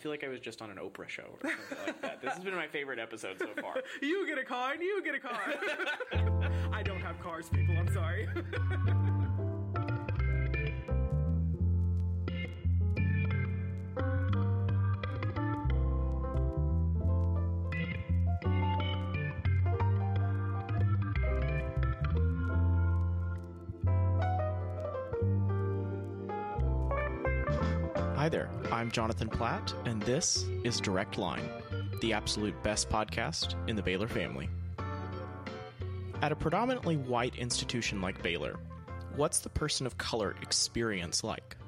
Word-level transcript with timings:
feel 0.00 0.10
like 0.10 0.24
I 0.24 0.28
was 0.28 0.40
just 0.40 0.62
on 0.62 0.70
an 0.70 0.78
Oprah 0.78 1.08
show 1.08 1.24
or 1.42 1.50
something 1.50 1.86
like 1.86 2.02
that. 2.02 2.22
This 2.22 2.32
has 2.32 2.42
been 2.42 2.54
my 2.54 2.66
favorite 2.66 2.98
episode 2.98 3.38
so 3.38 3.48
far. 3.60 3.76
You 4.02 4.26
get 4.26 4.38
a 4.38 4.44
car 4.44 4.72
and 4.72 4.82
you 4.82 5.02
get 5.04 5.14
a 5.14 5.20
car. 5.20 5.54
I 6.72 6.82
don't 6.82 7.00
have 7.00 7.20
cars, 7.20 7.48
people. 7.48 7.76
I'm 7.76 7.92
sorry. 7.92 8.28
I'm 28.80 28.90
Jonathan 28.90 29.28
Platt, 29.28 29.74
and 29.84 30.00
this 30.04 30.46
is 30.64 30.80
Direct 30.80 31.18
Line, 31.18 31.46
the 32.00 32.14
absolute 32.14 32.62
best 32.62 32.88
podcast 32.88 33.54
in 33.68 33.76
the 33.76 33.82
Baylor 33.82 34.08
family. 34.08 34.48
At 36.22 36.32
a 36.32 36.34
predominantly 36.34 36.96
white 36.96 37.36
institution 37.36 38.00
like 38.00 38.22
Baylor, 38.22 38.58
what's 39.16 39.40
the 39.40 39.50
person 39.50 39.86
of 39.86 39.98
color 39.98 40.34
experience 40.40 41.22
like? 41.22 41.58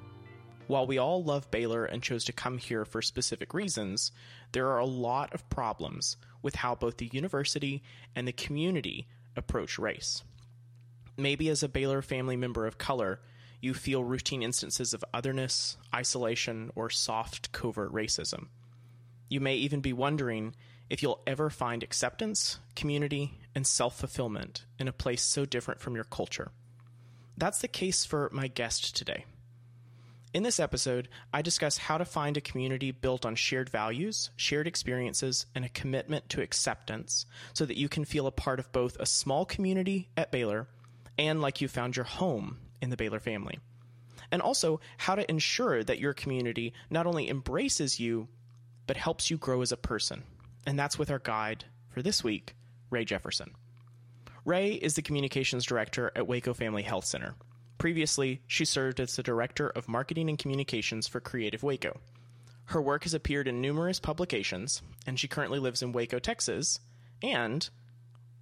While 0.69 0.87
we 0.87 0.97
all 0.97 1.23
love 1.23 1.51
Baylor 1.51 1.85
and 1.85 2.03
chose 2.03 2.25
to 2.25 2.33
come 2.33 2.57
here 2.57 2.87
for 2.87 3.03
specific 3.03 3.53
reasons, 3.53 4.11
there 4.53 4.69
are 4.69 4.79
a 4.79 4.87
lot 4.87 5.35
of 5.35 5.47
problems 5.51 6.17
with 6.41 6.55
how 6.55 6.75
both 6.75 6.97
the 6.97 7.11
university 7.13 7.83
and 8.17 8.27
the 8.27 8.33
community 8.33 9.07
approach 9.37 9.79
race. 9.79 10.23
Maybe 11.19 11.51
as 11.51 11.63
a 11.63 11.69
Baylor 11.69 12.01
family 12.01 12.39
member 12.39 12.67
of 12.67 12.79
color, 12.79 13.21
you 13.63 13.73
feel 13.73 14.03
routine 14.03 14.43
instances 14.43 14.93
of 14.93 15.05
otherness, 15.15 15.79
isolation, 15.95 16.71
or 16.75 16.91
soft, 16.91 17.53
covert 17.53 17.93
racism. 17.93 18.49
You 19.29 19.41
may 19.41 19.55
even 19.55 19.81
be 19.81 19.93
wondering 19.93 20.55
if 20.91 21.03
you'll 21.03 21.23
ever 21.27 21.49
find 21.49 21.83
acceptance, 21.83 22.59
community, 22.75 23.39
and 23.55 23.67
self 23.67 23.99
fulfillment 23.99 24.67
in 24.79 24.89
a 24.89 24.93
place 24.93 25.23
so 25.23 25.47
different 25.47 25.81
from 25.81 25.95
your 25.95 26.05
culture. 26.05 26.51
That's 27.39 27.61
the 27.61 27.69
case 27.69 28.05
for 28.05 28.29
my 28.33 28.49
guest 28.49 28.97
today. 28.97 29.25
In 30.35 30.43
this 30.43 30.59
episode, 30.59 31.09
I 31.33 31.41
discuss 31.41 31.79
how 31.79 31.99
to 31.99 32.05
find 32.05 32.37
a 32.37 32.43
community 32.43 32.91
built 32.91 33.25
on 33.25 33.37
shared 33.37 33.71
values, 33.71 34.31
shared 34.35 34.67
experiences, 34.67 35.47
and 35.55 35.65
a 35.65 35.69
commitment 35.69 36.29
to 36.31 36.43
acceptance 36.43 37.27
so 37.53 37.65
that 37.65 37.77
you 37.77 37.89
can 37.89 38.05
feel 38.05 38.27
a 38.27 38.33
part 38.33 38.59
of 38.59 38.73
both 38.73 38.97
a 38.99 39.07
small 39.07 39.45
community 39.45 40.09
at 40.17 40.33
Baylor 40.33 40.67
and 41.17 41.41
like 41.41 41.61
you 41.61 41.69
found 41.69 41.97
your 41.97 42.07
home 42.07 42.59
in 42.83 42.91
the 42.91 42.97
Baylor 42.99 43.21
family. 43.21 43.59
And 44.31 44.43
also, 44.43 44.81
how 44.99 45.15
to 45.15 45.31
ensure 45.31 45.83
that 45.85 45.99
your 45.99 46.13
community 46.13 46.75
not 46.91 47.07
only 47.07 47.31
embraces 47.31 47.99
you, 47.99 48.29
but 48.87 48.97
helps 48.97 49.31
you 49.31 49.39
grow 49.39 49.63
as 49.63 49.73
a 49.73 49.77
person. 49.77 50.25
And 50.67 50.79
that's 50.79 50.99
with 50.99 51.11
our 51.11 51.19
guide 51.19 51.65
for 51.89 52.03
this 52.03 52.23
week, 52.23 52.55
Rae 52.91 53.05
Jefferson. 53.05 53.53
Rae 54.45 54.73
is 54.73 54.95
the 54.95 55.03
communications 55.03 55.65
director 55.65 56.11
at 56.17 56.27
Waco 56.27 56.53
Family 56.53 56.83
Health 56.83 57.05
Center. 57.05 57.35
Previously, 57.79 58.43
she 58.47 58.65
served 58.65 59.01
as 59.01 59.17
the 59.17 59.23
director 59.23 59.69
of 59.69 59.89
marketing 59.89 60.29
and 60.29 60.39
communications 60.39 61.07
for 61.07 61.21
Creative 61.21 61.63
Waco. 61.63 62.01
Her 62.67 62.81
work 62.81 63.05
has 63.05 63.15
appeared 63.15 63.49
in 63.49 63.61
numerous 63.61 64.01
publications, 64.01 64.83
and 65.07 65.19
she 65.19 65.29
currently 65.29 65.59
lives 65.59 65.83
in 65.83 65.93
Waco, 65.93 66.19
Texas, 66.19 66.81
and 67.23 67.69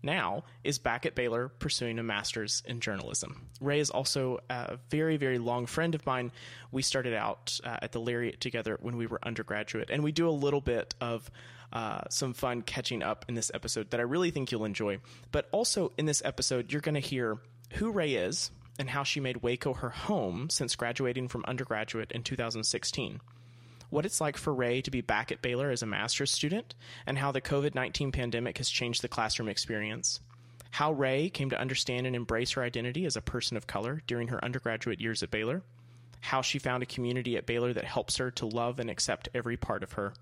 now 0.03 0.45
is 0.65 0.79
back 0.79 1.07
at 1.07 1.15
Baylor 1.15 1.49
pursuing 1.49 1.99
a 1.99 2.03
master's 2.03 2.63
in 2.67 2.81
journalism. 2.81 3.49
Rae 3.61 3.81
is 3.81 3.91
also 3.91 4.41
a 4.49 4.79
very, 4.91 5.17
very 5.17 5.39
long 5.39 5.67
friend 5.67 5.95
of 5.95 6.07
mine. 6.07 6.33
We 6.71 6.83
started 6.83 7.15
out 7.15 7.59
uh, 7.65 7.79
at 7.83 7.93
the 7.93 8.01
Lariat 8.01 8.41
together 8.41 8.79
when 8.81 8.97
we 8.97 9.07
were 9.07 9.21
undergraduate, 9.23 9.91
and 9.91 10.03
we 10.03 10.13
do 10.13 10.29
a 10.29 10.31
little 10.31 10.61
bit 10.61 10.95
of 11.01 11.31
uh, 11.73 12.03
some 12.11 12.33
fun 12.33 12.63
catching 12.63 13.03
up 13.03 13.25
in 13.29 13.35
this 13.35 13.51
episode 13.55 13.91
that 13.91 14.01
I 14.01 14.05
really 14.05 14.31
think 14.31 14.51
you'll 14.51 14.65
enjoy. 14.65 14.99
But 15.31 15.49
also 15.53 15.93
in 15.99 16.07
this 16.07 16.23
episode, 16.25 16.73
you're 16.73 16.81
going 16.81 16.95
to 16.95 17.01
hear 17.01 17.39
who 17.75 17.93
Rae 17.93 18.15
is 18.15 18.51
and 18.79 18.91
how 18.91 19.05
she 19.05 19.21
made 19.21 19.43
Waco 19.43 19.75
her 19.75 19.91
home 19.91 20.51
since 20.51 20.75
graduating 20.75 21.29
from 21.29 21.45
undergraduate 21.47 22.13
in 22.13 22.23
2016 22.23 23.21
what 23.91 24.07
it's 24.07 24.21
like 24.21 24.37
for 24.37 24.55
Rae 24.55 24.81
to 24.83 24.91
be 24.91 25.01
back 25.01 25.31
at 25.31 25.43
Baylor 25.43 25.71
as 25.71 25.83
a 25.83 25.87
master's 25.87 26.31
student, 26.31 26.75
and 27.07 27.19
how 27.19 27.33
the 27.33 27.41
COVID 27.41 27.75
19 27.75 28.13
pandemic 28.13 28.59
has 28.59 28.71
changed 28.71 29.03
the 29.03 29.09
classroom 29.09 29.49
experience. 29.49 30.21
How 30.71 30.93
Rae 30.93 31.29
came 31.29 31.51
to 31.51 31.61
understand 31.61 32.07
and 32.07 32.15
embrace 32.15 32.53
her 32.53 32.63
identity 32.63 33.05
as 33.05 33.17
a 33.17 33.23
person 33.23 33.57
of 33.57 33.67
color 33.67 34.03
during 34.07 34.29
her 34.29 34.43
undergraduate 34.45 35.01
years 35.01 35.23
at 35.23 35.31
Baylor. 35.31 35.63
How 36.21 36.43
she 36.43 36.59
found 36.59 36.83
a 36.83 36.87
community 36.87 37.37
at 37.37 37.47
Baylor 37.47 37.73
that 37.73 37.85
helps 37.85 38.19
her 38.19 38.31
to 38.33 38.47
love 38.47 38.79
and 38.79 38.89
accept 38.89 39.29
every 39.35 39.57
part 39.57 39.83
of 39.83 39.93
her. 39.93 40.15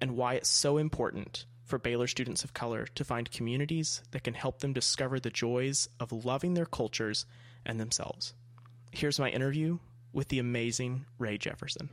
And 0.00 0.16
why 0.16 0.34
it's 0.34 0.48
so 0.48 0.76
important 0.76 1.46
for 1.64 1.78
Baylor 1.78 2.06
students 2.06 2.44
of 2.44 2.54
color 2.54 2.86
to 2.94 3.04
find 3.04 3.30
communities 3.30 4.02
that 4.10 4.22
can 4.22 4.34
help 4.34 4.60
them 4.60 4.72
discover 4.72 5.18
the 5.18 5.30
joys 5.30 5.88
of 5.98 6.24
loving 6.24 6.54
their 6.54 6.66
cultures 6.66 7.26
and 7.64 7.80
themselves. 7.80 8.34
Here's 8.92 9.18
my 9.18 9.30
interview 9.30 9.78
with 10.12 10.28
the 10.28 10.38
amazing 10.38 11.06
Rae 11.18 11.38
Jefferson. 11.38 11.90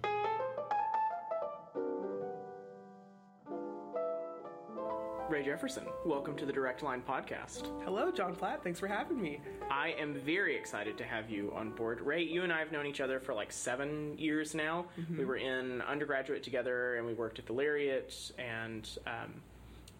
Rae 5.34 5.42
Jefferson, 5.44 5.88
welcome 6.06 6.36
to 6.36 6.46
the 6.46 6.54
Direct 6.54 6.84
Line 6.84 7.02
podcast. 7.02 7.66
Hello, 7.84 8.12
Jon 8.12 8.36
Platt. 8.36 8.64
Thanks 8.64 8.80
for 8.80 8.86
having 8.86 9.20
me. 9.20 9.42
I 9.72 9.96
am 10.00 10.14
very 10.14 10.56
excited 10.56 10.96
to 11.00 11.04
have 11.06 11.28
you 11.28 11.52
on 11.56 11.72
board. 11.72 12.02
Rae, 12.02 12.22
you 12.22 12.44
and 12.44 12.54
I 12.54 12.60
have 12.60 12.72
known 12.72 12.86
each 12.86 13.02
other 13.02 13.20
for 13.20 13.34
like 13.34 13.52
seven 13.52 14.16
years 14.16 14.54
now. 14.54 14.86
Mm-hmm. 14.96 15.18
We 15.18 15.26
were 15.26 15.38
in 15.38 15.82
undergraduate 15.82 16.44
together 16.44 16.98
and 16.98 17.08
we 17.08 17.16
worked 17.16 17.40
at 17.40 17.48
the 17.48 17.54
Lariat. 17.54 18.14
And, 18.38 18.88
um, 19.08 19.42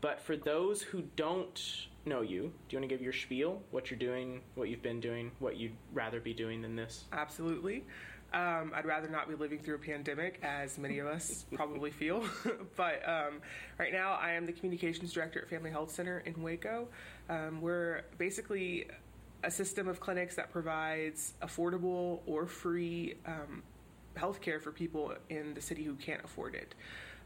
but 0.02 0.22
for 0.22 0.38
those 0.38 0.84
who 0.84 1.02
don't 1.16 1.88
know 2.06 2.22
you, 2.22 2.42
do 2.70 2.76
you 2.76 2.78
want 2.78 2.88
to 2.88 2.96
give 2.96 3.02
your 3.02 3.12
spiel, 3.12 3.60
what 3.72 3.90
you're 3.90 3.98
doing, 3.98 4.42
what 4.54 4.70
you've 4.70 4.84
been 4.84 5.00
doing, 5.00 5.32
what 5.40 5.58
you'd 5.58 5.74
rather 5.94 6.20
be 6.20 6.36
doing 6.36 6.62
than 6.62 6.76
this? 6.76 7.06
Absolutely. 7.12 7.86
Um, 8.34 8.72
I'd 8.76 8.86
rather 8.86 9.08
not 9.08 9.30
be 9.30 9.36
living 9.36 9.60
through 9.60 9.76
a 9.76 9.80
pandemic, 9.80 10.40
as 10.42 10.80
many 10.80 10.98
of 11.00 11.06
us 11.06 11.46
probably 11.54 11.92
feel. 11.92 12.24
but 12.76 13.08
um, 13.08 13.42
right 13.78 13.94
now, 13.94 14.14
I 14.14 14.32
am 14.32 14.46
the 14.48 14.54
communications 14.54 15.14
director 15.14 15.42
at 15.42 15.50
Family 15.50 15.70
Health 15.70 15.92
Center 15.92 16.20
in 16.26 16.42
Waco. 16.42 16.88
Um, 17.30 17.62
we're 17.62 18.02
basically 18.18 18.88
a 19.44 19.52
system 19.52 19.88
of 19.88 20.00
clinics 20.00 20.36
that 20.36 20.52
provides 20.52 21.34
affordable 21.44 22.22
or 22.26 22.48
free 22.48 23.16
um, 23.28 23.62
health 24.16 24.42
care 24.42 24.60
for 24.60 24.72
people 24.72 25.14
in 25.30 25.54
the 25.54 25.62
city 25.62 25.84
who 25.84 25.96
can't 25.96 26.24
afford 26.24 26.56
it. 26.56 26.74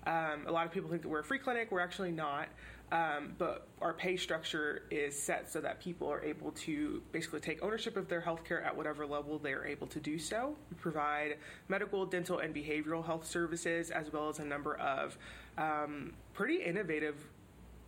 Um, 0.05 0.45
a 0.47 0.51
lot 0.51 0.65
of 0.65 0.71
people 0.71 0.89
think 0.89 1.01
that 1.01 1.09
we're 1.09 1.19
a 1.19 1.23
free 1.23 1.39
clinic. 1.39 1.71
We're 1.71 1.81
actually 1.81 2.11
not. 2.11 2.47
Um, 2.89 3.33
but 3.37 3.67
our 3.81 3.93
pay 3.93 4.15
structure 4.15 4.83
is 4.89 5.21
set 5.21 5.51
so 5.51 5.59
that 5.59 5.81
people 5.81 6.09
are 6.09 6.23
able 6.23 6.51
to 6.51 7.01
basically 7.11 7.41
take 7.41 7.61
ownership 7.61 7.97
of 7.97 8.07
their 8.07 8.21
healthcare 8.21 8.65
at 8.65 8.75
whatever 8.75 9.05
level 9.05 9.37
they 9.39 9.51
are 9.51 9.65
able 9.65 9.87
to 9.87 9.99
do 9.99 10.17
so. 10.17 10.55
We 10.69 10.77
provide 10.77 11.37
medical, 11.67 12.05
dental, 12.05 12.39
and 12.39 12.55
behavioral 12.55 13.05
health 13.05 13.27
services, 13.27 13.91
as 13.91 14.13
well 14.13 14.29
as 14.29 14.39
a 14.39 14.45
number 14.45 14.75
of 14.77 15.17
um, 15.57 16.13
pretty 16.33 16.63
innovative 16.63 17.15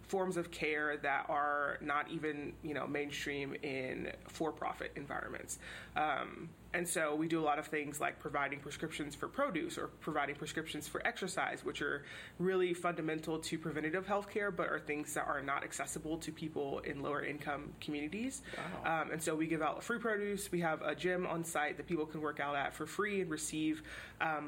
forms 0.10 0.38
of 0.38 0.52
care 0.52 0.98
that 0.98 1.26
are 1.30 1.78
not 1.82 2.10
even 2.10 2.52
you 2.64 2.74
know 2.74 2.88
mainstream 2.88 3.56
in 3.62 4.12
for-profit 4.28 4.92
environments. 4.96 5.60
Um, 5.96 6.50
and 6.74 6.88
so 6.88 7.16
we 7.16 7.28
do 7.28 7.40
a 7.40 7.46
lot 7.46 7.58
of 7.58 7.68
things 7.68 8.00
like 8.00 8.20
providing 8.20 8.60
prescriptions 8.60 9.16
for 9.16 9.28
produce 9.28 9.78
or 9.78 9.88
providing 10.02 10.36
prescriptions 10.36 10.88
for 10.88 11.06
exercise, 11.06 11.64
which 11.64 11.82
are 11.82 12.04
really 12.38 12.74
fundamental 12.74 13.40
to 13.40 13.58
preventative 13.58 14.06
health 14.06 14.30
care, 14.30 14.52
but 14.52 14.68
are 14.68 14.80
things 14.80 15.14
that 15.16 15.26
are 15.28 15.42
not 15.42 15.64
accessible 15.64 16.18
to 16.20 16.32
people 16.32 16.80
in 16.80 17.02
lower 17.02 17.24
income 17.24 17.74
communities. 17.82 18.42
Wow. 18.84 19.02
Um, 19.02 19.12
and 19.12 19.22
so 19.22 19.36
we 19.36 19.48
give 19.48 19.62
out 19.62 19.84
free 19.84 20.00
produce. 20.00 20.52
We 20.52 20.62
have 20.62 20.82
a 20.82 20.94
gym 20.94 21.26
on 21.26 21.44
site 21.44 21.78
that 21.78 21.88
people 21.88 22.06
can 22.06 22.22
work 22.22 22.40
out 22.40 22.56
at 22.56 22.74
for 22.74 22.86
free 22.86 23.22
and 23.22 23.32
receive 23.32 23.82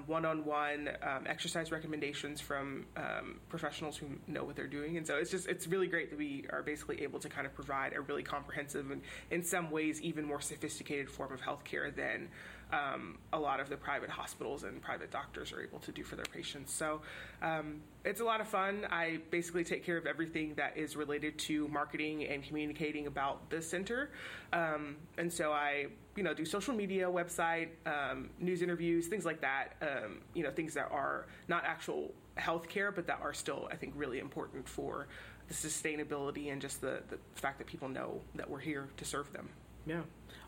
one 0.06 0.26
on 0.26 0.46
one 0.46 0.90
exercise 1.26 1.72
recommendations 1.72 2.42
from 2.42 2.86
um, 2.98 3.40
professionals 3.50 3.98
who 3.98 4.08
know 4.28 4.44
what 4.44 4.56
they're 4.56 4.68
doing. 4.68 4.98
And 4.98 5.08
so 5.08 5.16
it's 5.16 5.32
just, 5.32 5.48
it's 5.48 5.68
really 5.68 5.88
great 5.88 6.10
that 6.10 6.20
we 6.20 6.46
are 6.52 6.62
basically 6.62 7.02
able 7.04 7.20
to 7.20 7.30
kind 7.30 7.48
of 7.48 7.54
provide 7.54 7.94
a 7.94 8.02
really 8.02 8.24
comprehensive 8.24 8.92
and 8.92 9.02
in 9.30 9.44
some 9.44 9.72
ways 9.72 10.02
even 10.02 10.26
more 10.26 10.42
sophisticated 10.42 11.10
form 11.10 11.32
of 11.34 11.42
healthcare 11.42 11.94
than 11.96 12.11
than 12.12 12.30
um, 12.74 13.18
a 13.34 13.40
lot 13.40 13.60
of 13.60 13.70
the 13.70 13.76
private 13.76 14.10
hospitals 14.10 14.64
and 14.64 14.82
private 14.82 15.12
doctors 15.12 15.52
are 15.52 15.62
able 15.62 15.80
to 15.80 15.92
do 15.92 16.04
for 16.04 16.16
their 16.16 16.26
patients. 16.26 16.74
So 16.74 17.02
um, 17.42 17.82
it's 18.06 18.22
a 18.22 18.24
lot 18.24 18.40
of 18.40 18.48
fun. 18.48 18.88
I 18.90 19.20
basically 19.30 19.64
take 19.64 19.86
care 19.86 19.98
of 19.98 20.06
everything 20.06 20.54
that 20.56 20.78
is 20.78 20.96
related 20.96 21.38
to 21.40 21.68
marketing 21.68 22.26
and 22.26 22.44
communicating 22.44 23.08
about 23.08 23.50
the 23.50 23.62
center. 23.62 24.12
Um, 24.54 24.96
and 25.18 25.32
so 25.32 25.52
I, 25.52 25.88
you 26.16 26.24
know, 26.24 26.34
do 26.34 26.46
social 26.46 26.74
media, 26.74 27.08
website, 27.08 27.70
um, 27.86 28.30
news 28.40 28.62
interviews, 28.62 29.08
things 29.08 29.26
like 29.26 29.42
that. 29.42 29.76
Um, 29.82 30.22
you 30.34 30.44
know, 30.44 30.52
things 30.52 30.74
that 30.76 30.90
are 30.92 31.28
not 31.48 31.66
actual 31.66 32.14
healthcare, 32.38 32.96
but 32.96 33.08
that 33.08 33.20
are 33.22 33.34
still, 33.34 33.68
I 33.70 33.76
think, 33.76 33.94
really 33.98 34.20
important 34.20 34.68
for 34.68 35.08
the 35.50 35.54
sustainability 35.54 36.52
and 36.52 36.62
just 36.62 36.80
the, 36.80 37.02
the 37.10 37.18
fact 37.36 37.58
that 37.58 37.68
people 37.68 37.90
know 37.90 38.22
that 38.36 38.50
we're 38.50 38.60
here 38.60 38.88
to 38.96 39.04
serve 39.04 39.34
them. 39.34 39.50
Yeah. 39.86 40.02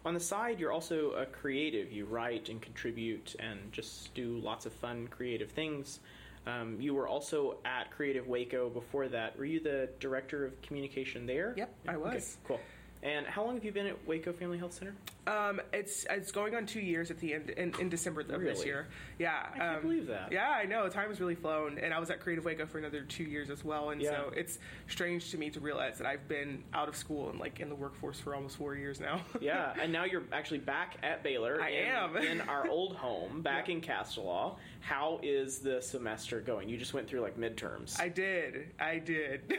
On 0.06 0.14
the 0.14 0.20
side, 0.20 0.60
you're 0.60 0.72
also 0.72 1.12
a 1.12 1.26
creative. 1.26 1.92
You 1.92 2.06
write 2.06 2.50
and 2.50 2.62
contribute 2.62 3.36
and 3.40 3.72
just 3.72 4.14
do 4.14 4.38
lots 4.40 4.66
of 4.66 4.74
fun, 4.74 5.08
creative 5.08 5.52
things. 5.52 6.00
Um, 6.46 6.76
you 6.80 6.94
were 6.94 7.08
also 7.08 7.56
at 7.64 7.90
Creative 7.90 8.28
Waco 8.28 8.70
before 8.70 9.08
that. 9.08 9.38
Were 9.38 9.46
you 9.46 9.62
the 9.62 9.90
director 10.02 10.46
of 10.46 10.62
communication 10.62 11.26
there? 11.26 11.54
Yep, 11.56 11.74
I 11.88 11.96
was. 11.96 12.08
Okay, 12.14 12.24
cool. 12.46 12.60
And 13.02 13.26
how 13.26 13.46
long 13.46 13.56
have 13.56 13.64
you 13.64 13.72
been 13.72 13.88
at 13.88 14.08
Waco 14.08 14.34
Family 14.34 14.58
Health 14.58 14.74
Center? 14.74 14.94
Um, 15.26 15.62
it's 15.72 16.06
it's 16.10 16.32
going 16.32 16.56
on 16.56 16.66
two 16.66 16.82
years 16.82 17.10
at 17.12 17.18
the 17.20 17.34
end 17.34 17.50
in, 17.52 17.74
in 17.80 17.90
December 17.90 18.22
of 18.22 18.28
this 18.42 18.66
year. 18.66 18.88
Yeah, 19.20 19.48
I 19.54 19.58
can't 19.58 19.76
um, 19.78 19.82
believe 19.82 20.08
that. 20.08 20.32
Yeah, 20.32 20.50
I 20.50 20.66
know. 20.66 20.90
Time 20.90 21.10
has 21.10 21.20
really 21.22 21.36
flown, 21.36 21.78
and 21.78 21.94
I 21.94 22.00
was 22.00 22.10
at 22.10 22.20
Creative 22.20 22.44
Waco 22.44 22.66
for 22.66 22.78
another 22.78 23.04
two 23.04 23.24
years 23.24 23.50
as 23.50 23.64
well. 23.64 23.92
And 23.92 24.02
Yeah. 24.02 24.10
so 24.12 24.32
it's 24.36 24.60
strange 24.88 25.32
to 25.32 25.38
me 25.38 25.50
to 25.52 25.60
realize 25.60 25.98
that 26.00 26.08
I've 26.08 26.28
been 26.28 26.64
out 26.74 26.90
of 26.90 26.96
school 26.96 27.30
and 27.30 27.40
like 27.40 27.60
in 27.60 27.70
the 27.70 27.76
workforce 27.76 28.20
for 28.20 28.36
almost 28.36 28.58
four 28.58 28.76
years 28.76 29.00
now. 29.00 29.22
Yeah, 29.42 29.74
and 29.82 29.92
now 29.92 30.06
you're 30.06 30.24
actually 30.32 30.60
back 30.60 30.98
at 31.04 31.22
Baylor. 31.24 31.60
I 31.62 31.70
in, 31.70 31.86
am. 31.88 32.18
in 32.18 32.42
our 32.42 32.68
old 32.70 32.96
home, 32.96 33.42
back 33.42 33.68
Yeah. 33.68 33.76
in 33.76 33.82
Castellaw. 33.82 34.56
How 34.80 35.20
is 35.24 35.60
the 35.60 35.82
semester 35.82 36.42
going? 36.42 36.68
You 36.70 36.78
just 36.78 36.94
went 36.94 37.08
through 37.08 37.22
like 37.22 37.38
midterms. 37.40 38.00
I 38.00 38.10
did. 38.10 38.72
I 38.80 39.00
did. 39.00 39.54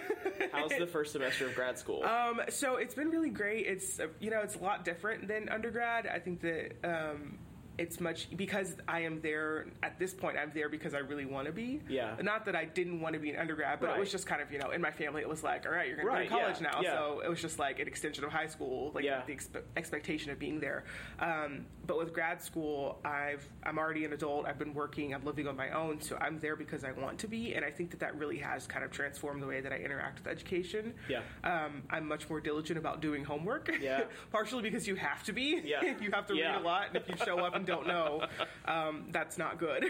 How's 0.52 0.70
the 0.78 0.87
first 0.93 1.12
semester 1.12 1.46
of 1.46 1.55
grad 1.55 1.78
school? 1.78 2.02
Um, 2.05 2.40
so 2.50 2.76
it's 2.76 2.94
been 2.94 3.08
really 3.11 3.31
great. 3.31 3.66
It's 3.66 3.99
you 4.20 4.31
know 4.31 4.40
it's 4.40 4.56
a 4.56 4.61
lot 4.61 4.84
different 4.84 5.26
than 5.28 5.49
undergrad. 5.55 6.06
I 6.06 6.19
think 6.19 6.41
that 6.43 6.73
um, 6.85 7.39
it's 7.79 8.00
much 8.00 8.29
because 8.37 8.76
I 8.87 9.00
am 9.00 9.21
there 9.21 9.67
at 9.82 9.99
this 9.99 10.15
point. 10.15 10.37
I'm 10.38 10.53
there 10.55 10.69
because 10.69 10.94
I 10.94 10.99
really 10.99 11.25
want 11.25 11.47
to 11.47 11.53
be. 11.53 11.81
Yeah. 11.88 12.15
Not 12.23 12.44
that 12.47 12.55
I 12.55 12.65
didn't 12.65 13.00
want 13.00 13.15
to 13.15 13.19
be 13.19 13.31
an 13.31 13.38
undergrad, 13.41 13.81
but 13.81 13.91
it 13.97 13.99
was 13.99 14.12
just 14.12 14.26
kind 14.26 14.41
of 14.41 14.53
you 14.53 14.59
know 14.59 14.71
in 14.71 14.81
my 14.81 14.91
family 14.93 15.23
it 15.23 15.29
was 15.29 15.43
like 15.43 15.67
all 15.67 15.73
right 15.73 15.88
you're 15.88 15.97
going 15.97 16.06
Right, 16.09 16.25
to 16.25 16.29
go 16.31 16.37
to 16.37 16.43
college 16.43 16.61
yeah, 16.61 16.71
now. 16.71 16.81
yeah. 16.82 16.93
So 16.94 17.23
it 17.25 17.29
was 17.29 17.41
just 17.41 17.59
like 17.59 17.81
an 17.81 17.88
extension 17.88 18.25
of 18.25 18.31
high 18.31 18.47
school, 18.47 18.93
like 18.94 19.05
Yeah. 19.05 19.23
the 19.26 19.35
expe- 19.35 19.62
expectation 19.76 20.31
of 20.31 20.38
being 20.38 20.61
there. 20.61 20.85
Um, 21.19 21.67
but 21.87 21.99
with 21.99 22.12
grad 22.12 22.41
school, 22.43 23.00
I've 23.05 23.47
I'm 23.65 23.79
already 23.79 24.05
an 24.05 24.12
adult. 24.12 24.47
I've 24.47 24.59
been 24.59 24.75
working. 24.75 25.12
I'm 25.15 25.25
living 25.25 25.49
on 25.49 25.56
my 25.56 25.71
own, 25.71 26.00
so 26.00 26.17
I'm 26.21 26.38
there 26.38 26.56
because 26.56 26.85
I 26.85 26.93
want 26.93 27.19
to 27.21 27.29
be, 27.29 27.55
and 27.55 27.65
I 27.65 27.71
think 27.71 27.91
that 27.91 28.00
that 28.00 28.17
really 28.17 28.38
has 28.38 28.67
kind 28.67 28.85
of 28.85 28.91
transformed 28.91 29.43
the 29.43 29.47
way 29.47 29.61
that 29.61 29.73
I 29.73 29.76
interact 29.79 30.21
with 30.21 30.29
education. 30.29 30.94
Yeah. 31.09 31.21
Um, 31.43 31.82
I'm 31.91 32.06
much 32.06 32.29
more 32.31 32.41
diligent 32.41 32.79
about 32.79 33.00
doing 33.00 33.25
homework. 33.25 33.71
Yeah. 33.81 34.05
Partially 34.32 34.62
because 34.62 34.87
you 34.87 34.94
have 34.97 35.23
to 35.25 35.32
be. 35.32 35.61
Yeah. 35.65 35.94
you 36.00 36.11
have 36.12 36.26
to 36.29 36.35
read 36.35 36.55
a 36.55 36.61
lot, 36.61 36.88
and 36.88 36.97
if 36.97 37.09
you 37.09 37.17
show 37.17 37.38
up 37.41 37.55
and 37.69 37.84
don't 37.84 37.87
know, 37.87 38.26
um, 38.66 39.06
that's 39.11 39.38
not 39.38 39.58
good. 39.58 39.84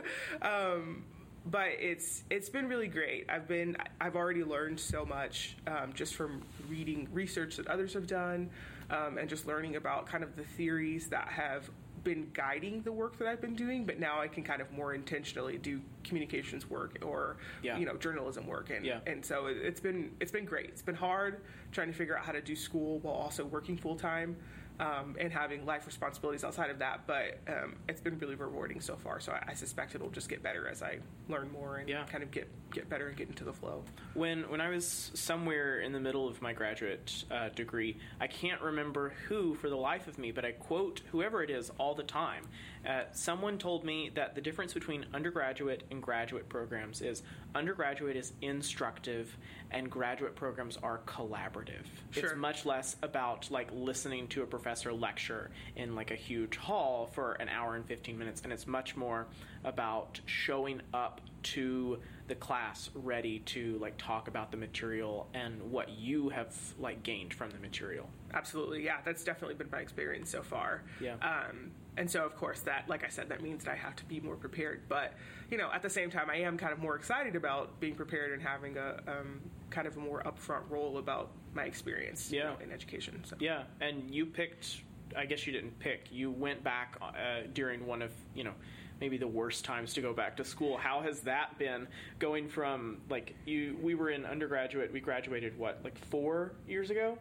um, 0.42 1.04
but 1.46 1.68
it's 1.78 2.24
it's 2.30 2.48
been 2.48 2.68
really 2.68 2.88
great. 2.88 3.26
I've 3.28 3.48
been 3.48 3.76
I've 4.00 4.16
already 4.16 4.44
learned 4.44 4.78
so 4.80 5.04
much 5.04 5.56
um, 5.66 5.92
just 5.94 6.14
from 6.14 6.42
reading 6.68 7.08
research 7.12 7.56
that 7.56 7.66
others 7.68 7.94
have 7.94 8.06
done, 8.06 8.50
um, 8.90 9.18
and 9.18 9.28
just 9.28 9.46
learning 9.46 9.76
about 9.76 10.06
kind 10.06 10.22
of 10.22 10.36
the 10.36 10.44
theories 10.44 11.08
that 11.08 11.28
have 11.28 11.70
been 12.04 12.30
guiding 12.32 12.80
the 12.82 12.92
work 12.92 13.18
that 13.18 13.26
I've 13.28 13.40
been 13.40 13.56
doing. 13.56 13.84
But 13.84 13.98
now 13.98 14.20
I 14.20 14.28
can 14.28 14.42
kind 14.44 14.60
of 14.60 14.70
more 14.72 14.94
intentionally 14.94 15.58
do 15.58 15.80
communications 16.04 16.68
work 16.68 16.98
or 17.02 17.36
Yeah. 17.62 17.78
you 17.78 17.86
know 17.86 17.96
journalism 17.96 18.46
work, 18.46 18.70
and 18.70 18.84
Yeah. 18.84 19.00
and 19.06 19.24
so 19.24 19.46
it, 19.46 19.56
it's 19.58 19.80
been 19.80 20.14
it's 20.20 20.32
been 20.32 20.44
great. 20.44 20.66
It's 20.66 20.82
been 20.82 20.94
hard 20.96 21.40
trying 21.72 21.88
to 21.88 21.94
figure 21.94 22.16
out 22.18 22.24
how 22.24 22.32
to 22.32 22.42
do 22.42 22.54
school 22.56 22.98
while 22.98 23.14
also 23.14 23.44
working 23.46 23.76
full 23.76 23.96
time. 23.96 24.36
Um, 24.80 25.16
and 25.18 25.32
having 25.32 25.66
life 25.66 25.86
responsibilities 25.86 26.44
outside 26.44 26.70
of 26.70 26.78
that, 26.78 27.00
but 27.08 27.40
um, 27.48 27.74
it's 27.88 28.00
been 28.00 28.16
really 28.20 28.36
rewarding 28.36 28.80
so 28.80 28.94
far. 28.94 29.18
So 29.18 29.32
I, 29.32 29.50
I 29.50 29.54
suspect 29.54 29.96
it'll 29.96 30.08
just 30.10 30.28
get 30.28 30.40
better 30.40 30.68
as 30.68 30.82
I 30.84 30.98
learn 31.28 31.50
more 31.50 31.78
and 31.78 31.88
Yeah. 31.88 32.04
kind 32.04 32.22
of 32.22 32.30
get 32.30 32.48
get 32.70 32.88
better 32.88 33.08
and 33.08 33.16
get 33.16 33.28
into 33.28 33.42
the 33.44 33.52
flow. 33.52 33.82
when 34.14 34.48
when 34.50 34.60
I 34.60 34.68
was 34.68 35.10
somewhere 35.14 35.80
in 35.80 35.90
the 35.92 35.98
middle 35.98 36.28
of 36.28 36.40
my 36.42 36.52
graduate 36.52 37.24
uh, 37.28 37.48
degree, 37.48 37.96
I 38.20 38.28
can't 38.28 38.60
remember 38.60 39.14
who 39.26 39.54
for 39.56 39.68
the 39.68 39.76
life 39.76 40.06
of 40.06 40.16
me, 40.16 40.30
but 40.30 40.44
I 40.44 40.52
quote 40.52 41.00
whoever 41.10 41.42
it 41.42 41.50
is 41.50 41.72
all 41.78 41.94
the 41.96 42.04
time. 42.04 42.44
Uh, 42.88 43.02
someone 43.10 43.58
told 43.58 43.84
me 43.84 44.10
that 44.14 44.36
the 44.36 44.40
difference 44.40 44.74
between 44.74 45.06
undergraduate 45.12 45.82
and 45.90 46.00
graduate 46.00 46.48
programs 46.48 47.00
is 47.02 47.24
undergraduate 47.56 48.14
is 48.16 48.32
instructive 48.42 49.36
and 49.72 49.90
graduate 49.90 50.36
programs 50.36 50.76
are 50.82 50.98
collaborative. 51.06 51.84
It's 52.14 52.36
much 52.36 52.64
less 52.64 52.94
about 53.02 53.50
like 53.50 53.70
listening 53.72 54.28
to 54.28 54.42
a 54.42 54.46
professor 54.46 54.67
lecture 54.76 55.50
in 55.76 55.94
like 55.94 56.10
a 56.10 56.16
huge 56.16 56.56
hall 56.56 57.06
for 57.12 57.32
an 57.34 57.48
hour 57.48 57.76
and 57.76 57.86
15 57.86 58.18
minutes 58.18 58.42
and 58.44 58.52
it's 58.52 58.66
much 58.66 58.96
more 58.96 59.26
about 59.64 60.20
showing 60.26 60.80
up 60.92 61.20
to 61.42 61.98
the 62.26 62.34
class 62.34 62.90
ready 62.94 63.38
to 63.40 63.78
like 63.78 63.96
talk 63.96 64.28
about 64.28 64.50
the 64.50 64.56
material 64.56 65.28
and 65.34 65.60
what 65.70 65.88
you 65.88 66.28
have 66.28 66.54
like 66.78 67.02
gained 67.02 67.32
from 67.32 67.50
the 67.50 67.58
material. 67.58 68.08
Absolutely, 68.34 68.84
yeah, 68.84 68.98
that's 69.04 69.24
definitely 69.24 69.54
been 69.54 69.70
my 69.70 69.78
experience 69.78 70.30
so 70.30 70.42
far. 70.42 70.82
Yeah. 71.00 71.14
Um, 71.22 71.70
and 71.98 72.08
so, 72.08 72.24
of 72.24 72.36
course, 72.36 72.60
that, 72.60 72.88
like 72.88 73.04
I 73.04 73.08
said, 73.08 73.28
that 73.30 73.42
means 73.42 73.64
that 73.64 73.72
I 73.72 73.74
have 73.74 73.96
to 73.96 74.04
be 74.04 74.20
more 74.20 74.36
prepared. 74.36 74.82
But, 74.88 75.14
you 75.50 75.58
know, 75.58 75.68
at 75.74 75.82
the 75.82 75.90
same 75.90 76.10
time, 76.10 76.30
I 76.30 76.36
am 76.36 76.56
kind 76.56 76.72
of 76.72 76.78
more 76.78 76.94
excited 76.94 77.34
about 77.34 77.80
being 77.80 77.96
prepared 77.96 78.32
and 78.32 78.40
having 78.40 78.76
a 78.76 79.00
um, 79.08 79.40
kind 79.70 79.88
of 79.88 79.96
a 79.96 80.00
more 80.00 80.22
upfront 80.22 80.70
role 80.70 80.98
about 80.98 81.32
my 81.58 81.64
experience 81.64 82.30
you 82.30 82.38
Yeah. 82.38 82.44
know, 82.50 82.56
in 82.62 82.72
education. 82.72 83.22
So. 83.24 83.36
Yeah, 83.40 83.64
and 83.80 84.10
you 84.14 84.26
picked 84.26 84.80
I 85.16 85.24
guess 85.24 85.46
you 85.46 85.54
didn't 85.54 85.78
pick. 85.78 86.08
You 86.12 86.30
went 86.30 86.62
back 86.62 86.98
uh, 87.00 87.46
during 87.54 87.86
one 87.86 88.02
of, 88.02 88.12
you 88.34 88.44
know, 88.44 88.52
maybe 89.00 89.16
the 89.16 89.26
worst 89.26 89.64
times 89.64 89.94
to 89.94 90.02
go 90.02 90.12
back 90.12 90.36
to 90.36 90.44
school. 90.44 90.76
How 90.76 91.00
has 91.00 91.20
that 91.20 91.56
been 91.58 91.88
going 92.18 92.46
from 92.50 92.98
like 93.08 93.34
you? 93.46 93.78
We 93.80 93.94
were 93.94 94.10
in 94.10 94.26
undergraduate. 94.26 94.92
We 94.92 95.00
graduated 95.00 95.58
what 95.58 95.80
like 95.82 95.96
four 96.10 96.52
years 96.68 96.90
ago 96.90 97.16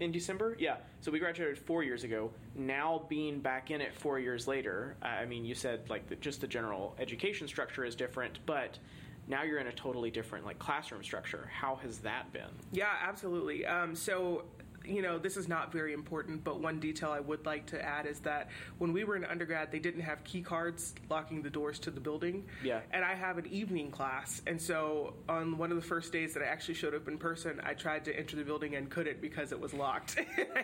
in 0.00 0.10
December. 0.10 0.56
Yeah, 0.58 0.78
so 1.00 1.12
we 1.12 1.20
graduated 1.20 1.58
four 1.58 1.84
years 1.84 2.02
ago. 2.02 2.32
Now 2.56 3.06
being 3.08 3.38
back 3.38 3.70
in 3.70 3.80
it 3.80 3.94
four 3.94 4.18
years 4.18 4.48
later. 4.48 4.96
I 5.00 5.24
mean, 5.24 5.44
you 5.44 5.54
said 5.54 5.88
like 5.88 6.08
the, 6.08 6.16
just 6.16 6.40
the 6.40 6.48
general 6.48 6.96
education 6.98 7.46
structure 7.46 7.84
is 7.84 7.94
different, 7.94 8.40
but 8.46 8.78
now 9.28 9.42
you're 9.42 9.58
in 9.58 9.66
a 9.66 9.72
totally 9.72 10.10
different 10.10 10.44
like 10.46 10.58
classroom 10.58 11.02
structure. 11.02 11.50
How 11.52 11.76
has 11.76 11.98
that 11.98 12.32
been? 12.32 12.48
Yeah, 12.72 12.86
absolutely. 13.02 13.66
Um, 13.66 13.94
so, 13.94 14.44
you 14.86 15.02
know, 15.02 15.18
this 15.18 15.36
is 15.36 15.48
not 15.48 15.70
very 15.70 15.92
important, 15.92 16.42
but 16.42 16.60
one 16.60 16.80
detail 16.80 17.10
I 17.10 17.20
would 17.20 17.44
like 17.44 17.66
to 17.66 17.84
add 17.84 18.06
is 18.06 18.20
that 18.20 18.48
when 18.78 18.94
we 18.94 19.04
were 19.04 19.16
in 19.16 19.24
undergrad, 19.24 19.70
they 19.70 19.80
didn't 19.80 20.00
have 20.00 20.24
key 20.24 20.40
cards 20.40 20.94
locking 21.10 21.42
the 21.42 21.50
doors 21.50 21.78
to 21.80 21.90
the 21.90 22.00
building. 22.00 22.46
Yeah. 22.64 22.80
And 22.90 23.04
I 23.04 23.14
have 23.14 23.36
an 23.36 23.46
evening 23.48 23.90
class. 23.90 24.40
And 24.46 24.60
so 24.60 25.12
on 25.28 25.58
one 25.58 25.70
of 25.70 25.76
the 25.76 25.86
first 25.86 26.10
days 26.10 26.32
that 26.34 26.42
I 26.42 26.46
actually 26.46 26.74
showed 26.74 26.94
up 26.94 27.06
in 27.06 27.18
person, 27.18 27.60
I 27.62 27.74
tried 27.74 28.06
to 28.06 28.18
enter 28.18 28.36
the 28.36 28.44
building 28.44 28.76
and 28.76 28.88
couldn't 28.88 29.20
because 29.20 29.52
it 29.52 29.60
was 29.60 29.74
locked. 29.74 30.18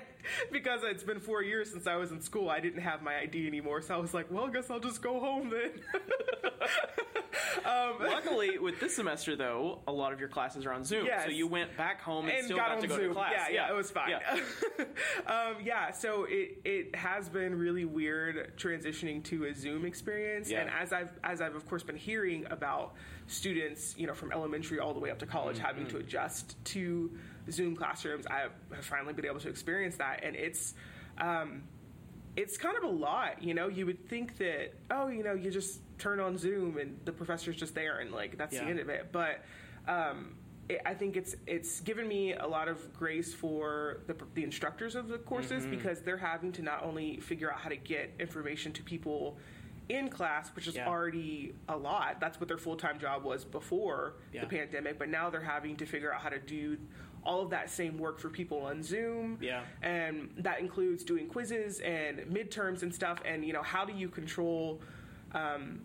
because 0.53 0.81
it's 0.85 1.05
been 1.05 1.21
four 1.21 1.43
years 1.43 1.71
since 1.71 1.87
I 1.87 1.97
was 1.97 2.11
in 2.11 2.23
school, 2.23 2.49
I 2.49 2.61
didn't 2.61 2.81
have 2.81 3.03
my 3.03 3.19
ID 3.19 3.47
anymore. 3.47 3.83
So 3.83 3.95
I 3.95 3.99
was 3.99 4.15
like, 4.15 4.31
well, 4.31 4.45
I 4.45 4.51
guess 4.51 4.71
I'll 4.71 4.81
just 4.81 5.03
go 5.03 5.21
home 5.21 5.51
then. 5.51 6.01
Luckily, 8.01 8.59
with 8.59 8.81
this 8.81 8.95
semester 8.97 9.37
though, 9.37 9.81
a 9.87 9.93
lot 9.93 10.13
of 10.13 10.21
your 10.21 10.29
classes 10.29 10.67
are 10.67 10.73
on 10.73 10.85
Zoom, 10.85 11.06
Yes. 11.06 11.25
so 11.25 11.31
you 11.31 11.47
went 11.47 11.77
back 11.77 12.01
home 12.01 12.27
and, 12.27 12.35
and 12.37 12.44
still 12.44 12.56
got, 12.56 12.69
got, 12.69 12.77
on 12.77 12.83
to 12.83 12.89
go 12.89 12.97
Zoom. 12.97 13.09
to 13.09 13.15
class. 13.15 13.33
Yeah, 13.51 13.55
yeah, 13.55 13.71
it 13.71 13.75
was 13.75 13.91
fine. 13.91 14.11
Yeah. 14.11 14.85
um, 15.27 15.56
yeah, 15.65 15.91
so 15.93 16.27
it, 16.29 16.61
it 16.65 16.94
has 16.97 17.29
been 17.29 17.59
really 17.59 17.85
weird 17.85 18.56
transitioning 18.56 19.23
to 19.25 19.44
a 19.47 19.55
Zoom 19.55 19.85
experience, 19.85 20.51
Yeah. 20.51 20.61
and 20.63 20.71
as 20.71 20.93
I've 20.93 21.19
as 21.23 21.41
I've 21.41 21.55
of 21.55 21.69
course 21.69 21.83
been 21.83 21.97
hearing 21.97 22.47
about 22.51 22.94
students, 23.27 23.94
you 23.97 24.06
know, 24.06 24.15
from 24.15 24.33
elementary 24.33 24.79
all 24.81 24.93
the 24.93 25.01
way 25.01 25.11
up 25.11 25.19
to 25.21 25.27
college 25.27 25.56
Mm-hmm. 25.56 25.67
having 25.67 25.87
to 25.89 25.97
adjust 25.99 26.63
to 26.67 27.11
Zoom 27.51 27.77
classrooms, 27.77 28.27
I 28.27 28.41
have 28.75 28.85
finally 28.85 29.13
been 29.15 29.27
able 29.27 29.41
to 29.41 29.49
experience 29.49 29.97
that, 29.97 30.21
and 30.23 30.37
it's. 30.37 30.75
Um, 31.19 31.63
it's 32.37 32.56
kind 32.56 32.77
of 32.77 32.83
a 32.83 32.89
lot, 32.89 33.44
you 33.44 33.55
know. 33.55 33.69
You 33.69 33.87
would 33.87 34.09
think 34.09 34.39
that, 34.39 34.73
oh, 34.91 35.06
you 35.06 35.23
know, 35.23 35.35
you 35.35 35.53
just 35.53 35.79
turn 35.98 36.20
on 36.20 36.36
Zoom 36.39 36.79
and 36.79 36.98
the 37.05 37.13
professor's 37.13 37.56
just 37.56 37.74
there, 37.74 37.98
and 37.98 38.10
like 38.13 38.36
that's 38.39 38.55
Yeah. 38.55 38.65
the 38.65 38.70
end 38.70 38.81
of 38.81 38.89
it. 38.89 39.10
But 39.13 39.44
um, 39.86 40.34
it, 40.69 40.81
I 40.86 40.94
think 40.94 41.17
it's 41.17 41.36
it's 41.46 41.81
given 41.81 42.08
me 42.08 42.32
a 42.34 42.46
lot 42.46 42.69
of 42.69 42.93
grace 42.93 43.34
for 43.34 43.98
the, 44.06 44.17
the 44.34 44.43
instructors 44.44 44.94
of 44.94 45.08
the 45.08 45.19
courses 45.19 45.63
Mm-hmm. 45.65 45.70
because 45.77 46.01
they're 46.01 46.17
having 46.17 46.53
to 46.53 46.63
not 46.63 46.82
only 46.84 47.19
figure 47.20 47.53
out 47.53 47.58
how 47.58 47.69
to 47.69 47.77
get 47.77 48.13
information 48.19 48.72
to 48.72 48.82
people 48.82 49.39
in 49.91 50.08
class, 50.08 50.48
which 50.56 50.67
is 50.67 50.77
Yeah. 50.77 50.89
already 50.89 51.55
a 51.69 51.77
lot. 51.77 52.19
That's 52.19 52.41
what 52.41 52.48
their 52.48 52.56
full 52.58 52.77
time 52.77 52.98
job 52.98 53.22
was 53.24 53.44
before 53.44 54.15
Yeah. 54.32 54.41
the 54.41 54.46
pandemic. 54.46 54.98
But 54.98 55.10
now 55.10 55.29
they're 55.29 55.43
having 55.43 55.77
to 55.77 55.86
figure 55.86 56.13
out 56.13 56.20
how 56.22 56.31
to 56.31 56.39
do 56.39 56.79
all 57.22 57.41
of 57.43 57.51
that 57.51 57.69
same 57.70 57.96
work 57.98 58.19
for 58.19 58.29
people 58.29 58.60
on 58.63 58.82
Zoom 58.82 59.39
Yeah. 59.41 59.63
and 59.82 60.31
that 60.39 60.60
includes 60.60 61.05
doing 61.05 61.27
quizzes 61.27 61.81
and 61.81 62.19
midterms 62.20 62.82
and 62.82 62.94
stuff 62.94 63.19
and 63.24 63.43
you 63.46 63.55
know 63.55 63.63
how 63.63 63.82
do 63.86 63.94
you 63.94 64.10
control 64.10 64.82
um, 65.34 65.81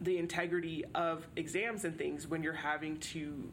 the 0.00 0.18
integrity 0.18 0.84
of 0.94 1.26
exams 1.36 1.84
and 1.84 1.96
things 1.96 2.26
when 2.26 2.42
you're 2.42 2.52
having 2.52 2.98
to 2.98 3.50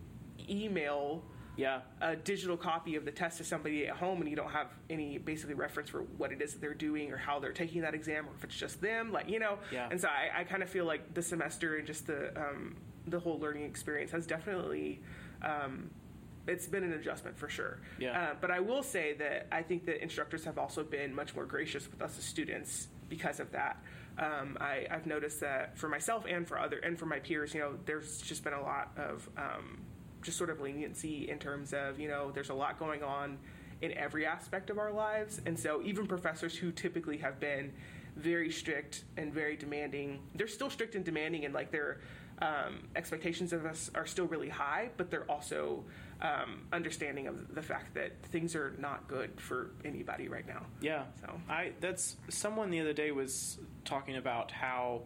email 0.50 1.24
yeah. 1.56 1.82
a 2.02 2.16
digital 2.16 2.58
copy 2.58 2.96
of 2.96 3.06
the 3.06 3.12
test 3.12 3.38
to 3.38 3.44
somebody 3.44 3.88
at 3.88 3.96
home 3.96 4.20
and 4.20 4.30
you 4.30 4.36
don't 4.36 4.52
have 4.52 4.68
any 4.90 5.18
basically 5.18 5.54
reference 5.54 5.90
for 5.90 6.02
what 6.18 6.32
it 6.32 6.42
is 6.42 6.54
that 6.54 6.62
they're 6.62 6.74
doing 6.74 7.12
or 7.12 7.18
how 7.18 7.40
they're 7.40 7.52
taking 7.54 7.82
that 7.82 7.94
exam 7.94 8.26
or 8.26 8.32
if 8.38 8.44
it's 8.44 8.56
just 8.56 8.82
them 8.82 9.12
like 9.12 9.30
you 9.30 9.40
know 9.40 9.60
Yeah. 9.72 9.88
and 9.92 10.02
so 10.02 10.08
i, 10.08 10.42
I 10.42 10.44
kind 10.44 10.64
of 10.64 10.70
feel 10.70 10.86
like 10.86 11.14
the 11.14 11.22
semester 11.22 11.78
and 11.78 11.86
just 11.88 12.08
the 12.08 12.36
um, 12.36 12.76
the 13.08 13.20
whole 13.20 13.40
learning 13.40 13.64
experience 13.66 14.12
has 14.12 14.26
definitely 14.26 15.02
um, 15.44 15.92
it's 16.48 16.68
been 16.68 16.84
an 16.84 16.94
adjustment 16.94 17.38
for 17.38 17.48
sure 17.48 17.80
Yeah. 18.00 18.20
uh, 18.32 18.36
but 18.42 18.50
i 18.50 18.60
will 18.60 18.84
say 18.84 19.14
that 19.20 19.48
i 19.52 19.62
think 19.62 19.86
that 19.86 20.02
instructors 20.02 20.44
have 20.46 20.58
also 20.58 20.84
been 20.84 21.14
much 21.14 21.36
more 21.36 21.46
gracious 21.46 21.90
with 21.90 22.02
us 22.02 22.18
as 22.18 22.24
students 22.24 22.88
because 23.10 23.40
of 23.40 23.52
that 23.52 23.78
Um, 24.18 24.58
I, 24.62 24.86
I've 24.92 25.08
noticed 25.08 25.40
that 25.40 25.78
for 25.78 25.90
myself 25.90 26.26
and 26.30 26.48
for 26.48 26.60
other 26.60 26.78
and 26.78 26.98
for 26.98 27.06
my 27.06 27.20
peers, 27.20 27.54
you 27.54 27.60
know, 27.60 27.74
there's 27.86 28.22
just 28.22 28.44
been 28.44 28.54
a 28.54 28.62
lot 28.62 28.92
of 28.98 29.28
um, 29.38 29.82
just 30.22 30.38
sort 30.38 30.50
of 30.50 30.62
leniency 30.62 31.30
in 31.30 31.40
terms 31.40 31.74
of 31.74 32.00
you 32.00 32.08
know 32.08 32.32
there's 32.32 32.50
a 32.50 32.54
lot 32.54 32.80
going 32.80 33.04
on 33.04 33.38
in 33.82 33.92
every 33.94 34.26
aspect 34.26 34.70
of 34.70 34.78
our 34.78 34.92
lives, 34.92 35.42
and 35.46 35.60
so 35.60 35.82
even 35.84 36.08
professors 36.08 36.56
who 36.56 36.72
typically 36.72 37.18
have 37.18 37.40
been 37.40 37.74
very 38.16 38.52
strict 38.52 39.04
and 39.18 39.34
very 39.34 39.58
demanding, 39.58 40.20
they're 40.36 40.48
still 40.48 40.70
strict 40.70 40.96
and 40.96 41.04
demanding, 41.04 41.46
and 41.46 41.54
like 41.54 41.72
their 41.72 42.00
um, 42.42 42.88
expectations 42.96 43.54
of 43.54 43.66
us 43.66 43.90
are 43.96 44.06
still 44.06 44.26
really 44.26 44.50
high, 44.50 44.90
but 44.98 45.10
they're 45.10 45.30
also 45.30 45.84
um, 46.24 46.62
understanding 46.72 47.28
of 47.28 47.54
the 47.54 47.62
fact 47.62 47.94
that 47.96 48.12
things 48.24 48.56
are 48.56 48.74
not 48.80 49.08
good 49.08 49.40
for 49.40 49.72
anybody 49.84 50.30
right 50.30 50.48
now. 50.48 50.66
Yeah. 50.82 51.04
So 51.22 51.40
I 51.50 51.72
that's 51.82 52.16
someone 52.30 52.72
the 52.72 52.80
other 52.80 52.94
day 52.94 53.12
was 53.12 53.60
talking 53.84 54.16
about 54.16 54.50
how 54.50 55.02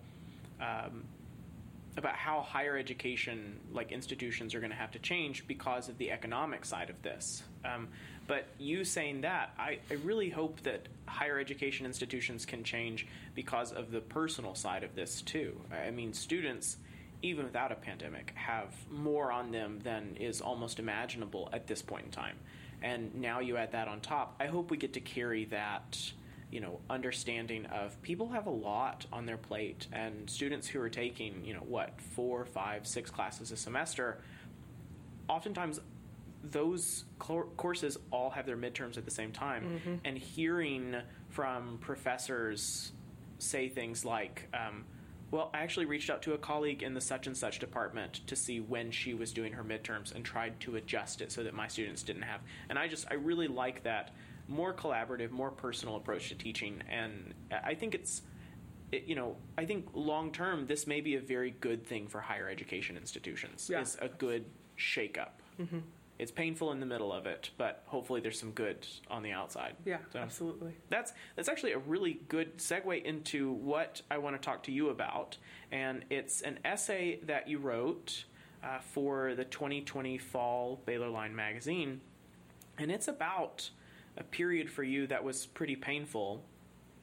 um, 0.62 1.03
about 1.97 2.15
how 2.15 2.41
higher 2.41 2.77
education 2.77 3.59
like 3.71 3.91
institutions 3.91 4.53
are 4.53 4.59
going 4.59 4.71
to 4.71 4.77
have 4.77 4.91
to 4.91 5.00
change 5.00 5.47
because 5.47 5.89
of 5.89 5.97
the 5.97 6.12
economic 6.12 6.63
side 6.63 6.91
of 6.91 7.01
this. 7.01 7.43
Um, 7.65 7.88
but 8.27 8.45
you 8.59 8.83
saying 8.83 9.21
that, 9.21 9.53
I, 9.57 9.79
I 9.89 9.95
really 10.03 10.29
hope 10.29 10.62
that 10.63 10.88
higher 11.05 11.39
education 11.39 11.86
institutions 11.86 12.45
can 12.45 12.63
change 12.63 13.07
because 13.33 13.71
of 13.71 13.89
the 13.89 14.01
personal 14.01 14.53
side 14.53 14.83
of 14.83 14.95
this 14.95 15.21
too. 15.21 15.59
I 15.71 15.91
mean, 15.91 16.13
students 16.13 16.77
even 17.21 17.45
without 17.45 17.71
a 17.71 17.75
pandemic, 17.75 18.31
have 18.36 18.74
more 18.89 19.31
on 19.31 19.51
them 19.51 19.79
than 19.83 20.15
is 20.19 20.41
almost 20.41 20.79
imaginable 20.79 21.50
at 21.51 21.67
this 21.67 21.81
point 21.81 22.05
in 22.05 22.12
time. 22.12 22.38
And 22.81 23.15
now 23.15 23.39
you 23.39 23.57
add 23.57 23.71
that 23.71 23.88
on 23.88 24.01
top. 24.01 24.36
I 24.39 24.45
hope 24.45 24.69
we 24.69 24.77
get 24.77 24.93
to 24.93 25.00
carry 25.00 25.45
that, 25.45 26.00
you 26.51 26.59
know, 26.59 26.79
understanding 26.89 27.65
of 27.65 28.00
people 28.03 28.29
have 28.29 28.45
a 28.45 28.51
lot 28.51 29.07
on 29.12 29.25
their 29.25 29.38
plate, 29.38 29.88
and 29.91 30.29
students 30.29 30.67
who 30.67 30.79
are 30.79 30.89
taking, 30.89 31.43
you 31.43 31.53
know, 31.55 31.62
what 31.67 32.00
four, 32.15 32.45
five, 32.45 32.86
six 32.86 33.09
classes 33.09 33.51
a 33.51 33.57
semester, 33.57 34.21
oftentimes 35.27 35.79
those 36.43 37.05
cl- 37.21 37.50
courses 37.57 37.97
all 38.12 38.29
have 38.29 38.45
their 38.45 38.55
midterms 38.55 38.95
at 38.97 39.05
the 39.05 39.12
same 39.12 39.31
time, 39.31 40.00
and 40.05 40.17
hearing 40.17 40.95
from 41.29 41.79
professors 41.81 42.91
say 43.39 43.69
things 43.69 44.05
like. 44.05 44.47
Um, 44.53 44.86
well, 45.31 45.50
I 45.53 45.60
actually 45.60 45.86
reached 45.86 46.10
out 46.10 46.22
to 46.24 46.34
a 46.34 46.38
colleague 46.38 46.84
in 46.84 46.93
the 46.93 47.01
such 47.01 47.27
and 47.27 47.36
such 47.36 47.60
department 47.60 48.22
to 48.27 48.36
see 48.36 48.60
when 48.60 48.91
she 48.91 49.13
was 49.13 49.34
doing 49.34 49.53
her 49.53 49.63
midterms 49.63 50.15
and 50.15 50.24
tried 50.24 50.60
to 50.62 50.77
adjust 50.77 51.22
it 51.22 51.31
so 51.31 51.43
that 51.43 51.53
my 51.53 51.67
students 51.67 52.03
didn't 52.03 52.22
have. 52.22 52.41
And 52.69 52.79
I 52.79 52.88
just, 52.88 53.05
I 53.12 53.15
really 53.15 53.48
like 53.48 53.84
that 53.84 54.12
more 54.48 54.74
collaborative, 54.74 55.31
more 55.31 55.51
personal 55.51 55.98
approach 55.98 56.29
to 56.29 56.36
teaching. 56.36 56.81
And 56.89 57.34
I 57.51 57.74
think 57.74 57.93
it's, 57.93 58.22
it, 58.91 59.03
you 59.05 59.15
know, 59.15 59.36
I 59.57 59.65
think 59.65 59.89
long 59.93 60.31
term, 60.31 60.65
this 60.65 60.88
may 60.88 61.01
be 61.01 61.15
a 61.15 61.22
very 61.22 61.51
good 61.51 61.86
thing 61.86 62.07
for 62.07 62.22
higher 62.22 62.48
education 62.48 62.96
institutions. 62.96 63.69
Yeah. 63.69 63.81
It's 63.81 63.98
a 64.00 64.07
good 64.07 64.46
shakeup. 64.77 65.31
Mm-hmm. 65.60 65.79
It's 66.19 66.31
painful 66.31 66.71
in 66.71 66.79
the 66.79 66.86
middle 66.86 67.13
of 67.13 67.27
it, 67.27 67.51
but 67.57 67.83
hopefully 67.86 68.21
there's 68.21 68.39
some 68.39 68.51
good 68.51 68.88
on 69.09 69.21
the 69.21 69.31
outside. 69.31 69.75
yeah, 69.86 70.00
So- 70.12 70.19
absolutely. 70.19 70.74
that's 70.89 71.13
that's 71.36 71.47
actually 71.50 71.74
a 71.74 71.77
really 71.79 72.19
good 72.27 72.57
segue 72.57 73.03
into 73.03 73.51
what 73.51 74.01
I 74.09 74.17
want 74.17 74.36
to 74.36 74.43
talk 74.43 74.63
to 74.63 74.71
you 74.71 74.89
about, 74.89 75.38
and 75.71 76.05
it's 76.09 76.41
an 76.41 76.59
essay 76.65 77.19
that 77.24 77.47
you 77.47 77.59
wrote 77.59 78.25
uh, 78.63 78.79
for 78.79 79.36
the 79.36 79.45
2020 79.45 80.17
Fall 80.17 80.81
Baylor 80.86 81.09
Line 81.09 81.36
magazine, 81.36 82.01
and 82.79 82.91
it's 82.91 83.07
about 83.07 83.69
a 84.17 84.24
period 84.24 84.69
for 84.71 84.83
you 84.83 85.05
that 85.07 85.24
was 85.24 85.45
pretty 85.45 85.75
painful, 85.75 86.43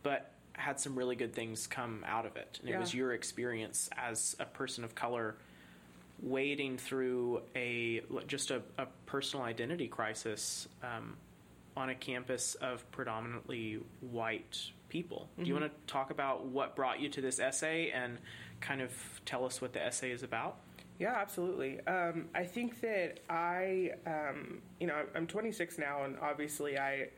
but 0.03 0.33
had 0.55 0.81
some 0.81 0.97
really 0.97 1.15
good 1.17 1.33
things 1.33 1.69
come 1.69 2.05
out 2.07 2.27
of 2.27 2.37
it, 2.37 2.59
and 2.61 2.69
it 2.69 2.79
was 2.79 2.93
your 2.95 3.13
experience 3.13 3.89
as 3.97 4.35
a 4.41 4.45
person 4.45 4.83
of 4.83 4.97
color 4.97 5.37
wading 6.23 6.79
through 6.79 7.43
a 7.55 8.03
just 8.27 8.51
a, 8.51 8.63
a 8.79 8.87
personal 9.07 9.45
identity 9.45 9.89
crisis 9.89 10.69
um, 10.83 11.17
on 11.77 11.91
a 11.91 11.95
campus 11.95 12.55
of 12.57 12.89
predominantly 12.93 13.81
white 14.01 14.71
people. 14.89 15.29
Do 15.37 15.45
you 15.45 15.55
want 15.55 15.67
to 15.67 15.93
talk 15.93 16.11
about 16.11 16.47
what 16.47 16.77
brought 16.77 17.01
you 17.01 17.09
to 17.11 17.21
this 17.21 17.41
essay 17.41 17.91
and 17.91 18.19
kind 18.61 18.81
of 18.81 18.93
tell 19.27 19.45
us 19.45 19.61
what 19.61 19.73
the 19.73 19.85
essay 19.85 20.13
is 20.13 20.23
about? 20.23 20.57
Yeah, 20.99 21.15
absolutely. 21.17 21.81
Um, 21.87 22.27
I 22.35 22.45
think 22.45 22.81
that 22.83 23.19
I, 23.29 23.91
um, 24.07 24.59
you 24.79 24.87
know, 24.87 25.05
I'm 25.15 25.27
26 25.27 25.79
now, 25.79 26.05
and 26.05 26.17
obviously 26.21 26.79
I 26.79 27.09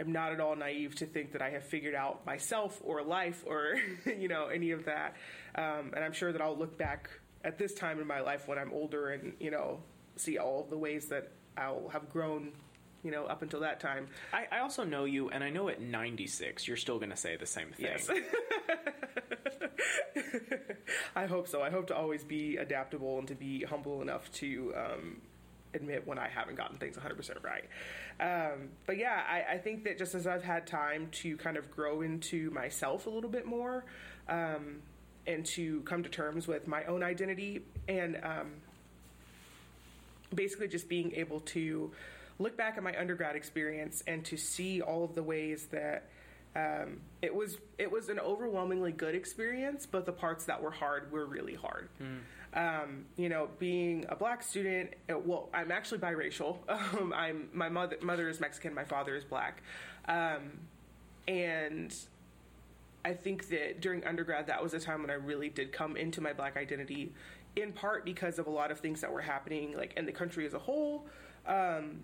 am 0.00 0.12
not 0.12 0.32
at 0.32 0.40
all 0.40 0.56
naive 0.56 0.94
to 0.96 1.06
think 1.06 1.32
that 1.32 1.42
I 1.42 1.50
have 1.50 1.64
figured 1.64 1.94
out 1.94 2.24
myself 2.24 2.80
or 2.82 3.02
life 3.02 3.44
or, 3.46 3.74
you 4.06 4.28
know, 4.28 4.46
any 4.46 4.70
of 4.70 4.86
that. 4.86 5.16
Um, 5.54 5.92
and 5.94 6.02
I'm 6.02 6.12
sure 6.12 6.32
that 6.32 6.40
I'll 6.40 6.56
look 6.56 6.78
back 6.78 7.10
at 7.44 7.58
this 7.58 7.74
time 7.74 8.00
in 8.00 8.06
my 8.06 8.20
life 8.20 8.46
when 8.48 8.58
I'm 8.58 8.72
older 8.72 9.10
and, 9.10 9.34
you 9.40 9.50
know, 9.50 9.80
see 10.16 10.38
all 10.38 10.66
the 10.68 10.76
ways 10.76 11.06
that 11.06 11.30
I'll 11.56 11.88
have 11.88 12.10
grown, 12.10 12.52
you 13.02 13.10
know, 13.10 13.24
up 13.24 13.42
until 13.42 13.60
that 13.60 13.80
time. 13.80 14.08
I, 14.32 14.46
I 14.52 14.60
also 14.60 14.84
know 14.84 15.04
you, 15.04 15.30
and 15.30 15.42
I 15.42 15.50
know 15.50 15.68
at 15.68 15.80
96 15.80 16.68
you're 16.68 16.76
still 16.76 16.98
going 16.98 17.10
to 17.10 17.16
say 17.16 17.36
the 17.36 17.46
same 17.46 17.70
thing. 17.72 17.86
Yes. 17.86 18.10
I 21.16 21.26
hope 21.26 21.48
so. 21.48 21.62
I 21.62 21.70
hope 21.70 21.86
to 21.88 21.96
always 21.96 22.24
be 22.24 22.56
adaptable 22.56 23.18
and 23.18 23.28
to 23.28 23.34
be 23.34 23.64
humble 23.64 24.02
enough 24.02 24.30
to 24.32 24.74
um, 24.76 25.20
admit 25.74 26.06
when 26.06 26.18
I 26.18 26.28
haven't 26.28 26.56
gotten 26.56 26.76
things 26.76 26.96
100% 26.96 27.42
right. 27.42 27.64
Um, 28.20 28.68
but 28.86 28.98
yeah, 28.98 29.22
I, 29.28 29.54
I 29.54 29.58
think 29.58 29.84
that 29.84 29.98
just 29.98 30.14
as 30.14 30.26
I've 30.26 30.44
had 30.44 30.66
time 30.66 31.08
to 31.12 31.36
kind 31.36 31.56
of 31.56 31.70
grow 31.70 32.02
into 32.02 32.50
myself 32.50 33.06
a 33.06 33.10
little 33.10 33.30
bit 33.30 33.46
more 33.46 33.84
um, 34.28 34.82
and 35.26 35.44
to 35.44 35.82
come 35.82 36.02
to 36.02 36.08
terms 36.08 36.46
with 36.48 36.66
my 36.66 36.84
own 36.84 37.02
identity 37.02 37.62
and 37.88 38.18
um, 38.22 38.52
basically 40.34 40.68
just 40.68 40.88
being 40.88 41.12
able 41.14 41.40
to 41.40 41.90
look 42.38 42.56
back 42.56 42.76
at 42.76 42.82
my 42.82 42.98
undergrad 42.98 43.36
experience 43.36 44.02
and 44.06 44.24
to 44.24 44.36
see 44.36 44.80
all 44.80 45.04
of 45.04 45.14
the 45.14 45.22
ways 45.22 45.66
that 45.66 46.08
um, 46.56 47.00
it 47.22 47.32
was 47.32 47.58
it 47.78 47.90
was 47.90 48.08
an 48.08 48.18
overwhelmingly 48.18 48.90
good 48.90 49.14
experience, 49.14 49.86
but 49.86 50.04
the 50.04 50.12
parts 50.12 50.46
that 50.46 50.60
were 50.60 50.72
hard 50.72 51.12
were 51.12 51.24
really 51.24 51.54
hard. 51.54 51.88
Um, 52.52 53.04
you 53.16 53.28
know, 53.28 53.48
being 53.60 54.06
a 54.08 54.16
black 54.16 54.42
student, 54.42 54.94
uh, 55.08 55.16
well, 55.18 55.48
I'm 55.54 55.70
actually 55.70 55.98
biracial. 55.98 56.56
Um, 56.68 57.12
I'm 57.14 57.48
my 57.52 57.68
mother 57.68 57.98
mother 58.02 58.28
is 58.28 58.40
Mexican, 58.40 58.74
my 58.74 58.84
father 58.84 59.14
is 59.14 59.24
black, 59.24 59.62
um, 60.08 60.58
and 61.28 61.94
I 63.04 63.14
think 63.14 63.48
that 63.48 63.80
during 63.80 64.04
undergrad, 64.04 64.46
that 64.48 64.62
was 64.62 64.74
a 64.74 64.80
time 64.80 65.00
when 65.02 65.10
I 65.10 65.14
really 65.14 65.48
did 65.48 65.72
come 65.72 65.96
into 65.96 66.20
my 66.20 66.32
black 66.32 66.56
identity, 66.56 67.12
in 67.56 67.72
part 67.72 68.04
because 68.04 68.38
of 68.38 68.46
a 68.46 68.50
lot 68.50 68.70
of 68.70 68.80
things 68.80 69.00
that 69.00 69.12
were 69.12 69.22
happening, 69.22 69.76
like 69.76 69.94
in 69.96 70.06
the 70.06 70.12
country 70.12 70.46
as 70.46 70.54
a 70.54 70.58
whole, 70.58 71.06
um, 71.46 72.00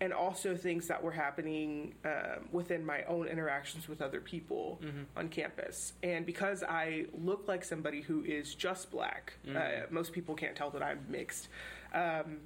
and 0.00 0.12
also 0.12 0.56
things 0.56 0.88
that 0.88 1.02
were 1.02 1.12
happening 1.12 1.94
um, 2.04 2.48
within 2.50 2.84
my 2.84 3.04
own 3.04 3.28
interactions 3.28 3.88
with 3.88 4.02
other 4.02 4.20
people 4.20 4.80
on 5.16 5.28
campus. 5.28 5.92
And 6.02 6.26
because 6.26 6.62
I 6.64 7.06
look 7.16 7.46
like 7.46 7.62
somebody 7.64 8.00
who 8.00 8.24
is 8.24 8.54
just 8.54 8.90
black, 8.90 9.34
uh, 9.56 9.86
most 9.90 10.12
people 10.12 10.34
can't 10.34 10.56
tell 10.56 10.70
that 10.70 10.82
I'm 10.82 11.04
mixed. 11.08 11.48
Um, 11.94 12.38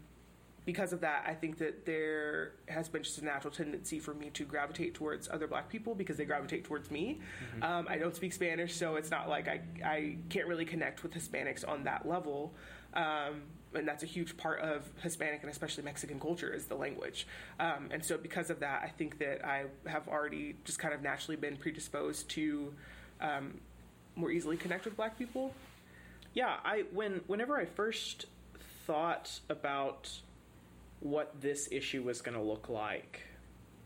because 0.66 0.92
of 0.92 1.00
that, 1.00 1.24
I 1.26 1.32
think 1.32 1.58
that 1.58 1.86
there 1.86 2.52
has 2.66 2.88
been 2.88 3.04
just 3.04 3.18
a 3.18 3.24
natural 3.24 3.52
tendency 3.52 4.00
for 4.00 4.12
me 4.12 4.30
to 4.30 4.44
gravitate 4.44 4.94
towards 4.94 5.28
other 5.28 5.46
black 5.46 5.68
people 5.68 5.94
because 5.94 6.16
they 6.16 6.24
gravitate 6.24 6.64
towards 6.64 6.90
me. 6.90 7.20
Um, 7.62 7.86
I 7.88 7.96
don't 7.96 8.14
speak 8.14 8.32
Spanish, 8.32 8.74
so 8.74 8.96
it's 8.96 9.10
not 9.10 9.28
like 9.28 9.46
I, 9.46 9.60
I 9.84 10.16
can't 10.28 10.48
really 10.48 10.64
connect 10.64 11.04
with 11.04 11.14
Hispanics 11.14 11.66
on 11.66 11.84
that 11.84 12.06
level. 12.06 12.52
Um, 12.94 13.42
and 13.74 13.86
that's 13.86 14.02
a 14.02 14.06
huge 14.06 14.36
part 14.36 14.58
of 14.60 14.90
Hispanic 15.02 15.42
and 15.42 15.50
especially 15.50 15.84
Mexican 15.84 16.18
culture 16.18 16.52
is 16.52 16.66
the 16.66 16.74
language. 16.74 17.28
Um, 17.60 17.88
and 17.92 18.04
so, 18.04 18.18
because 18.18 18.50
of 18.50 18.60
that, 18.60 18.82
I 18.82 18.88
think 18.88 19.18
that 19.18 19.46
I 19.46 19.66
have 19.86 20.08
already 20.08 20.56
just 20.64 20.80
kind 20.80 20.94
of 20.94 21.02
naturally 21.02 21.36
been 21.36 21.56
predisposed 21.56 22.28
to 22.30 22.74
um, 23.20 23.60
more 24.16 24.32
easily 24.32 24.56
connect 24.56 24.84
with 24.84 24.96
black 24.96 25.16
people. 25.16 25.54
Yeah, 26.34 26.56
I 26.64 26.84
when 26.92 27.20
whenever 27.26 27.56
I 27.56 27.66
first 27.66 28.26
thought 28.86 29.40
about 29.48 30.10
what 31.00 31.40
this 31.40 31.68
issue 31.70 32.02
was 32.02 32.20
going 32.22 32.36
to 32.36 32.42
look 32.42 32.68
like, 32.68 33.22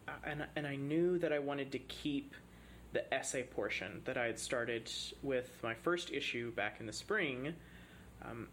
uh, 0.08 0.12
and 0.24 0.46
and 0.56 0.66
I 0.66 0.76
knew 0.76 1.18
that 1.18 1.32
I 1.32 1.38
wanted 1.38 1.72
to 1.72 1.78
keep 1.78 2.34
the 2.92 3.12
essay 3.14 3.42
portion 3.42 4.02
that 4.04 4.16
I 4.16 4.26
had 4.26 4.38
started 4.38 4.90
with 5.22 5.50
my 5.62 5.74
first 5.74 6.10
issue 6.10 6.52
back 6.52 6.80
in 6.80 6.86
the 6.86 6.92
spring. 6.92 7.54
Um, 8.24 8.48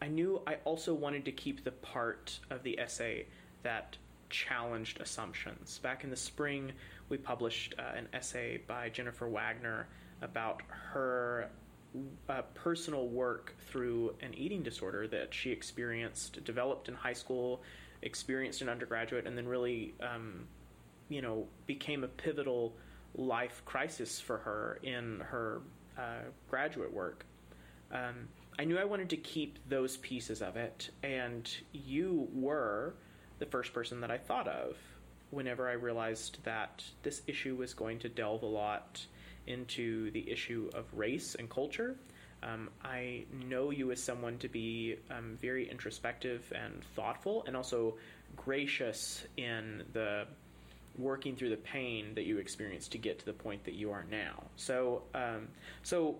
I 0.00 0.08
knew 0.08 0.40
I 0.46 0.56
also 0.64 0.94
wanted 0.94 1.24
to 1.26 1.32
keep 1.32 1.64
the 1.64 1.70
part 1.70 2.38
of 2.50 2.62
the 2.62 2.78
essay 2.78 3.26
that 3.62 3.96
challenged 4.30 5.00
assumptions. 5.00 5.78
Back 5.78 6.04
in 6.04 6.10
the 6.10 6.16
spring, 6.16 6.72
we 7.08 7.16
published 7.16 7.74
uh, 7.78 7.96
an 7.96 8.08
essay 8.12 8.60
by 8.66 8.88
Jennifer 8.88 9.28
Wagner 9.28 9.86
about 10.22 10.62
her 10.68 11.48
uh, 12.28 12.42
personal 12.54 13.06
work 13.08 13.54
through 13.68 14.14
an 14.20 14.34
eating 14.34 14.62
disorder 14.62 15.06
that 15.08 15.32
she 15.32 15.50
experienced, 15.50 16.42
developed 16.44 16.88
in 16.88 16.94
high 16.94 17.12
school, 17.12 17.62
experienced 18.04 18.62
in 18.62 18.68
undergraduate, 18.68 19.26
and 19.26 19.36
then 19.36 19.48
really, 19.48 19.94
um, 20.00 20.46
you 21.08 21.20
know, 21.20 21.46
became 21.66 22.04
a 22.04 22.08
pivotal 22.08 22.74
life 23.16 23.62
crisis 23.64 24.20
for 24.20 24.38
her 24.38 24.78
in 24.82 25.20
her 25.20 25.60
uh, 25.98 26.22
graduate 26.48 26.92
work, 26.92 27.24
um, 27.92 28.28
I 28.58 28.64
knew 28.64 28.78
I 28.78 28.84
wanted 28.84 29.10
to 29.10 29.16
keep 29.16 29.58
those 29.68 29.96
pieces 29.96 30.40
of 30.42 30.56
it, 30.56 30.90
and 31.02 31.50
you 31.72 32.28
were 32.32 32.94
the 33.38 33.46
first 33.46 33.72
person 33.72 34.00
that 34.00 34.10
I 34.10 34.18
thought 34.18 34.46
of 34.46 34.76
whenever 35.30 35.68
I 35.68 35.72
realized 35.72 36.38
that 36.44 36.84
this 37.02 37.22
issue 37.26 37.56
was 37.56 37.74
going 37.74 37.98
to 38.00 38.08
delve 38.08 38.42
a 38.42 38.46
lot 38.46 39.04
into 39.46 40.10
the 40.12 40.30
issue 40.30 40.70
of 40.74 40.84
race 40.92 41.34
and 41.34 41.50
culture. 41.50 41.96
Um, 42.44 42.68
I 42.84 43.24
know 43.48 43.70
you 43.70 43.90
as 43.90 44.02
someone 44.02 44.38
to 44.38 44.48
be 44.48 44.96
um, 45.10 45.38
very 45.40 45.70
introspective 45.70 46.52
and 46.54 46.82
thoughtful, 46.94 47.44
and 47.46 47.56
also 47.56 47.96
gracious 48.36 49.24
in 49.36 49.82
the 49.92 50.26
working 50.98 51.34
through 51.34 51.50
the 51.50 51.56
pain 51.56 52.14
that 52.14 52.24
you 52.24 52.38
experienced 52.38 52.92
to 52.92 52.98
get 52.98 53.18
to 53.18 53.24
the 53.24 53.32
point 53.32 53.64
that 53.64 53.74
you 53.74 53.90
are 53.90 54.04
now. 54.10 54.44
So, 54.56 55.02
um, 55.14 55.48
so 55.82 56.18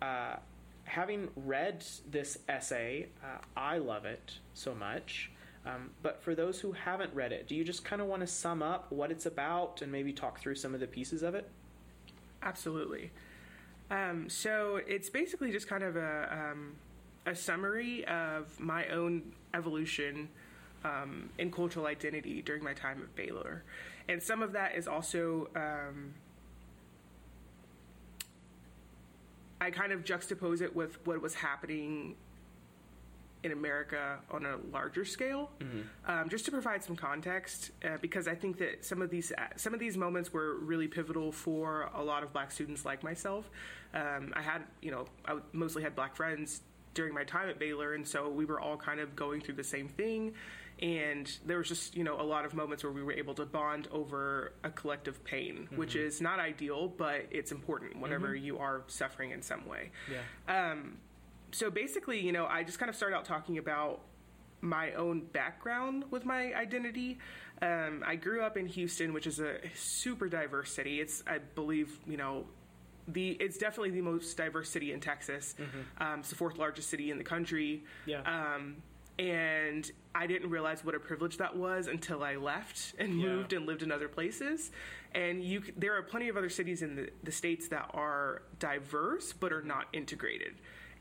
uh, 0.00 0.36
having 0.84 1.28
read 1.36 1.84
this 2.10 2.38
essay, 2.48 3.08
uh, 3.22 3.38
I 3.56 3.78
love 3.78 4.06
it 4.06 4.38
so 4.54 4.74
much. 4.74 5.30
Um, 5.66 5.90
but 6.02 6.22
for 6.22 6.34
those 6.34 6.60
who 6.60 6.72
haven't 6.72 7.12
read 7.14 7.32
it, 7.32 7.48
do 7.48 7.54
you 7.54 7.64
just 7.64 7.84
kind 7.84 8.00
of 8.00 8.08
want 8.08 8.20
to 8.20 8.26
sum 8.26 8.62
up 8.62 8.90
what 8.90 9.10
it's 9.10 9.26
about 9.26 9.82
and 9.82 9.92
maybe 9.92 10.12
talk 10.12 10.40
through 10.40 10.54
some 10.54 10.72
of 10.72 10.80
the 10.80 10.86
pieces 10.86 11.22
of 11.22 11.34
it? 11.34 11.50
Absolutely. 12.42 13.10
Um, 13.90 14.28
so 14.28 14.80
it's 14.86 15.08
basically 15.08 15.50
just 15.50 15.68
kind 15.68 15.82
of 15.82 15.96
a, 15.96 16.50
um, 16.52 16.76
a 17.26 17.34
summary 17.34 18.04
of 18.06 18.58
my 18.60 18.86
own 18.88 19.32
evolution 19.54 20.28
um, 20.84 21.30
in 21.38 21.50
cultural 21.50 21.86
identity 21.86 22.42
during 22.42 22.62
my 22.62 22.74
time 22.74 23.00
at 23.02 23.14
Baylor. 23.16 23.64
And 24.08 24.22
some 24.22 24.42
of 24.42 24.52
that 24.52 24.74
is 24.74 24.86
also, 24.86 25.48
um, 25.56 26.14
I 29.60 29.70
kind 29.70 29.92
of 29.92 30.04
juxtapose 30.04 30.62
it 30.62 30.74
with 30.74 31.04
what 31.06 31.20
was 31.20 31.34
happening 31.34 32.16
in 33.44 33.52
America 33.52 34.18
on 34.30 34.44
a 34.46 34.56
larger 34.72 35.04
scale, 35.04 35.50
um, 36.06 36.28
just 36.28 36.44
to 36.46 36.50
provide 36.50 36.82
some 36.82 36.96
context, 36.96 37.70
uh, 37.84 37.96
because 38.00 38.26
I 38.26 38.34
think 38.34 38.58
that 38.58 38.84
some 38.84 39.00
of 39.02 39.10
these 39.10 39.32
uh, 39.36 39.42
some 39.56 39.74
of 39.74 39.80
these 39.80 39.96
moments 39.96 40.32
were 40.32 40.56
really 40.58 40.88
pivotal 40.88 41.30
for 41.32 41.90
a 41.94 42.02
lot 42.02 42.22
of 42.22 42.32
Black 42.32 42.50
students 42.50 42.84
like 42.84 43.02
myself. 43.02 43.48
Um, 43.94 44.32
I 44.36 44.42
had, 44.42 44.62
you 44.82 44.90
know, 44.90 45.06
I 45.26 45.38
mostly 45.52 45.82
had 45.82 45.94
Black 45.94 46.16
friends 46.16 46.60
during 46.94 47.14
my 47.14 47.24
time 47.24 47.48
at 47.48 47.58
Baylor, 47.58 47.94
and 47.94 48.06
so 48.06 48.28
we 48.28 48.44
were 48.44 48.60
all 48.60 48.76
kind 48.76 48.98
of 49.00 49.14
going 49.14 49.40
through 49.40 49.54
the 49.54 49.64
same 49.64 49.88
thing. 49.88 50.34
And 50.80 51.28
there 51.44 51.58
was 51.58 51.66
just, 51.66 51.96
you 51.96 52.04
know, 52.04 52.20
a 52.20 52.22
lot 52.22 52.44
of 52.44 52.54
moments 52.54 52.84
where 52.84 52.92
we 52.92 53.02
were 53.02 53.12
able 53.12 53.34
to 53.34 53.44
bond 53.44 53.88
over 53.90 54.52
a 54.62 54.70
collective 54.70 55.24
pain, 55.24 55.68
which 55.74 55.96
is 55.96 56.20
not 56.20 56.38
ideal, 56.38 56.86
but 56.86 57.26
it's 57.32 57.50
important 57.50 57.98
whenever 58.00 58.32
you 58.34 58.58
are 58.58 58.82
suffering 58.86 59.32
in 59.32 59.42
some 59.42 59.66
way 59.66 59.90
Yeah. 60.08 60.70
um, 60.70 60.98
so 61.52 61.70
basically, 61.70 62.20
you 62.20 62.32
know, 62.32 62.46
I 62.46 62.62
just 62.62 62.78
kind 62.78 62.88
of 62.90 62.96
started 62.96 63.16
out 63.16 63.24
talking 63.24 63.58
about 63.58 64.00
my 64.60 64.92
own 64.92 65.20
background 65.32 66.04
with 66.10 66.24
my 66.24 66.52
identity. 66.54 67.18
Um, 67.62 68.02
I 68.06 68.16
grew 68.16 68.42
up 68.42 68.56
in 68.56 68.66
Houston, 68.66 69.12
which 69.12 69.26
is 69.26 69.38
a 69.40 69.56
super 69.74 70.28
diverse 70.28 70.72
city. 70.72 71.00
It's, 71.00 71.22
I 71.26 71.38
believe, 71.38 71.98
you 72.06 72.16
know, 72.16 72.46
the 73.06 73.30
it's 73.40 73.56
definitely 73.56 73.90
the 73.90 74.02
most 74.02 74.36
diverse 74.36 74.68
city 74.68 74.92
in 74.92 75.00
Texas. 75.00 75.54
Um, 75.98 76.20
it's 76.20 76.28
the 76.28 76.34
fourth 76.34 76.58
largest 76.58 76.90
city 76.90 77.10
in 77.10 77.18
the 77.18 77.24
country. 77.24 77.84
Yeah. 78.04 78.20
Um, 78.22 78.76
and 79.18 79.90
I 80.14 80.26
didn't 80.26 80.50
realize 80.50 80.84
what 80.84 80.94
a 80.94 81.00
privilege 81.00 81.38
that 81.38 81.56
was 81.56 81.86
until 81.88 82.22
I 82.22 82.36
left 82.36 82.94
and 82.98 83.18
Yeah. 83.20 83.26
moved 83.28 83.52
and 83.52 83.66
lived 83.66 83.82
in 83.82 83.90
other 83.90 84.08
places. 84.08 84.70
And 85.14 85.42
you, 85.42 85.62
there 85.76 85.96
are 85.96 86.02
plenty 86.02 86.28
of 86.28 86.36
other 86.36 86.50
cities 86.50 86.82
in 86.82 86.94
the, 86.96 87.10
the 87.24 87.32
states 87.32 87.68
that 87.68 87.90
are 87.94 88.42
diverse 88.58 89.32
but 89.32 89.52
are 89.52 89.62
not 89.62 89.86
integrated. 89.92 90.54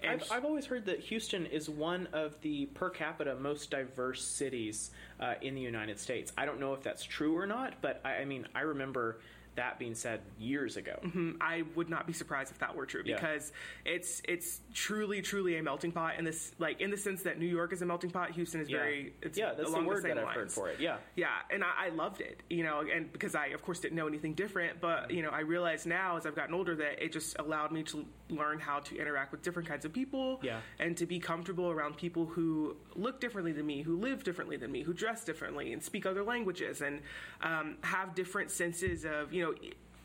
And 0.04 0.22
I've, 0.22 0.32
I've 0.32 0.46
always 0.46 0.66
heard 0.66 0.86
that 0.86 1.00
Houston 1.00 1.46
is 1.46 1.70
one 1.70 2.08
of 2.14 2.40
the 2.42 2.68
per 2.68 2.90
capita 2.90 3.36
most 3.36 3.72
diverse 3.72 4.24
cities 4.24 4.92
uh, 5.20 5.34
in 5.42 5.56
the 5.56 5.62
United 5.62 6.00
States. 6.00 6.32
I 6.38 6.46
don't 6.46 6.60
know 6.60 6.74
if 6.74 6.84
that's 6.84 7.04
true 7.04 7.36
or 7.36 7.48
not, 7.48 7.76
but 7.82 8.02
I, 8.06 8.18
I 8.18 8.26
mean, 8.26 8.48
I 8.54 8.62
remember 8.62 9.20
that 9.58 9.78
being 9.78 9.94
said 9.94 10.22
years 10.40 10.78
ago. 10.78 10.98
Mm, 11.04 11.36
I 11.42 11.64
would 11.76 11.90
not 11.90 12.08
be 12.08 12.14
surprised 12.14 12.52
if 12.52 12.60
that 12.60 12.76
were 12.76 12.86
true 12.86 13.02
Yeah. 13.06 13.16
because 13.16 13.52
it's 13.86 14.22
it's 14.28 14.62
truly 14.74 15.22
truly 15.22 15.58
a 15.58 15.64
melting 15.64 15.92
pot 15.92 16.16
in 16.18 16.26
this 16.26 16.54
like 16.60 16.80
in 16.80 16.90
the 16.90 16.98
sense 16.98 17.24
that 17.24 17.38
New 17.38 17.46
York 17.48 17.74
is 17.74 17.82
a 17.82 17.86
melting 17.86 18.10
pot. 18.12 18.32
Houston 18.32 18.62
is 18.62 18.70
Yeah. 18.70 18.78
very 18.78 19.14
it's 19.22 19.38
yeah, 19.38 19.54
that's 19.54 19.70
the 19.70 19.76
along 19.76 19.86
word 19.86 20.04
same 20.04 20.16
that 20.16 20.24
I've 20.26 20.34
heard 20.36 20.52
for 20.52 20.70
it. 20.70 20.80
Yeah. 20.80 20.98
Yeah, 21.16 21.28
and 21.52 21.64
I, 21.64 21.88
I 21.88 21.90
loved 21.90 22.22
it, 22.22 22.42
you 22.50 22.64
know, 22.64 22.82
and 22.82 23.12
because 23.12 23.36
I, 23.36 23.48
of 23.48 23.62
course, 23.62 23.80
didn't 23.80 23.96
know 23.98 24.08
anything 24.08 24.34
different, 24.34 24.80
but 24.80 25.12
you 25.12 25.22
know, 25.22 25.30
I 25.30 25.42
realize 25.42 25.86
now 25.86 26.18
as 26.18 26.26
I've 26.26 26.36
gotten 26.36 26.54
older 26.56 26.76
that 26.76 27.04
it 27.04 27.12
just 27.12 27.38
allowed 27.40 27.72
me 27.72 27.84
to 27.84 28.06
learn 28.30 28.60
how 28.60 28.80
to 28.80 28.98
interact 28.98 29.32
with 29.32 29.42
different 29.42 29.68
kinds 29.68 29.86
of 29.86 29.92
people, 29.94 30.40
Yeah. 30.44 30.60
and 30.80 30.96
to 30.98 31.06
be 31.06 31.20
comfortable 31.20 31.70
around 31.72 31.98
people 31.98 32.26
who 32.26 32.76
look 32.96 33.20
differently 33.20 33.52
than 33.54 33.66
me, 33.66 33.82
who 33.82 33.98
live 33.98 34.24
differently 34.24 34.58
than 34.58 34.72
me, 34.72 34.84
who 34.84 34.94
dress 34.94 35.24
differently, 35.24 35.74
and 35.74 35.82
speak 35.84 36.06
other 36.06 36.24
languages, 36.24 36.82
and 36.82 37.02
um, 37.42 37.78
have 37.82 38.14
different 38.16 38.52
senses 38.52 39.04
of, 39.06 39.34
you 39.34 39.42
know. 39.42 39.47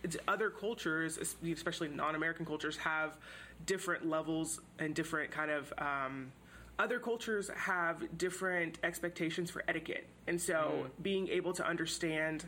It's 0.03 0.17
other 0.27 0.51
cultures, 0.51 1.19
especially 1.19 1.89
non-American 1.89 2.45
cultures, 2.45 2.77
have 2.79 3.17
different 3.67 4.09
levels 4.09 4.61
and 4.79 4.95
different 4.95 5.31
kind 5.31 5.51
of 5.51 5.73
um, 5.79 6.33
other 6.79 6.99
cultures 6.99 7.51
have 7.55 8.19
different 8.19 8.79
expectations 8.83 9.51
for 9.51 9.63
etiquette. 9.69 10.07
And 10.27 10.41
so 10.41 10.87
being 11.01 11.29
able 11.29 11.53
to 11.55 11.67
understand 11.67 12.45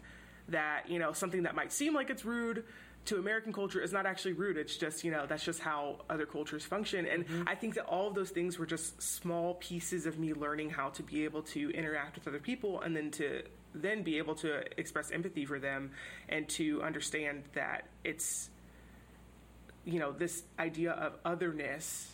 that 0.49 0.89
you 0.89 0.99
know 0.99 1.13
something 1.13 1.45
that 1.45 1.55
might 1.55 1.73
seem 1.73 1.95
like 1.95 2.11
it's 2.11 2.25
rude 2.25 2.65
to 3.07 3.17
american 3.17 3.51
culture 3.51 3.81
is 3.81 3.93
not 3.93 4.05
actually 4.05 4.33
rude. 4.35 4.57
It's 4.57 4.77
just 4.77 5.05
you 5.05 5.11
know 5.11 5.25
that's 5.27 5.45
just 5.45 5.61
how 5.61 6.01
other 6.11 6.27
cultures 6.27 6.65
function. 6.65 7.07
And 7.07 7.25
i 7.47 7.55
think 7.55 7.75
that 7.75 7.87
all 7.87 8.09
of 8.09 8.15
those 8.15 8.31
things 8.31 8.59
were 8.59 8.67
just 8.67 9.01
small 9.01 9.55
pieces 9.55 10.07
of 10.07 10.19
me 10.19 10.35
learning 10.35 10.71
how 10.71 10.89
to 10.91 11.03
be 11.03 11.25
able 11.25 11.43
to 11.43 11.71
interact 11.71 12.17
with 12.17 12.27
other 12.29 12.39
people 12.39 12.81
and 12.81 12.97
then 12.97 13.11
to 13.13 13.43
then 13.75 14.03
be 14.03 14.19
able 14.19 14.35
to 14.37 14.63
express 14.79 15.11
empathy 15.11 15.45
for 15.45 15.59
them 15.59 15.91
and 16.29 16.49
to 16.49 16.83
understand 16.83 17.45
that 17.55 17.89
it's 18.05 18.51
you 19.85 19.99
know 19.99 20.13
this 20.13 20.43
idea 20.59 20.93
of 20.93 21.15
otherness 21.25 22.11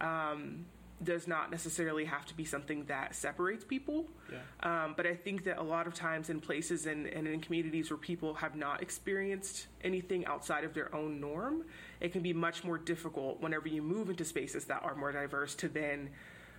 um, 0.00 0.64
does 1.02 1.28
not 1.28 1.50
necessarily 1.50 2.04
have 2.04 2.26
to 2.26 2.34
be 2.34 2.44
something 2.44 2.84
that 2.84 3.14
separates 3.14 3.64
people. 3.64 4.06
Yeah. 4.30 4.38
Um, 4.84 4.94
but 4.96 5.06
I 5.06 5.14
think 5.14 5.44
that 5.44 5.58
a 5.58 5.62
lot 5.62 5.86
of 5.86 5.94
times 5.94 6.28
in 6.28 6.40
places 6.40 6.86
and, 6.86 7.06
and 7.06 7.28
in 7.28 7.40
communities 7.40 7.90
where 7.90 7.98
people 7.98 8.34
have 8.34 8.56
not 8.56 8.82
experienced 8.82 9.66
anything 9.84 10.26
outside 10.26 10.64
of 10.64 10.74
their 10.74 10.92
own 10.94 11.20
norm, 11.20 11.64
it 12.00 12.12
can 12.12 12.22
be 12.22 12.32
much 12.32 12.64
more 12.64 12.78
difficult 12.78 13.40
whenever 13.40 13.68
you 13.68 13.82
move 13.82 14.10
into 14.10 14.24
spaces 14.24 14.64
that 14.66 14.82
are 14.82 14.94
more 14.94 15.12
diverse 15.12 15.54
to 15.56 15.68
then 15.68 16.10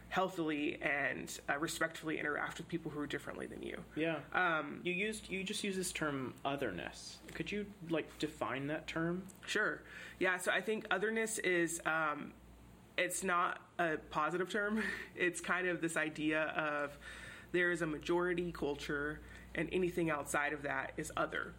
healthily 0.09 0.79
and 0.81 1.39
uh, 1.47 1.57
respectfully 1.59 2.19
interact 2.19 2.57
with 2.57 2.67
people 2.67 2.91
who 2.91 2.99
are 2.99 3.07
differently 3.07 3.45
than 3.45 3.61
you. 3.61 3.77
Yeah. 3.95 4.17
Um, 4.33 4.81
you 4.83 4.91
used 4.91 5.29
you 5.29 5.43
just 5.43 5.63
used 5.63 5.79
this 5.79 5.91
term 5.91 6.33
otherness. 6.43 7.19
Could 7.33 7.51
you 7.51 7.65
like 7.89 8.17
define 8.19 8.67
that 8.67 8.87
term? 8.87 9.23
Sure. 9.45 9.81
Yeah. 10.19 10.37
So 10.37 10.51
I 10.51 10.61
think 10.61 10.85
otherness 10.91 11.37
is 11.39 11.79
um, 11.85 12.33
it's 12.97 13.23
not 13.23 13.59
a 13.77 13.97
positive 14.09 14.49
term. 14.49 14.83
It's 15.15 15.41
kind 15.41 15.67
of 15.67 15.81
this 15.81 15.97
idea 15.97 16.43
of 16.55 16.97
there 17.51 17.71
is 17.71 17.81
a 17.81 17.87
majority 17.87 18.51
culture 18.51 19.19
and 19.55 19.67
anything 19.71 20.09
outside 20.09 20.53
of 20.53 20.61
that 20.63 20.93
is 20.95 21.11
other. 21.17 21.53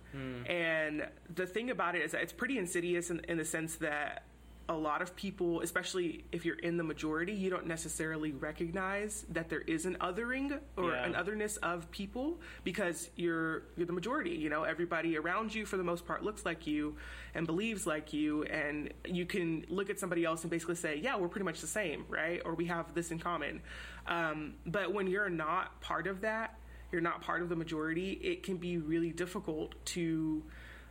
And 0.49 1.07
the 1.35 1.47
thing 1.47 1.71
about 1.71 1.95
it 1.95 2.03
is 2.03 2.13
that 2.13 2.23
it's 2.23 2.33
pretty 2.33 2.57
insidious 2.57 3.11
in, 3.11 3.21
in 3.29 3.37
the 3.37 3.45
sense 3.45 3.77
that 3.77 4.23
a 4.71 4.75
lot 4.77 5.03
of 5.03 5.17
people, 5.17 5.61
especially 5.63 6.25
if 6.31 6.45
you're 6.45 6.59
in 6.61 6.77
the 6.77 6.85
majority, 6.85 7.33
you 7.33 7.51
don't 7.51 7.67
necessarily 7.67 8.31
recognize 8.31 9.27
that 9.31 9.49
there 9.49 9.63
is 9.63 9.85
an 9.85 9.97
othering 10.01 10.61
or 10.77 10.93
Yeah. 10.93 11.05
an 11.07 11.17
otherness 11.17 11.57
of 11.57 11.91
people 11.91 12.41
because 12.63 13.11
you're 13.17 13.65
you're 13.77 13.87
the 13.87 13.93
majority. 13.93 14.31
You 14.31 14.49
know, 14.49 14.63
everybody 14.63 15.19
around 15.19 15.53
you 15.53 15.67
for 15.67 15.77
the 15.77 15.83
most 15.83 16.07
part 16.07 16.23
looks 16.23 16.45
like 16.47 16.69
you 16.69 16.97
and 17.35 17.49
believes 17.49 17.85
like 17.85 18.13
you, 18.13 18.45
and 18.45 18.95
you 19.05 19.27
can 19.27 19.67
look 19.69 19.91
at 19.91 19.99
somebody 19.99 20.25
else 20.25 20.43
and 20.45 20.51
basically 20.53 20.77
say, 20.77 20.95
"Yeah, 20.97 21.17
we're 21.17 21.29
pretty 21.29 21.47
much 21.47 21.61
the 21.61 21.67
same, 21.67 22.05
right?" 22.09 22.41
Or 22.45 22.55
we 22.55 22.67
have 22.67 22.95
this 22.95 23.11
in 23.11 23.19
common. 23.19 23.63
Um, 24.07 24.55
but 24.67 24.95
when 24.95 25.09
you're 25.09 25.29
not 25.31 25.81
part 25.81 26.07
of 26.07 26.21
that, 26.21 26.57
you're 26.93 27.01
not 27.01 27.23
part 27.23 27.43
of 27.43 27.49
the 27.49 27.57
majority. 27.57 28.13
It 28.23 28.45
can 28.45 28.57
be 28.57 28.79
really 28.79 29.11
difficult 29.11 29.75
to 29.97 30.45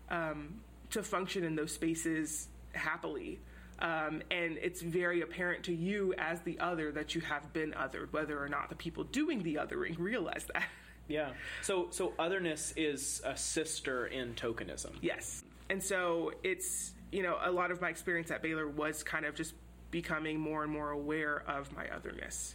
um, 0.10 0.60
to 0.90 1.02
function 1.02 1.46
in 1.46 1.56
those 1.56 1.72
spaces 1.72 2.50
happily. 2.74 3.40
Um, 3.82 4.22
and 4.30 4.58
it's 4.62 4.82
very 4.82 5.22
apparent 5.22 5.64
to 5.66 5.74
you 5.74 6.14
as 6.18 6.42
the 6.42 6.60
other 6.60 6.92
that 6.92 7.16
you 7.16 7.22
have 7.22 7.54
been 7.54 7.72
othered, 7.72 8.12
whether 8.12 8.42
or 8.42 8.50
not 8.50 8.70
the 8.70 8.76
people 8.76 9.06
doing 9.06 9.42
the 9.44 9.56
othering 9.56 9.98
realize 10.00 10.46
that. 10.54 10.64
Yeah. 11.08 11.32
So 11.64 11.88
so 11.90 12.14
otherness 12.20 12.72
is 12.78 13.20
a 13.26 13.36
sister 13.36 14.06
in 14.06 14.36
tokenism. 14.36 14.92
yes. 15.02 15.44
And 15.72 15.82
so 15.84 16.34
it's, 16.44 16.92
you 17.12 17.24
know, 17.24 17.36
a 17.44 17.50
lot 17.52 17.72
of 17.72 17.82
my 17.82 17.90
experience 17.90 18.30
at 18.30 18.44
Baylor 18.44 18.68
was 18.68 19.02
kind 19.02 19.26
of 19.26 19.34
just 19.34 19.56
becoming 19.90 20.40
more 20.40 20.62
and 20.64 20.72
more 20.72 20.92
aware 20.92 21.42
of 21.48 21.76
my 21.76 21.88
otherness. 21.88 22.54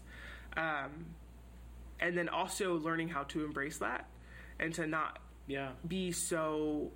Um, 0.57 1.07
and 1.99 2.17
then 2.17 2.29
also 2.29 2.75
learning 2.79 3.09
how 3.09 3.25
to 3.25 3.45
embrace 3.45 3.79
that 3.79 4.09
and 4.61 4.73
to 4.75 4.87
not 4.87 5.19
Yeah. 5.49 5.73
be 5.89 6.13
so 6.13 6.93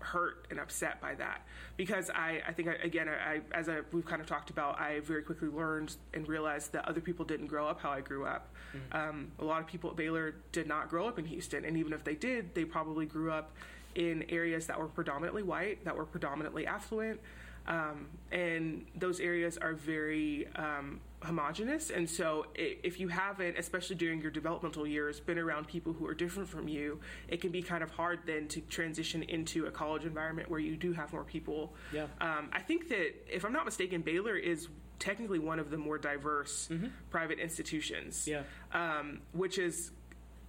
hurt 0.00 0.46
and 0.50 0.60
upset 0.60 1.00
by 1.00 1.14
that. 1.16 1.42
Because 1.76 2.10
I, 2.10 2.42
I 2.46 2.52
think 2.52 2.68
I, 2.68 2.74
again 2.74 3.08
I, 3.08 3.40
as 3.52 3.68
I, 3.68 3.80
we've 3.92 4.06
kind 4.06 4.20
of 4.20 4.26
talked 4.26 4.50
about 4.50 4.80
I 4.80 5.00
very 5.00 5.22
quickly 5.22 5.48
learned 5.48 5.96
and 6.14 6.28
realized 6.28 6.72
that 6.72 6.88
other 6.88 7.00
people 7.00 7.24
didn't 7.24 7.46
grow 7.46 7.66
up 7.66 7.80
how 7.80 7.90
I 7.90 8.00
grew 8.00 8.24
up. 8.24 8.48
Um, 8.92 9.32
a 9.38 9.44
lot 9.44 9.60
of 9.60 9.66
people 9.66 9.90
at 9.90 9.96
Baylor 9.96 10.34
did 10.52 10.66
not 10.66 10.88
grow 10.88 11.08
up 11.08 11.18
in 11.18 11.24
Houston, 11.24 11.64
and 11.64 11.76
even 11.76 11.92
if 11.92 12.04
they 12.04 12.14
did, 12.14 12.54
they 12.54 12.64
probably 12.64 13.06
grew 13.06 13.30
up 13.30 13.52
in 13.94 14.24
areas 14.28 14.66
that 14.66 14.78
were 14.78 14.86
predominantly 14.86 15.42
white, 15.42 15.84
that 15.84 15.96
were 15.96 16.04
predominantly 16.04 16.66
affluent, 16.66 17.18
um, 17.66 18.06
and 18.30 18.86
those 18.94 19.20
areas 19.20 19.58
are 19.58 19.74
very 19.74 20.46
um, 20.56 21.00
homogenous. 21.22 21.90
And 21.90 22.08
so, 22.08 22.46
if 22.54 23.00
you 23.00 23.08
haven't, 23.08 23.58
especially 23.58 23.96
during 23.96 24.20
your 24.20 24.30
developmental 24.30 24.86
years, 24.86 25.20
been 25.20 25.38
around 25.38 25.66
people 25.66 25.92
who 25.92 26.06
are 26.06 26.14
different 26.14 26.48
from 26.48 26.68
you, 26.68 27.00
it 27.28 27.40
can 27.40 27.50
be 27.50 27.62
kind 27.62 27.82
of 27.82 27.90
hard 27.90 28.20
then 28.26 28.48
to 28.48 28.60
transition 28.62 29.22
into 29.24 29.66
a 29.66 29.70
college 29.70 30.04
environment 30.04 30.50
where 30.50 30.60
you 30.60 30.76
do 30.76 30.92
have 30.92 31.12
more 31.12 31.24
people. 31.24 31.74
Yeah. 31.92 32.06
Um, 32.20 32.50
I 32.52 32.60
think 32.60 32.88
that, 32.88 33.14
if 33.34 33.44
I'm 33.44 33.52
not 33.52 33.64
mistaken, 33.64 34.02
Baylor 34.02 34.36
is 34.36 34.68
technically 34.98 35.38
one 35.38 35.58
of 35.58 35.70
the 35.70 35.78
more 35.78 35.98
diverse 35.98 36.68
private 37.10 37.38
institutions. 37.38 38.26
Yeah. 38.26 38.42
Um, 38.72 39.20
which 39.32 39.58
is 39.58 39.92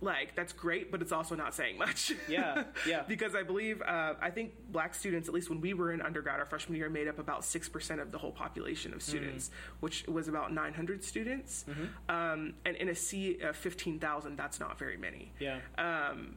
like 0.02 0.36
that's 0.36 0.54
great, 0.54 0.92
but 0.92 1.02
it's 1.02 1.12
also 1.12 1.36
not 1.36 1.54
saying 1.54 1.78
much. 1.78 2.14
Yeah, 2.30 2.64
yeah. 2.88 3.04
because 3.08 3.36
I 3.36 3.44
believe 3.44 3.82
uh, 3.82 4.14
I 4.22 4.30
think 4.30 4.54
black 4.72 4.94
students, 4.94 5.28
at 5.28 5.34
least 5.34 5.50
when 5.50 5.62
we 5.62 5.74
were 5.74 5.92
in 5.92 6.02
undergrad, 6.02 6.40
our 6.40 6.46
freshman 6.46 6.78
year, 6.78 6.90
made 6.90 7.08
up 7.08 7.20
about 7.20 7.44
six 7.44 7.68
percent 7.68 8.00
of 8.00 8.12
the 8.12 8.18
whole 8.18 8.32
population 8.32 8.94
of 8.94 9.02
students, 9.02 9.50
which 9.80 10.08
was 10.08 10.28
about 10.28 10.54
900 10.54 11.04
students. 11.04 11.66
Mhm. 11.68 12.14
Um, 12.14 12.54
and 12.66 12.76
in 12.78 12.90
a 12.90 12.96
sea 12.96 13.40
of 13.42 13.56
15,000, 13.56 14.38
that's 14.38 14.60
not 14.60 14.78
very 14.78 14.98
many. 14.98 15.32
Yeah. 15.40 15.60
Um, 15.78 16.36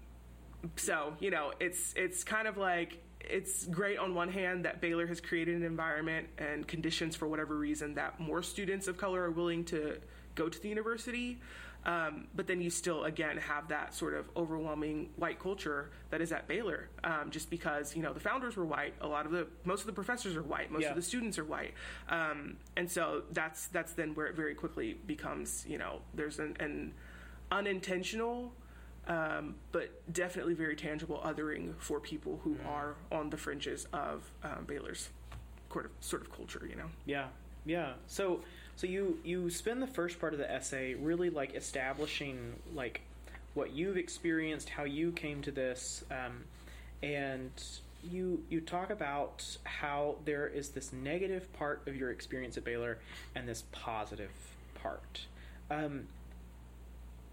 so 0.76 1.14
you 1.20 1.30
know, 1.30 1.52
it's 1.60 1.92
it's 1.96 2.24
kind 2.24 2.48
of 2.48 2.56
like 2.56 2.98
it's 3.20 3.66
great 3.66 3.98
on 3.98 4.14
one 4.14 4.28
hand 4.28 4.64
that 4.64 4.80
Baylor 4.80 5.06
has 5.06 5.20
created 5.20 5.56
an 5.56 5.62
environment 5.64 6.28
and 6.38 6.66
conditions 6.66 7.14
for 7.14 7.28
whatever 7.28 7.56
reason 7.56 7.94
that 7.94 8.18
more 8.18 8.42
students 8.42 8.88
of 8.88 8.96
color 8.96 9.22
are 9.22 9.30
willing 9.30 9.64
to 9.66 9.98
go 10.34 10.48
to 10.48 10.60
the 10.60 10.68
university. 10.68 11.40
Um, 11.84 12.28
but 12.34 12.46
then 12.46 12.60
you 12.60 12.70
still 12.70 13.04
again 13.04 13.36
have 13.38 13.68
that 13.68 13.92
sort 13.92 14.14
of 14.14 14.26
overwhelming 14.36 15.10
white 15.16 15.40
culture 15.40 15.90
that 16.10 16.20
is 16.20 16.30
at 16.30 16.46
Baylor, 16.46 16.88
um, 17.02 17.30
just 17.30 17.50
because 17.50 17.96
you 17.96 18.02
know 18.02 18.12
the 18.12 18.20
founders 18.20 18.56
were 18.56 18.64
white, 18.64 18.94
a 19.00 19.06
lot 19.08 19.26
of 19.26 19.32
the 19.32 19.48
most 19.64 19.80
of 19.80 19.86
the 19.86 19.92
professors 19.92 20.36
are 20.36 20.42
white, 20.42 20.70
most 20.70 20.82
Yeah. 20.82 20.90
of 20.90 20.96
the 20.96 21.02
students 21.02 21.38
are 21.38 21.44
white, 21.44 21.74
um, 22.08 22.56
and 22.76 22.88
so 22.88 23.24
that's 23.32 23.66
that's 23.68 23.94
then 23.94 24.14
where 24.14 24.26
it 24.26 24.36
very 24.36 24.54
quickly 24.54 24.94
becomes 25.06 25.64
you 25.68 25.76
know 25.78 26.02
there's 26.14 26.38
an, 26.38 26.56
an 26.60 26.94
unintentional 27.50 28.52
um, 29.08 29.56
but 29.72 29.90
definitely 30.12 30.54
very 30.54 30.76
tangible 30.76 31.20
othering 31.24 31.74
for 31.78 31.98
people 31.98 32.38
who 32.44 32.56
are 32.66 32.94
on 33.10 33.30
the 33.30 33.36
fringes 33.36 33.86
of 33.92 34.30
um, 34.44 34.64
Baylor's 34.66 35.10
sort 35.72 35.86
of, 35.86 35.90
sort 36.00 36.22
of 36.22 36.30
culture, 36.30 36.64
you 36.68 36.76
know. 36.76 36.88
Yeah, 37.04 37.26
yeah. 37.66 37.94
So, 38.06 38.42
so 38.76 38.86
you 38.86 39.18
you 39.24 39.50
spend 39.50 39.82
the 39.82 39.86
first 39.86 40.18
part 40.20 40.32
of 40.32 40.38
the 40.38 40.50
essay 40.50 40.94
really 40.94 41.30
like 41.30 41.54
establishing 41.54 42.54
like 42.74 43.02
what 43.54 43.72
you've 43.72 43.96
experienced, 43.96 44.70
how 44.70 44.84
you 44.84 45.12
came 45.12 45.42
to 45.42 45.50
this, 45.50 46.04
um, 46.10 46.44
and 47.02 47.50
you 48.10 48.42
you 48.48 48.60
talk 48.60 48.90
about 48.90 49.56
how 49.64 50.16
there 50.24 50.46
is 50.48 50.70
this 50.70 50.92
negative 50.92 51.52
part 51.52 51.82
of 51.86 51.96
your 51.96 52.10
experience 52.10 52.56
at 52.56 52.64
Baylor 52.64 52.98
and 53.34 53.48
this 53.48 53.64
positive 53.72 54.30
part. 54.74 55.26
Um, 55.70 56.06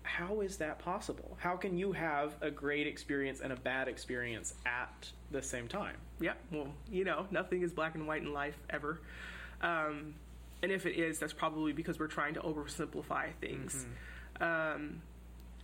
how 0.03 0.41
is 0.41 0.57
that 0.57 0.79
possible? 0.79 1.37
How 1.39 1.55
can 1.55 1.77
you 1.77 1.91
have 1.91 2.33
a 2.41 2.49
great 2.49 2.87
experience 2.87 3.41
and 3.41 3.53
a 3.53 3.55
bad 3.55 3.87
experience 3.87 4.53
at 4.65 5.09
the 5.31 5.41
same 5.41 5.67
time? 5.67 5.95
Yeah, 6.19 6.33
well, 6.51 6.67
you 6.91 7.03
know, 7.03 7.27
nothing 7.31 7.61
is 7.61 7.71
black 7.71 7.95
and 7.95 8.07
white 8.07 8.23
in 8.23 8.33
life 8.33 8.57
ever. 8.69 9.01
Um, 9.61 10.15
and 10.61 10.71
if 10.71 10.85
it 10.85 10.95
is, 10.95 11.19
that's 11.19 11.33
probably 11.33 11.73
because 11.73 11.99
we're 11.99 12.07
trying 12.07 12.33
to 12.35 12.41
oversimplify 12.41 13.33
things. 13.39 13.85
Um, 14.41 15.01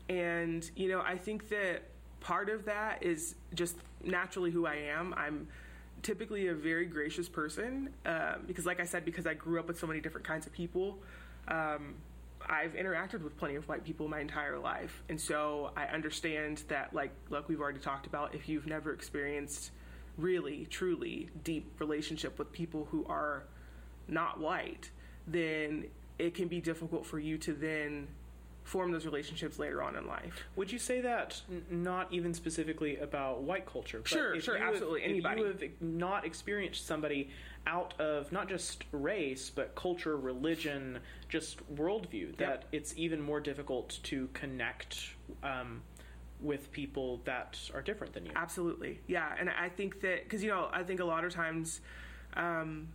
and, 0.10 0.70
you 0.76 0.90
know, 0.90 1.02
I 1.02 1.18
think 1.18 1.50
that 1.50 1.84
part 2.20 2.50
of 2.50 2.66
that 2.66 3.04
is 3.04 3.36
just 3.54 3.76
naturally 4.04 4.52
who 4.52 4.66
I 4.66 4.76
am. 4.76 5.14
I'm 5.16 5.48
typically 6.02 6.48
a 6.48 6.54
very 6.54 6.86
gracious 6.86 7.28
person 7.28 7.90
um, 8.06 8.44
because, 8.48 8.66
like 8.66 8.80
I 8.80 8.86
said, 8.86 9.06
because 9.06 9.26
I 9.26 9.34
grew 9.34 9.60
up 9.60 9.68
with 9.68 9.80
so 9.80 9.88
many 9.88 10.02
different 10.02 10.28
kinds 10.28 10.46
of 10.46 10.54
people. 10.54 11.00
Um, 11.48 11.96
I've 12.48 12.74
interacted 12.74 13.22
with 13.24 13.38
plenty 13.38 13.56
of 13.56 13.68
white 13.68 13.84
people 13.84 14.08
my 14.08 14.20
entire 14.20 14.60
life, 14.60 15.02
and 15.10 15.20
so 15.20 15.72
I 15.76 15.86
understand 15.86 16.64
that, 16.68 16.94
like, 16.94 17.12
like 17.30 17.50
we've 17.50 17.60
already 17.60 17.80
talked 17.80 18.06
about, 18.06 18.36
if 18.36 18.48
you've 18.48 18.68
never 18.68 18.94
experienced 18.94 19.72
really, 20.18 20.68
truly 20.70 21.30
deep 21.44 21.80
relationship 21.80 22.38
with 22.38 22.52
people 22.52 22.88
who 22.92 23.04
are 23.08 23.46
not 24.08 24.40
white, 24.40 24.90
then 25.28 25.86
it 26.20 26.34
can 26.34 26.48
be 26.48 26.62
difficult 26.62 27.06
for 27.06 27.20
you 27.20 27.38
to 27.40 27.54
then 27.54 28.08
form 28.64 28.92
those 28.92 29.06
relationships 29.06 29.60
later 29.60 29.84
on 29.84 29.96
in 29.96 30.08
life. 30.08 30.44
Would 30.56 30.72
you 30.72 30.80
say 30.80 31.00
that 31.02 31.40
n- 31.52 31.66
not 31.70 32.12
even 32.12 32.34
specifically 32.34 32.98
about 32.98 33.44
white 33.44 33.66
culture? 33.68 34.00
but 34.00 34.08
Sure, 34.08 34.40
sure, 34.42 34.58
you 34.58 34.64
have- 34.64 34.74
absolutely, 34.74 35.04
If 35.04 35.10
anybody. 35.10 35.42
you 35.42 35.48
have 35.48 35.64
not 35.82 36.26
experienced 36.26 36.88
somebody 36.88 37.30
out 37.68 37.94
of 38.00 38.32
not 38.32 38.50
just 38.50 38.84
race, 38.92 39.52
but 39.52 39.76
culture, 39.76 40.18
religion, 40.18 41.00
just 41.30 41.60
worldview, 41.76 42.36
that 42.38 42.66
it's 42.72 42.94
even 42.98 43.22
more 43.22 43.40
difficult 43.40 44.00
to 44.04 44.30
connect 44.34 45.14
um, 45.44 45.84
with 46.42 46.72
people 46.72 47.22
that 47.26 47.60
are 47.74 47.82
different 47.84 48.14
than 48.14 48.26
you. 48.26 48.32
Absolutely, 48.36 49.00
yeah, 49.08 49.36
and 49.40 49.48
I 49.50 49.70
think 49.70 50.02
that 50.02 50.24
because 50.24 50.44
you 50.44 50.50
know 50.50 50.70
I 50.72 50.82
think 50.84 51.00
a 51.02 51.06
lot 51.06 51.24
of 51.24 51.32
times, 51.34 51.82
um, 52.36 52.88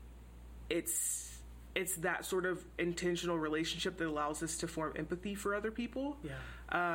it's 0.70 1.26
it's 1.74 1.94
that 1.96 2.24
sort 2.24 2.46
of 2.46 2.64
intentional 2.78 3.38
relationship 3.38 3.96
that 3.98 4.08
allows 4.08 4.42
us 4.42 4.56
to 4.58 4.66
form 4.66 4.92
empathy 4.96 5.36
for 5.36 5.54
other 5.54 5.70
people, 5.70 6.16
Yeah. 6.24 6.32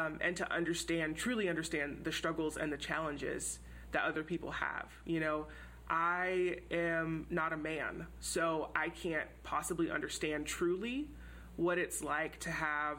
um, 0.05 0.17
and 0.19 0.35
to 0.37 0.51
understand 0.51 1.15
truly 1.15 1.47
understand 1.47 2.01
the 2.03 2.11
struggles 2.11 2.57
and 2.57 2.73
the 2.73 2.77
challenges 2.77 3.59
that 3.93 4.03
other 4.03 4.21
people 4.23 4.51
have. 4.51 4.87
You 5.05 5.21
know, 5.21 5.47
I 5.89 6.57
am 6.71 7.25
not 7.29 7.53
a 7.53 7.57
man, 7.57 8.07
so 8.19 8.69
I 8.75 8.89
can't 8.89 9.29
possibly 9.43 9.89
understand 9.89 10.45
truly 10.45 11.07
what 11.55 11.77
it's 11.77 12.03
like 12.03 12.37
to 12.41 12.51
have 12.51 12.97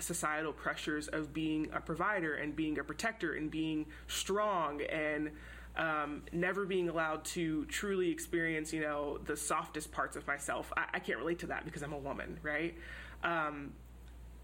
societal 0.00 0.52
pressures 0.52 1.08
of 1.08 1.32
being 1.32 1.70
a 1.72 1.80
provider 1.80 2.34
and 2.34 2.54
being 2.54 2.78
a 2.78 2.84
protector 2.84 3.32
and 3.32 3.50
being 3.50 3.86
strong 4.08 4.82
and 4.82 5.30
um, 5.76 6.22
never 6.32 6.64
being 6.64 6.88
allowed 6.88 7.24
to 7.24 7.64
truly 7.66 8.10
experience, 8.10 8.72
you 8.72 8.80
know, 8.80 9.18
the 9.24 9.36
softest 9.36 9.90
parts 9.90 10.16
of 10.16 10.26
myself. 10.26 10.72
I, 10.76 10.84
I 10.94 10.98
can't 11.00 11.18
relate 11.18 11.40
to 11.40 11.46
that 11.48 11.64
because 11.64 11.82
I'm 11.82 11.92
a 11.92 11.98
woman, 11.98 12.38
right? 12.42 12.74
Um, 13.22 13.72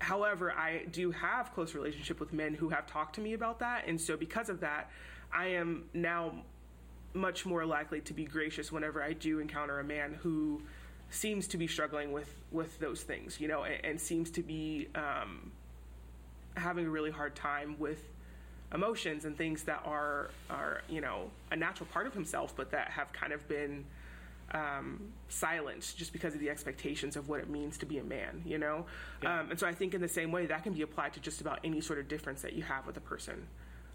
however, 0.01 0.53
I 0.53 0.87
do 0.91 1.11
have 1.13 1.53
close 1.55 1.75
relationship 1.75 2.19
with 2.19 2.33
men 2.33 2.55
who 2.55 2.71
have 2.71 2.87
talked 2.87 3.15
to 3.17 3.21
me 3.21 3.35
about 3.35 3.61
that, 3.61 3.85
and 3.87 4.01
so 4.01 4.17
because 4.17 4.49
of 4.49 4.61
that, 4.61 4.91
I 5.33 5.47
am 5.49 5.85
now 5.95 6.33
much 7.13 7.45
more 7.45 7.65
likely 7.65 8.01
to 8.01 8.15
be 8.15 8.25
gracious 8.25 8.71
whenever 8.71 9.03
I 9.03 9.13
do 9.13 9.41
encounter 9.41 9.81
a 9.81 9.85
man 9.85 10.15
who 10.23 10.63
seems 11.11 11.49
to 11.49 11.59
be 11.59 11.67
struggling 11.67 12.13
with 12.13 12.33
with 12.51 12.79
those 12.79 13.03
things, 13.03 13.41
you 13.41 13.49
know, 13.49 13.65
and, 13.65 13.85
and 13.85 14.01
seems 14.01 14.31
to 14.33 14.43
be 14.43 14.89
um, 14.95 15.53
having 16.57 16.87
a 16.87 16.91
really 16.91 17.11
hard 17.11 17.35
time 17.35 17.77
with 17.79 18.03
emotions 18.73 19.25
and 19.25 19.37
things 19.37 19.65
that 19.65 19.83
are 19.85 20.31
are 20.49 20.83
you 20.89 21.01
know 21.01 21.31
a 21.51 21.57
natural 21.57 21.87
part 21.93 22.07
of 22.07 22.15
himself, 22.15 22.55
but 22.57 22.71
that 22.71 22.91
have 22.91 23.13
kind 23.13 23.33
of 23.33 23.47
been 23.49 23.85
um, 24.53 25.13
silenced 25.29 25.97
just 25.97 26.13
because 26.13 26.35
of 26.35 26.41
the 26.41 26.51
expectations 26.51 27.17
of 27.17 27.29
what 27.29 27.41
it 27.41 27.49
means 27.49 27.79
to 27.79 27.87
be 27.87 27.99
a 27.99 28.05
man, 28.05 28.43
you 28.45 28.59
know. 28.59 28.87
Um, 29.25 29.51
and 29.51 29.59
so 29.59 29.67
I 29.67 29.73
think 29.73 29.95
in 29.95 30.01
the 30.01 30.09
same 30.09 30.33
way 30.33 30.47
that 30.47 30.65
can 30.65 30.73
be 30.73 30.83
applied 30.83 31.13
to 31.15 31.21
just 31.21 31.41
about 31.41 31.61
any 31.63 31.81
sort 31.81 31.99
of 31.99 32.09
difference 32.09 32.43
that 32.43 32.53
you 32.55 32.63
have 32.65 32.87
with 32.87 32.97
a 32.97 33.01
person. 33.01 33.47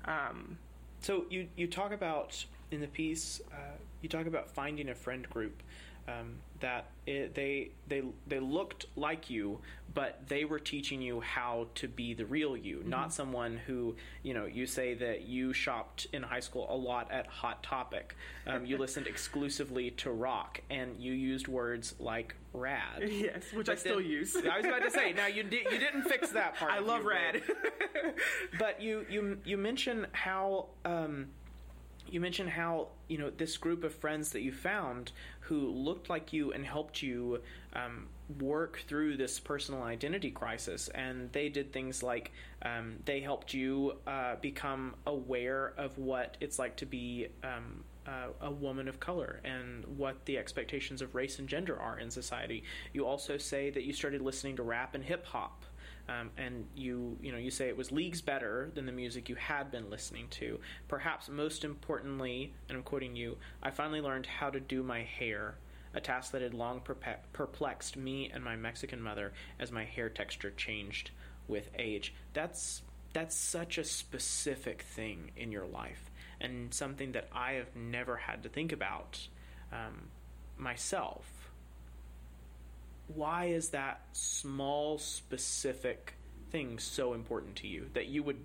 Um, 0.06 0.58
So 1.02 1.26
you 1.30 1.48
you 1.56 1.68
talk 1.68 1.92
about 1.92 2.46
in 2.72 2.82
the 2.82 2.88
piece, 2.88 3.42
uh, 3.52 3.78
you 4.02 4.10
talk 4.10 4.28
about 4.28 4.50
finding 4.50 4.90
a 4.90 4.96
friend 4.96 5.30
group 5.30 5.62
um, 6.08 6.36
that 6.60 6.86
it, 7.08 7.34
they 7.36 7.72
they 7.88 8.04
they 8.28 8.40
looked 8.40 8.86
like 8.96 9.30
you, 9.30 9.60
but 9.94 10.22
they 10.28 10.46
were 10.46 10.60
teaching 10.60 11.02
you 11.02 11.20
how 11.22 11.68
to 11.76 11.88
be 11.88 12.14
the 12.14 12.26
real 12.26 12.56
you, 12.56 12.84
not 12.86 13.14
someone 13.14 13.58
who 13.66 13.96
you 14.24 14.34
know. 14.34 14.46
You 14.46 14.66
say 14.68 14.94
that 14.96 15.24
you 15.24 15.52
shopped 15.54 16.08
in 16.14 16.22
high 16.24 16.40
school 16.42 16.68
a 16.70 16.76
lot 16.76 17.12
at 17.12 17.28
Hot 17.28 17.64
Topic. 17.64 18.16
Um, 18.46 18.66
you 18.66 18.78
listened 18.86 19.08
exclusively 19.08 19.92
to 19.92 20.12
rock, 20.12 20.62
and 20.70 20.96
you 21.00 21.14
used 21.14 21.48
words 21.48 21.96
like 22.00 22.36
rad. 22.54 23.02
yes, 23.10 23.44
which 23.54 23.68
I 23.68 23.74
But 23.74 23.80
still 23.80 23.98
then- 23.98 24.06
use. 24.10 24.36
I 24.36 24.58
was 24.58 24.66
about 24.66 24.84
to 24.84 24.92
say. 24.92 25.12
Now 25.14 25.28
you 25.28 25.44
did 25.44 25.66
you 25.72 25.80
didn't 25.80 26.04
fix 26.04 26.30
that 26.32 26.56
part. 26.60 26.72
I 26.72 26.80
love 26.80 27.02
you 27.02 27.10
rad. 27.10 27.42
but 28.60 28.82
you 28.82 29.06
you 29.10 29.40
you 29.44 29.58
mention 29.58 30.08
how 30.12 30.68
um, 30.86 31.28
you 32.08 32.20
mention 32.20 32.48
how 32.48 32.90
you 33.08 33.18
know 33.18 33.30
this 33.30 33.58
group 33.58 33.84
of 33.84 33.94
friends 33.94 34.32
that 34.32 34.42
you 34.42 34.52
found 34.52 35.12
who 35.48 35.70
looked 35.70 36.10
like 36.10 36.34
you 36.34 36.52
and 36.54 36.66
helped 36.66 37.02
you 37.02 37.40
um, 37.74 38.08
work 38.40 38.84
through 38.88 39.16
this 39.16 39.40
personal 39.40 39.84
identity 39.84 40.32
crisis, 40.32 40.88
and 40.90 41.32
they 41.32 41.50
did 41.50 41.72
things 41.72 42.02
like 42.02 42.32
um, 42.64 42.96
they 43.06 43.20
helped 43.20 43.54
you 43.54 43.94
uh, 44.08 44.36
become 44.42 44.96
aware 45.06 45.74
of 45.78 45.98
what 45.98 46.38
it's 46.42 46.58
like 46.58 46.76
to 46.78 46.86
be 46.86 47.28
um, 47.44 47.84
uh, 48.08 48.28
a 48.42 48.52
woman 48.52 48.88
of 48.88 49.00
color 49.00 49.40
and 49.44 49.86
what 49.98 50.26
the 50.26 50.38
expectations 50.38 51.02
of 51.02 51.14
race 51.14 51.40
and 51.40 51.48
gender 51.48 51.80
are 51.80 52.00
in 52.00 52.10
society. 52.10 52.64
You 52.94 53.06
also 53.06 53.38
say 53.38 53.70
that 53.70 53.84
you 53.84 53.94
started 53.94 54.22
listening 54.22 54.56
to 54.58 54.64
rap 54.64 54.96
and 54.96 55.04
hip 55.04 55.26
hop. 55.26 55.64
Um, 56.08 56.30
and 56.38 56.66
you, 56.76 57.18
you 57.22 57.32
know, 57.32 57.38
you 57.38 57.50
say 57.50 57.68
it 57.68 57.78
was 57.78 57.92
leagues 57.92 58.22
better 58.22 58.70
than 58.76 58.86
the 58.86 58.92
music 58.92 59.28
you 59.28 59.36
had 59.36 59.72
been 59.72 59.90
listening 59.90 60.28
to. 60.32 60.60
Perhaps 60.88 61.30
most 61.30 61.64
importantly, 61.64 62.54
and 62.70 62.78
I'm 62.78 62.84
quoting 62.84 63.16
you, 63.16 63.38
I 63.64 63.72
finally 63.72 64.02
learned 64.02 64.28
how 64.28 64.50
to 64.52 64.60
do 64.60 64.84
my 64.84 65.02
hair, 65.02 65.56
a 65.94 66.02
task 66.02 66.32
that 66.34 66.42
had 66.42 66.54
long 66.54 66.82
perplexed 67.34 67.98
me 67.98 68.30
and 68.34 68.44
my 68.44 68.56
Mexican 68.56 69.02
mother 69.02 69.34
as 69.60 69.72
my 69.72 69.84
hair 69.84 70.10
texture 70.10 70.52
changed 70.52 71.10
with 71.48 71.70
age. 71.78 72.14
That's 72.34 72.84
that's 73.14 73.36
such 73.36 73.78
a 73.78 73.84
specific 73.86 74.82
thing 74.82 75.32
in 75.38 75.50
your 75.50 75.66
life 75.66 76.12
and 76.42 76.74
something 76.74 77.14
that 77.14 77.30
I 77.34 77.54
have 77.54 77.74
never 77.74 78.18
had 78.18 78.44
to 78.44 78.50
think 78.50 78.74
about 78.74 79.28
um, 79.72 80.10
myself. 80.58 81.26
Why 83.08 83.46
is 83.46 83.70
that 83.70 84.02
small, 84.14 84.98
specific 84.98 86.14
thing 86.52 86.80
so 86.80 87.14
important 87.14 87.56
to 87.58 87.68
you 87.68 87.90
that 87.94 88.08
you 88.08 88.24
would 88.24 88.44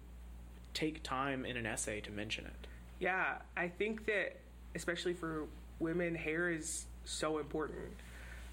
take 0.74 1.02
time 1.02 1.44
in 1.44 1.56
an 1.56 1.66
essay 1.66 2.00
to 2.00 2.10
mention 2.10 2.46
it? 2.46 2.66
Yeah, 2.98 3.36
I 3.56 3.68
think 3.68 4.06
that 4.06 4.36
especially 4.74 5.14
for 5.14 5.46
women, 5.78 6.14
hair 6.14 6.50
is 6.50 6.84
so 7.04 7.38
important 7.38 7.88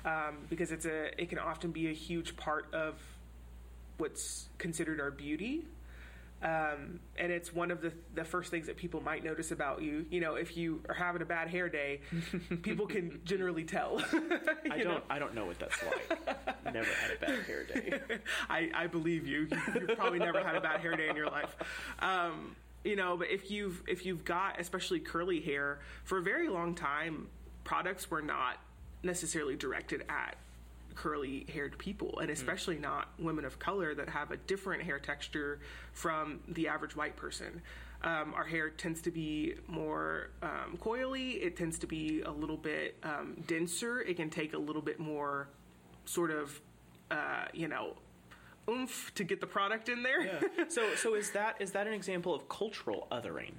um, 0.06 0.38
because 0.50 0.72
it's 0.72 0.86
a 0.86 1.22
it 1.22 1.30
can 1.30 1.40
often 1.40 1.72
be 1.72 1.90
a 1.90 1.94
huge 1.94 2.38
part 2.38 2.74
of 2.74 2.96
what's 3.98 4.48
considered 4.58 5.00
our 5.00 5.12
beauty 5.12 5.66
um, 6.44 7.00
and 7.18 7.32
it's 7.32 7.52
one 7.52 7.72
of 7.72 7.82
the 7.82 7.92
the 8.14 8.24
first 8.24 8.52
things 8.52 8.68
that 8.68 8.78
people 8.78 9.02
might 9.02 9.24
notice 9.24 9.52
about 9.52 9.82
you. 9.82 10.06
You 10.12 10.22
know, 10.22 10.36
if 10.36 10.56
you 10.56 10.82
are 10.88 10.94
having 10.94 11.22
a 11.24 11.26
bad 11.26 11.50
hair 11.50 11.68
day, 11.68 12.02
people 12.62 12.86
can 12.86 13.22
generally 13.24 13.64
tell. 13.64 14.00
I 14.72 14.78
don't. 14.78 14.86
Know? 14.86 15.02
I 15.10 15.18
don't 15.18 15.34
know 15.34 15.46
what 15.46 15.58
that's 15.58 15.84
like. 15.84 16.36
never 16.74 16.86
had 16.86 17.12
a 17.12 17.26
bad 17.26 17.40
hair 17.46 17.64
day. 17.64 18.00
I, 18.50 18.70
I 18.74 18.88
believe 18.88 19.26
you. 19.26 19.48
You've 19.74 19.98
probably 19.98 20.20
never 20.20 20.44
had 20.44 20.56
a 20.56 20.62
bad 20.62 20.80
hair 20.80 20.96
day 20.96 21.10
in 21.10 21.16
your 21.16 21.28
life. 21.28 21.56
Um, 22.00 22.56
you 22.84 22.96
know, 22.96 23.18
but 23.18 23.32
if 23.32 23.50
you've 23.50 23.82
if 23.88 24.06
you've 24.06 24.24
got 24.24 24.60
especially 24.60 25.00
curly 25.00 25.42
hair 25.42 25.80
for 26.04 26.20
a 26.20 26.22
very 26.22 26.50
long 26.50 26.76
time, 26.76 27.30
products 27.64 28.12
were 28.12 28.22
not 28.22 28.58
necessarily 29.02 29.56
directed 29.56 30.04
at 30.08 30.38
curly 30.98 31.46
haired 31.54 31.78
people, 31.78 32.20
and 32.20 32.32
especially 32.32 32.76
mm. 32.76 32.82
not 32.82 33.10
women 33.20 33.46
of 33.46 33.60
color 33.60 33.94
that 33.94 34.10
have 34.10 34.32
a 34.32 34.38
different 34.38 34.82
hair 34.82 35.00
texture 35.00 35.60
from 35.94 36.40
the 36.48 36.68
average 36.68 36.96
white 36.96 37.16
person. 37.16 37.62
Um, 38.04 38.34
our 38.36 38.44
hair 38.44 38.70
tends 38.70 39.02
to 39.02 39.12
be 39.12 39.56
more 39.68 40.30
um, 40.42 40.78
coily, 40.80 41.42
it 41.42 41.56
tends 41.56 41.80
to 41.80 41.88
be 41.88 42.22
a 42.22 42.32
little 42.32 42.58
bit 42.58 42.96
um, 43.04 43.38
denser, 43.48 44.02
it 44.02 44.16
can 44.18 44.30
take 44.30 44.54
a 44.54 44.58
little 44.58 44.82
bit 44.82 45.00
more 45.00 45.50
sort 46.06 46.32
of, 46.32 46.60
uh, 47.12 47.46
you 47.54 47.68
know, 47.68 47.94
oomph 48.70 49.12
to 49.16 49.24
get 49.24 49.40
the 49.40 49.48
product 49.48 49.90
in 49.90 50.04
there. 50.04 50.22
yeah. 50.26 50.40
So, 50.68 50.96
so 50.96 51.16
is 51.16 51.32
that 51.32 51.56
is 51.60 51.72
that 51.72 51.88
an 51.88 51.94
example 51.94 52.34
of 52.34 52.50
cultural 52.50 53.08
othering? 53.12 53.54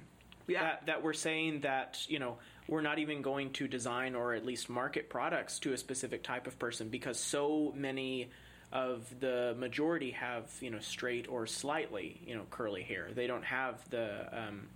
Yeah. 0.49 0.63
That, 0.63 0.85
that 0.87 1.03
we're 1.03 1.13
saying 1.13 1.61
that 1.61 2.05
you 2.07 2.19
know 2.19 2.37
we're 2.67 2.81
not 2.81 2.99
even 2.99 3.21
going 3.21 3.51
to 3.53 3.67
design 3.67 4.15
or 4.15 4.33
at 4.33 4.45
least 4.45 4.69
market 4.69 5.09
products 5.09 5.59
to 5.59 5.73
a 5.73 5.77
specific 5.77 6.23
type 6.23 6.47
of 6.47 6.59
person 6.59 6.89
because 6.89 7.19
so 7.19 7.73
many 7.75 8.29
of 8.71 9.07
the 9.19 9.55
majority 9.57 10.11
have 10.11 10.45
you 10.61 10.69
know 10.69 10.79
straight 10.79 11.27
or 11.27 11.47
slightly 11.47 12.19
you 12.25 12.35
know 12.35 12.43
curly 12.49 12.83
hair. 12.83 13.09
They 13.13 13.27
don't 13.27 13.45
have 13.45 13.77
the 13.89 14.27
um, 14.31 14.67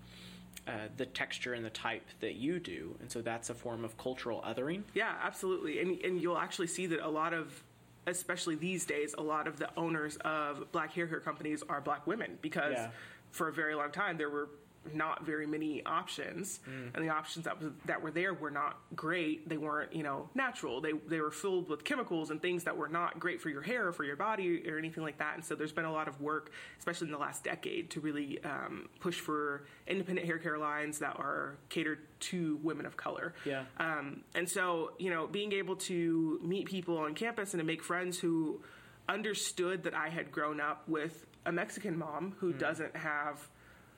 uh, 0.67 0.71
the 0.97 1.05
texture 1.05 1.53
and 1.53 1.65
the 1.65 1.69
type 1.69 2.05
that 2.21 2.35
you 2.35 2.59
do, 2.59 2.95
and 3.01 3.11
so 3.11 3.21
that's 3.21 3.49
a 3.49 3.53
form 3.53 3.83
of 3.83 3.97
cultural 3.97 4.43
othering. 4.47 4.83
Yeah, 4.93 5.13
absolutely, 5.21 5.79
and 5.79 6.01
and 6.01 6.21
you'll 6.21 6.37
actually 6.37 6.67
see 6.67 6.87
that 6.87 7.05
a 7.05 7.09
lot 7.09 7.33
of 7.33 7.63
especially 8.07 8.55
these 8.55 8.85
days, 8.85 9.15
a 9.17 9.21
lot 9.21 9.47
of 9.47 9.57
the 9.57 9.69
owners 9.77 10.17
of 10.25 10.71
black 10.71 10.93
hair 10.93 11.07
care 11.07 11.19
companies 11.19 11.63
are 11.69 11.81
black 11.81 12.05
women 12.05 12.37
because 12.41 12.73
yeah. 12.73 12.89
for 13.31 13.47
a 13.47 13.53
very 13.53 13.75
long 13.75 13.91
time 13.91 14.17
there 14.17 14.29
were 14.29 14.49
not 14.93 15.25
very 15.25 15.45
many 15.45 15.85
options, 15.85 16.59
mm. 16.69 16.93
and 16.93 17.03
the 17.03 17.09
options 17.09 17.45
that 17.45 17.61
was, 17.61 17.71
that 17.85 18.01
were 18.01 18.11
there 18.11 18.33
were 18.33 18.51
not 18.51 18.77
great. 18.95 19.47
They 19.47 19.57
weren't, 19.57 19.93
you 19.93 20.03
know, 20.03 20.29
natural. 20.35 20.81
They 20.81 20.93
they 21.07 21.21
were 21.21 21.31
filled 21.31 21.69
with 21.69 21.83
chemicals 21.83 22.29
and 22.29 22.41
things 22.41 22.65
that 22.65 22.75
were 22.75 22.87
not 22.87 23.19
great 23.19 23.41
for 23.41 23.49
your 23.49 23.61
hair 23.61 23.87
or 23.87 23.93
for 23.93 24.03
your 24.03 24.15
body 24.15 24.63
or 24.69 24.77
anything 24.77 25.03
like 25.03 25.19
that. 25.19 25.35
And 25.35 25.45
so 25.45 25.55
there's 25.55 25.71
been 25.71 25.85
a 25.85 25.91
lot 25.91 26.07
of 26.07 26.19
work, 26.21 26.51
especially 26.79 27.07
in 27.07 27.11
the 27.11 27.19
last 27.19 27.43
decade, 27.43 27.91
to 27.91 27.99
really 27.99 28.43
um, 28.43 28.89
push 28.99 29.19
for 29.19 29.65
independent 29.87 30.27
hair 30.27 30.37
care 30.37 30.57
lines 30.57 30.99
that 30.99 31.17
are 31.17 31.57
catered 31.69 31.99
to 32.19 32.59
women 32.63 32.85
of 32.85 32.97
color. 32.97 33.33
Yeah. 33.45 33.63
Um, 33.77 34.21
and 34.35 34.49
so 34.49 34.91
you 34.99 35.09
know, 35.09 35.27
being 35.27 35.53
able 35.53 35.75
to 35.75 36.39
meet 36.43 36.65
people 36.65 36.97
on 36.97 37.13
campus 37.13 37.53
and 37.53 37.59
to 37.59 37.65
make 37.65 37.83
friends 37.83 38.19
who 38.19 38.61
understood 39.07 39.83
that 39.83 39.93
I 39.93 40.09
had 40.09 40.31
grown 40.31 40.61
up 40.61 40.87
with 40.87 41.25
a 41.45 41.51
Mexican 41.51 41.97
mom 41.97 42.35
who 42.39 42.53
mm. 42.53 42.57
doesn't 42.59 42.95
have 42.95 43.47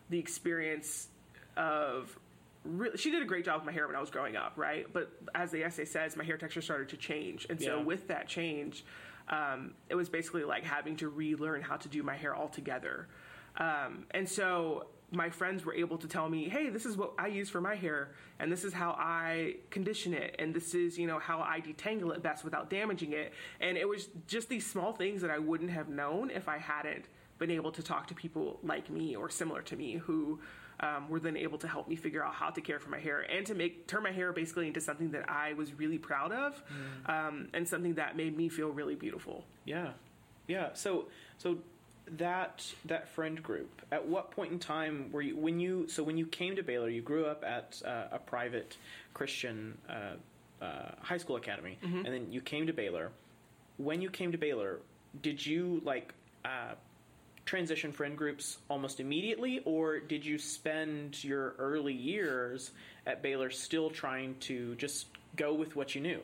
the 0.09 0.19
experience 0.19 1.07
of 1.57 2.17
really, 2.63 2.97
she 2.97 3.11
did 3.11 3.21
a 3.21 3.25
great 3.25 3.45
job 3.45 3.57
with 3.57 3.65
my 3.65 3.71
hair 3.71 3.87
when 3.87 3.95
I 3.95 3.99
was 3.99 4.09
growing 4.09 4.35
up, 4.35 4.53
right? 4.55 4.91
But 4.91 5.11
as 5.33 5.51
the 5.51 5.63
essay 5.63 5.85
says, 5.85 6.15
my 6.15 6.23
hair 6.23 6.37
texture 6.37 6.61
started 6.61 6.89
to 6.89 6.97
change, 6.97 7.45
and 7.49 7.61
so 7.61 7.77
yeah. 7.77 7.83
with 7.83 8.07
that 8.07 8.27
change, 8.27 8.83
um, 9.29 9.73
it 9.89 9.95
was 9.95 10.09
basically 10.09 10.43
like 10.43 10.63
having 10.63 10.95
to 10.97 11.09
relearn 11.09 11.61
how 11.61 11.77
to 11.77 11.87
do 11.87 12.03
my 12.03 12.15
hair 12.15 12.35
altogether. 12.35 13.07
Um, 13.57 14.05
and 14.11 14.27
so 14.27 14.87
my 15.11 15.29
friends 15.29 15.63
were 15.65 15.73
able 15.73 15.97
to 15.97 16.07
tell 16.07 16.27
me, 16.29 16.49
"Hey, 16.49 16.69
this 16.69 16.85
is 16.85 16.97
what 16.97 17.13
I 17.17 17.27
use 17.27 17.49
for 17.49 17.61
my 17.61 17.75
hair, 17.75 18.09
and 18.39 18.51
this 18.51 18.63
is 18.63 18.73
how 18.73 18.91
I 18.91 19.57
condition 19.69 20.13
it, 20.13 20.35
and 20.39 20.53
this 20.53 20.73
is 20.73 20.97
you 20.97 21.07
know 21.07 21.19
how 21.19 21.39
I 21.41 21.61
detangle 21.61 22.13
it 22.15 22.21
best 22.21 22.43
without 22.43 22.69
damaging 22.69 23.13
it." 23.13 23.33
And 23.61 23.77
it 23.77 23.87
was 23.87 24.09
just 24.27 24.49
these 24.49 24.65
small 24.65 24.93
things 24.93 25.21
that 25.21 25.31
I 25.31 25.39
wouldn't 25.39 25.71
have 25.71 25.89
known 25.89 26.31
if 26.31 26.47
I 26.47 26.57
hadn't 26.57 27.05
been 27.37 27.51
able 27.51 27.71
to 27.71 27.83
talk 27.83 28.07
to 28.07 28.15
people 28.15 28.59
like 28.63 28.89
me 28.89 29.15
or 29.15 29.29
similar 29.29 29.61
to 29.61 29.75
me 29.75 29.97
who 29.97 30.39
um, 30.79 31.09
were 31.09 31.19
then 31.19 31.37
able 31.37 31.57
to 31.57 31.67
help 31.67 31.87
me 31.87 31.95
figure 31.95 32.23
out 32.23 32.33
how 32.33 32.49
to 32.49 32.61
care 32.61 32.79
for 32.79 32.89
my 32.89 32.99
hair 32.99 33.21
and 33.21 33.45
to 33.45 33.53
make 33.53 33.87
turn 33.87 34.03
my 34.03 34.11
hair 34.11 34.33
basically 34.33 34.67
into 34.67 34.81
something 34.81 35.11
that 35.11 35.29
I 35.29 35.53
was 35.53 35.73
really 35.73 35.97
proud 35.97 36.31
of 36.31 36.53
mm. 36.53 37.09
um, 37.09 37.47
and 37.53 37.67
something 37.67 37.95
that 37.95 38.17
made 38.17 38.35
me 38.35 38.49
feel 38.49 38.69
really 38.69 38.95
beautiful. 38.95 39.45
Yeah, 39.65 39.91
yeah. 40.47 40.69
So 40.73 41.07
so 41.37 41.59
that 42.17 42.65
that 42.85 43.09
friend 43.09 43.41
group. 43.41 43.81
At 43.91 44.07
what 44.07 44.31
point 44.31 44.51
in 44.51 44.59
time 44.59 45.09
were 45.11 45.21
you 45.21 45.35
when 45.35 45.59
you 45.59 45.87
so 45.87 46.03
when 46.03 46.17
you 46.17 46.25
came 46.25 46.55
to 46.55 46.63
Baylor? 46.63 46.89
You 46.89 47.01
grew 47.01 47.25
up 47.25 47.43
at 47.45 47.81
uh, 47.85 48.05
a 48.11 48.19
private 48.19 48.77
Christian 49.13 49.77
uh, 49.89 50.63
uh, 50.63 50.91
high 51.01 51.17
school 51.17 51.35
academy, 51.35 51.77
mm-hmm. 51.83 51.97
and 51.97 52.07
then 52.07 52.31
you 52.31 52.41
came 52.41 52.67
to 52.67 52.73
Baylor. 52.73 53.11
When 53.77 54.01
you 54.01 54.09
came 54.09 54.31
to 54.31 54.37
Baylor, 54.37 54.79
did 55.21 55.45
you 55.45 55.81
like? 55.83 56.13
Transition 57.45 57.91
friend 57.91 58.17
groups 58.17 58.57
almost 58.69 58.99
immediately, 58.99 59.61
or 59.65 59.99
did 59.99 60.25
you 60.25 60.37
spend 60.37 61.23
your 61.23 61.55
early 61.59 61.93
years 61.93 62.71
at 63.05 63.21
Baylor 63.21 63.51
still 63.51 63.89
trying 63.89 64.35
to 64.41 64.75
just 64.75 65.07
go 65.35 65.53
with 65.53 65.75
what 65.75 65.93
you 65.93 66.01
knew? 66.01 66.21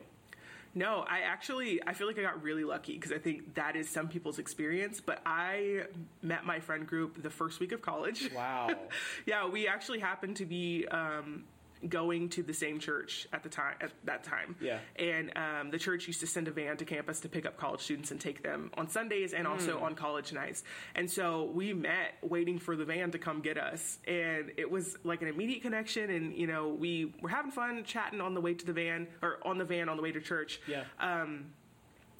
No, 0.74 1.04
I 1.08 1.20
actually 1.20 1.80
I 1.86 1.92
feel 1.92 2.06
like 2.06 2.18
I 2.18 2.22
got 2.22 2.42
really 2.42 2.64
lucky 2.64 2.94
because 2.94 3.12
I 3.12 3.18
think 3.18 3.54
that 3.54 3.76
is 3.76 3.88
some 3.88 4.08
people's 4.08 4.38
experience. 4.38 5.00
But 5.00 5.20
I 5.26 5.84
met 6.22 6.46
my 6.46 6.60
friend 6.60 6.86
group 6.86 7.22
the 7.22 7.30
first 7.30 7.60
week 7.60 7.72
of 7.72 7.82
college. 7.82 8.30
Wow. 8.34 8.74
yeah, 9.26 9.46
we 9.46 9.68
actually 9.68 9.98
happened 9.98 10.36
to 10.36 10.46
be 10.46 10.86
um, 10.88 11.44
going 11.88 12.28
to 12.30 12.42
the 12.42 12.54
same 12.54 12.78
church 12.78 13.26
at 13.32 13.42
the 13.42 13.48
time 13.48 13.74
at 13.80 13.92
that 14.04 14.24
time. 14.24 14.56
Yeah. 14.60 14.78
And 14.96 15.32
um, 15.36 15.70
the 15.70 15.78
church 15.78 16.06
used 16.06 16.20
to 16.20 16.26
send 16.26 16.48
a 16.48 16.50
van 16.50 16.76
to 16.78 16.84
campus 16.84 17.20
to 17.20 17.28
pick 17.28 17.46
up 17.46 17.56
college 17.56 17.80
students 17.80 18.10
and 18.10 18.20
take 18.20 18.42
them 18.42 18.70
on 18.74 18.88
Sundays 18.88 19.32
and 19.32 19.46
also 19.46 19.78
mm. 19.78 19.82
on 19.82 19.94
college 19.94 20.32
nights. 20.32 20.62
And 20.94 21.10
so 21.10 21.50
we 21.54 21.72
met 21.72 22.14
waiting 22.22 22.58
for 22.58 22.76
the 22.76 22.84
van 22.84 23.10
to 23.12 23.18
come 23.18 23.40
get 23.40 23.58
us, 23.58 23.98
and 24.06 24.52
it 24.56 24.70
was 24.70 24.96
like 25.04 25.22
an 25.22 25.28
immediate 25.28 25.62
connection. 25.62 26.10
And 26.10 26.36
you 26.36 26.46
know, 26.46 26.68
we 26.68 27.14
were 27.20 27.28
having 27.28 27.50
fun 27.50 27.84
chatting 27.84 28.20
on 28.20 28.34
the 28.34 28.40
way 28.40 28.54
to 28.54 28.66
the 28.66 28.72
van 28.72 29.08
or 29.22 29.38
on 29.44 29.58
the 29.58 29.64
van 29.64 29.88
on 29.88 29.96
the 29.96 30.02
way 30.02 30.12
to 30.12 30.20
church. 30.20 30.60
Yeah. 30.66 30.84
Um, 31.00 31.52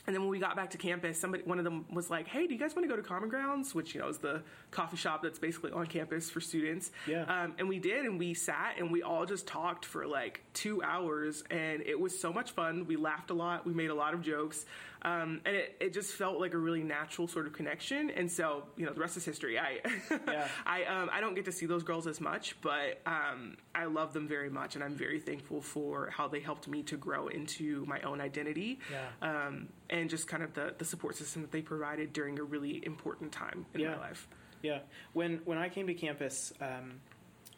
and 0.07 0.15
then 0.15 0.23
when 0.23 0.31
we 0.31 0.41
got 0.41 0.57
back 0.57 0.71
to 0.71 0.79
campus, 0.79 1.21
somebody, 1.21 1.45
one 1.45 1.59
of 1.59 1.65
them 1.65 1.85
was 1.93 2.11
like, 2.11 2.27
"Hey, 2.27 2.47
do 2.47 2.55
you 2.55 2.59
guys 2.59 2.75
want 2.75 2.85
to 2.85 2.88
go 2.88 3.01
to 3.01 3.07
Common 3.07 3.29
Grounds?" 3.29 3.75
Which 3.75 3.95
you 3.95 4.01
know 4.01 4.09
is 4.09 4.19
the 4.19 4.43
coffee 4.71 4.97
shop 4.97 5.23
that's 5.23 5.38
basically 5.38 5.71
on 5.71 5.87
campus 5.87 6.29
for 6.29 6.41
students. 6.41 6.91
Yeah. 7.07 7.23
Um, 7.23 7.55
and 7.59 7.69
we 7.69 7.79
did, 7.79 8.05
and 8.05 8.19
we 8.19 8.35
sat 8.35 8.75
and 8.79 8.91
we 8.91 9.03
all 9.03 9.27
just 9.27 9.47
talked 9.47 9.85
for 9.85 10.07
like 10.07 10.43
two 10.55 10.83
hours, 10.83 11.45
and 11.51 11.83
it 11.83 11.99
was 11.99 12.19
so 12.19 12.33
much 12.33 12.51
fun. 12.51 12.87
We 12.87 12.97
laughed 12.97 13.31
a 13.31 13.35
lot. 13.35 13.65
We 13.65 13.75
made 13.75 13.91
a 13.91 13.95
lot 13.95 14.15
of 14.15 14.23
jokes. 14.23 14.65
Um, 15.05 15.41
and 15.45 15.57
it, 15.57 15.77
it 15.81 15.93
just 15.93 16.12
felt 16.12 16.38
like 16.38 16.55
a 16.55 16.59
really 16.59 16.83
natural 16.83 17.27
sort 17.27 17.47
of 17.47 17.53
connection. 17.53 18.11
And 18.11 18.31
so, 18.31 18.65
you 18.77 18.87
know, 18.87 18.93
the 18.93 19.01
rest 19.01 19.17
is 19.17 19.25
history. 19.25 19.59
I, 19.59 19.81
yeah. 20.29 20.47
I, 20.65 20.85
um, 20.85 21.11
I 21.12 21.21
don't 21.21 21.35
get 21.35 21.45
to 21.47 21.53
see 21.53 21.67
those 21.67 21.83
girls 21.83 22.07
as 22.07 22.21
much, 22.21 22.57
but 22.62 23.01
um, 23.05 23.57
I 23.75 23.87
love 23.87 24.12
them 24.12 24.29
very 24.29 24.49
much, 24.49 24.77
and 24.77 24.85
I'm 24.85 24.95
very 24.95 25.19
thankful 25.19 25.61
for 25.61 26.11
how 26.11 26.29
they 26.29 26.41
helped 26.41 26.69
me 26.69 26.85
to 26.85 26.97
grow 26.97 27.27
into 27.27 27.85
my 27.87 28.01
own 28.03 28.21
identity. 28.21 28.79
Yeah. 28.91 29.29
Um, 29.29 29.69
and 29.91 30.09
just 30.09 30.29
kind 30.29 30.43
of 30.43 30.55
the, 30.55 30.75
the 30.79 30.85
support 30.85 31.17
system 31.17 31.43
that 31.43 31.51
they 31.51 31.62
provided 31.62 32.12
during 32.12 32.38
a 32.38 32.45
really 32.45 32.85
important 32.87 33.33
time 33.33 33.67
in 33.75 33.81
yeah. 33.81 33.97
my 33.97 33.99
life. 33.99 34.29
Yeah. 34.62 34.79
When 35.12 35.41
when 35.45 35.59
I 35.59 35.69
came 35.69 35.88
to 35.88 35.95
campus, 35.95 36.53
um, 36.61 37.01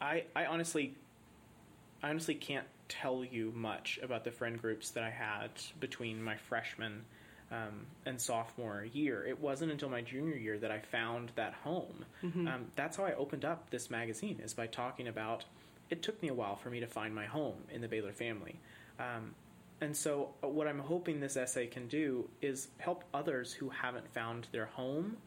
I 0.01 0.23
I 0.35 0.47
honestly 0.47 0.95
I 2.01 2.09
honestly 2.09 2.35
can't 2.35 2.65
tell 2.89 3.23
you 3.23 3.51
much 3.55 3.99
about 4.03 4.23
the 4.23 4.31
friend 4.31 4.59
groups 4.59 4.91
that 4.91 5.03
I 5.03 5.09
had 5.09 5.51
between 5.79 6.21
my 6.21 6.35
freshman 6.35 7.05
um, 7.51 7.85
and 8.05 8.19
sophomore 8.19 8.85
year. 8.91 9.25
It 9.25 9.39
wasn't 9.39 9.71
until 9.71 9.89
my 9.89 10.01
junior 10.01 10.35
year 10.35 10.57
that 10.59 10.71
I 10.71 10.79
found 10.79 11.31
that 11.35 11.53
home. 11.63 12.05
Um, 12.47 12.65
that's 12.75 12.97
how 12.97 13.05
I 13.05 13.13
opened 13.13 13.45
up 13.45 13.69
this 13.69 13.89
magazine, 13.89 14.39
is 14.43 14.53
by 14.53 14.67
talking 14.67 15.07
about. 15.07 15.45
It 15.89 16.01
took 16.01 16.21
me 16.21 16.29
a 16.29 16.33
while 16.33 16.55
for 16.55 16.69
me 16.69 16.79
to 16.79 16.87
find 16.87 17.13
my 17.13 17.25
home 17.25 17.57
in 17.71 17.81
the 17.81 17.87
Baylor 17.87 18.13
family. 18.13 18.59
Um, 18.99 19.35
and 19.81 19.95
so, 19.95 20.29
uh, 20.43 20.47
what 20.47 20.67
I'm 20.67 20.79
hoping 20.79 21.19
this 21.19 21.37
essay 21.37 21.67
can 21.67 21.87
do 21.87 22.29
is 22.41 22.69
help 22.77 23.03
others 23.13 23.53
who 23.53 23.69
haven't 23.69 24.11
found 24.13 24.47
their 24.51 24.65
home 24.65 25.17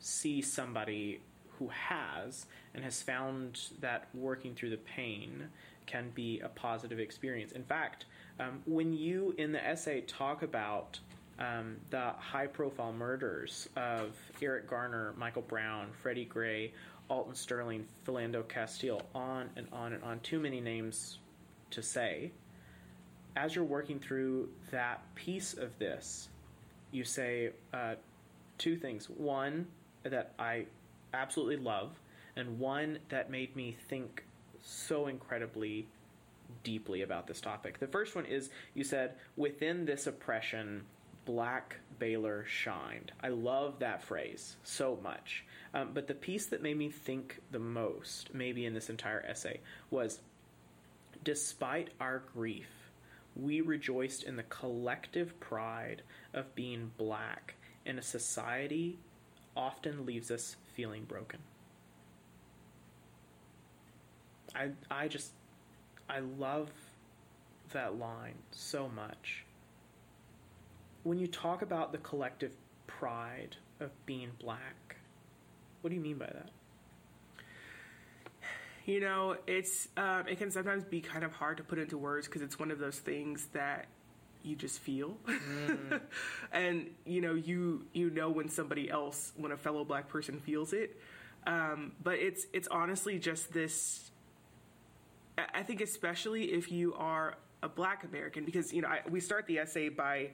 see 0.00 0.42
somebody 0.42 1.20
who 1.58 1.68
has 1.68 2.46
and 2.74 2.84
has 2.84 3.02
found 3.02 3.60
that 3.80 4.08
working 4.14 4.54
through 4.54 4.70
the 4.70 4.76
pain 4.76 5.48
can 5.86 6.10
be 6.14 6.40
a 6.40 6.48
positive 6.48 6.98
experience. 7.00 7.52
In 7.52 7.64
fact, 7.64 8.04
um, 8.38 8.62
when 8.66 8.92
you 8.92 9.34
in 9.38 9.52
the 9.52 9.64
essay 9.64 10.02
talk 10.02 10.42
about 10.42 11.00
um, 11.38 11.76
the 11.90 12.12
high 12.18 12.46
profile 12.46 12.92
murders 12.92 13.68
of 13.76 14.16
Eric 14.42 14.68
Garner, 14.68 15.14
Michael 15.16 15.42
Brown, 15.42 15.88
Freddie 15.92 16.24
Gray, 16.24 16.72
Alton 17.08 17.34
Sterling, 17.34 17.86
Philando 18.06 18.46
Castile, 18.48 19.02
on 19.14 19.48
and 19.56 19.66
on 19.72 19.92
and 19.92 20.02
on, 20.02 20.20
too 20.20 20.40
many 20.40 20.60
names 20.60 21.18
to 21.70 21.82
say. 21.82 22.32
As 23.36 23.54
you're 23.54 23.64
working 23.64 24.00
through 24.00 24.48
that 24.70 25.02
piece 25.14 25.54
of 25.54 25.78
this, 25.78 26.28
you 26.90 27.04
say 27.04 27.50
uh, 27.72 27.94
two 28.58 28.76
things. 28.76 29.08
One, 29.08 29.66
that 30.02 30.32
I 30.38 30.66
absolutely 31.14 31.56
love, 31.56 31.92
and 32.36 32.58
one 32.58 32.98
that 33.08 33.30
made 33.30 33.54
me 33.54 33.76
think 33.88 34.24
so 34.62 35.06
incredibly 35.06 35.86
deeply 36.64 37.02
about 37.02 37.26
this 37.26 37.40
topic. 37.40 37.78
The 37.78 37.86
first 37.86 38.14
one 38.14 38.26
is 38.26 38.50
you 38.74 38.84
said, 38.84 39.14
within 39.36 39.84
this 39.84 40.06
oppression, 40.06 40.82
Black 41.28 41.76
Baylor 41.98 42.46
shined. 42.48 43.12
I 43.22 43.28
love 43.28 43.80
that 43.80 44.02
phrase 44.02 44.56
so 44.64 44.98
much. 45.02 45.44
Um, 45.74 45.90
but 45.92 46.06
the 46.06 46.14
piece 46.14 46.46
that 46.46 46.62
made 46.62 46.78
me 46.78 46.88
think 46.88 47.42
the 47.50 47.58
most, 47.58 48.32
maybe 48.32 48.64
in 48.64 48.72
this 48.72 48.88
entire 48.88 49.22
essay, 49.28 49.60
was 49.90 50.20
despite 51.22 51.90
our 52.00 52.22
grief, 52.32 52.70
we 53.36 53.60
rejoiced 53.60 54.22
in 54.22 54.36
the 54.36 54.42
collective 54.44 55.38
pride 55.38 56.00
of 56.32 56.54
being 56.54 56.92
black 56.96 57.56
in 57.84 57.98
a 57.98 58.02
society 58.02 58.96
often 59.54 60.06
leaves 60.06 60.30
us 60.30 60.56
feeling 60.72 61.04
broken. 61.04 61.40
I 64.54 64.70
I 64.90 65.08
just 65.08 65.32
I 66.08 66.20
love 66.20 66.70
that 67.74 67.98
line 67.98 68.36
so 68.50 68.88
much. 68.88 69.44
When 71.02 71.18
you 71.18 71.26
talk 71.26 71.62
about 71.62 71.92
the 71.92 71.98
collective 71.98 72.52
pride 72.86 73.56
of 73.80 73.90
being 74.06 74.30
black, 74.40 74.96
what 75.80 75.90
do 75.90 75.96
you 75.96 76.02
mean 76.02 76.18
by 76.18 76.26
that? 76.26 76.50
You 78.84 79.00
know, 79.00 79.36
it's 79.46 79.88
um, 79.98 80.26
it 80.28 80.38
can 80.38 80.50
sometimes 80.50 80.82
be 80.84 81.00
kind 81.00 81.22
of 81.22 81.32
hard 81.32 81.58
to 81.58 81.62
put 81.62 81.78
into 81.78 81.98
words 81.98 82.26
because 82.26 82.40
it's 82.40 82.58
one 82.58 82.70
of 82.70 82.78
those 82.78 82.98
things 82.98 83.46
that 83.52 83.86
you 84.42 84.56
just 84.56 84.78
feel, 84.80 85.14
and 86.52 86.86
you 87.04 87.20
know 87.20 87.34
you 87.34 87.84
you 87.92 88.08
know 88.08 88.30
when 88.30 88.48
somebody 88.48 88.90
else, 88.90 89.32
when 89.36 89.52
a 89.52 89.56
fellow 89.58 89.84
black 89.84 90.08
person 90.08 90.40
feels 90.40 90.72
it. 90.72 90.98
Um, 91.46 91.92
but 92.02 92.14
it's 92.14 92.46
it's 92.54 92.68
honestly 92.68 93.18
just 93.18 93.52
this. 93.52 94.10
I- 95.36 95.46
I 95.60 95.62
think 95.62 95.80
especially 95.82 96.52
if 96.52 96.72
you 96.72 96.94
are 96.94 97.34
a 97.62 97.68
Black 97.68 98.04
American, 98.04 98.44
because 98.46 98.72
you 98.72 98.80
know 98.80 98.88
I, 98.88 99.00
we 99.10 99.20
start 99.20 99.46
the 99.46 99.58
essay 99.58 99.90
by 99.90 100.30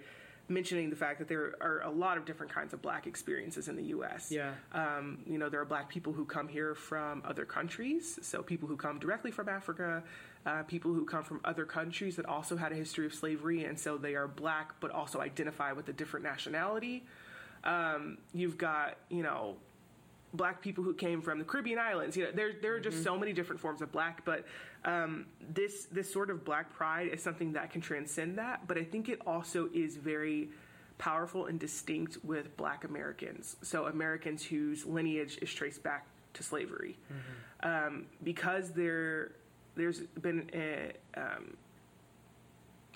mentioning 0.48 0.90
the 0.90 0.96
fact 0.96 1.18
that 1.18 1.28
there 1.28 1.54
are 1.60 1.80
a 1.84 1.90
lot 1.90 2.18
of 2.18 2.24
different 2.24 2.52
kinds 2.52 2.74
of 2.74 2.82
Black 2.82 3.06
experiences 3.06 3.68
in 3.68 3.76
the 3.76 3.84
U.S. 3.84 4.30
Yeah. 4.30 4.52
Um, 4.72 5.18
you 5.26 5.38
know, 5.38 5.48
there 5.48 5.60
are 5.60 5.64
black 5.64 5.88
people 5.88 6.12
who 6.12 6.24
come 6.24 6.48
here 6.48 6.74
from 6.74 7.22
other 7.24 7.44
countries, 7.44 8.18
so 8.22 8.42
people 8.42 8.68
who 8.68 8.76
come 8.76 8.98
directly 8.98 9.30
from 9.30 9.48
Africa, 9.48 10.02
uh, 10.46 10.62
people 10.64 10.92
who 10.92 11.04
come 11.04 11.24
from 11.24 11.40
other 11.44 11.64
countries 11.64 12.16
that 12.16 12.26
also 12.26 12.56
had 12.56 12.72
a 12.72 12.74
history 12.74 13.06
of 13.06 13.14
slavery, 13.14 13.64
and 13.64 13.78
so 13.78 13.96
they 13.96 14.14
are 14.14 14.28
black 14.28 14.78
but 14.80 14.90
also 14.90 15.20
identify 15.20 15.72
with 15.72 15.88
a 15.88 15.92
different 15.92 16.24
nationality. 16.24 17.04
Um, 17.64 18.18
you've 18.34 18.58
got, 18.58 18.98
you 19.08 19.22
know, 19.22 19.56
black 20.34 20.60
people 20.60 20.84
who 20.84 20.92
came 20.92 21.22
from 21.22 21.38
the 21.38 21.44
Caribbean 21.44 21.78
islands. 21.78 22.16
You 22.16 22.24
know, 22.24 22.32
there 22.32 22.52
there 22.60 22.74
are 22.74 22.80
just 22.80 23.02
so 23.02 23.16
many 23.16 23.32
different 23.32 23.60
forms 23.60 23.80
of 23.80 23.90
black, 23.90 24.24
but 24.24 24.44
um, 24.84 25.26
this 25.52 25.86
this 25.86 26.12
sort 26.12 26.30
of 26.30 26.44
black 26.44 26.72
pride 26.74 27.08
is 27.08 27.22
something 27.22 27.52
that 27.54 27.70
can 27.70 27.80
transcend 27.80 28.38
that. 28.38 28.66
But 28.66 28.78
I 28.78 28.84
think 28.84 29.08
it 29.08 29.20
also 29.26 29.68
is 29.74 29.96
very 29.96 30.50
powerful 30.98 31.46
and 31.46 31.58
distinct 31.58 32.18
with 32.24 32.56
black 32.56 32.84
Americans. 32.84 33.56
So 33.62 33.86
Americans 33.86 34.44
whose 34.44 34.84
lineage 34.86 35.38
is 35.42 35.52
traced 35.52 35.82
back 35.82 36.06
to 36.34 36.42
slavery, 36.42 36.96
um, 37.62 38.06
because 38.22 38.72
there 38.72 39.32
there's 39.76 40.00
been 40.20 40.48
a, 40.54 40.92
um, 41.16 41.56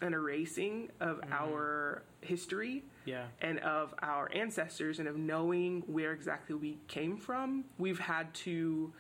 an 0.01 0.15
erasing 0.15 0.91
of 1.01 1.21
our 1.33 2.03
history 2.21 2.85
Yeah. 3.05 3.25
and 3.41 3.59
of 3.61 3.95
our 4.01 4.31
ancestors 4.33 5.01
and 5.01 5.09
of 5.09 5.17
knowing 5.17 5.83
where 5.89 6.13
exactly 6.13 6.55
we 6.55 6.79
came 6.87 7.17
from, 7.17 7.65
we've 7.79 7.99
had 7.99 8.33
to 8.47 8.93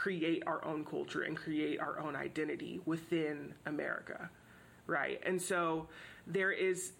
create 0.00 0.42
our 0.46 0.64
own 0.64 0.82
culture 0.82 1.20
and 1.24 1.36
create 1.36 1.78
our 1.78 2.00
own 2.00 2.16
identity 2.16 2.80
within 2.86 3.52
America. 3.66 4.30
Right. 4.86 5.20
And 5.26 5.40
so 5.40 5.88
there 6.26 6.52
is 6.52 6.92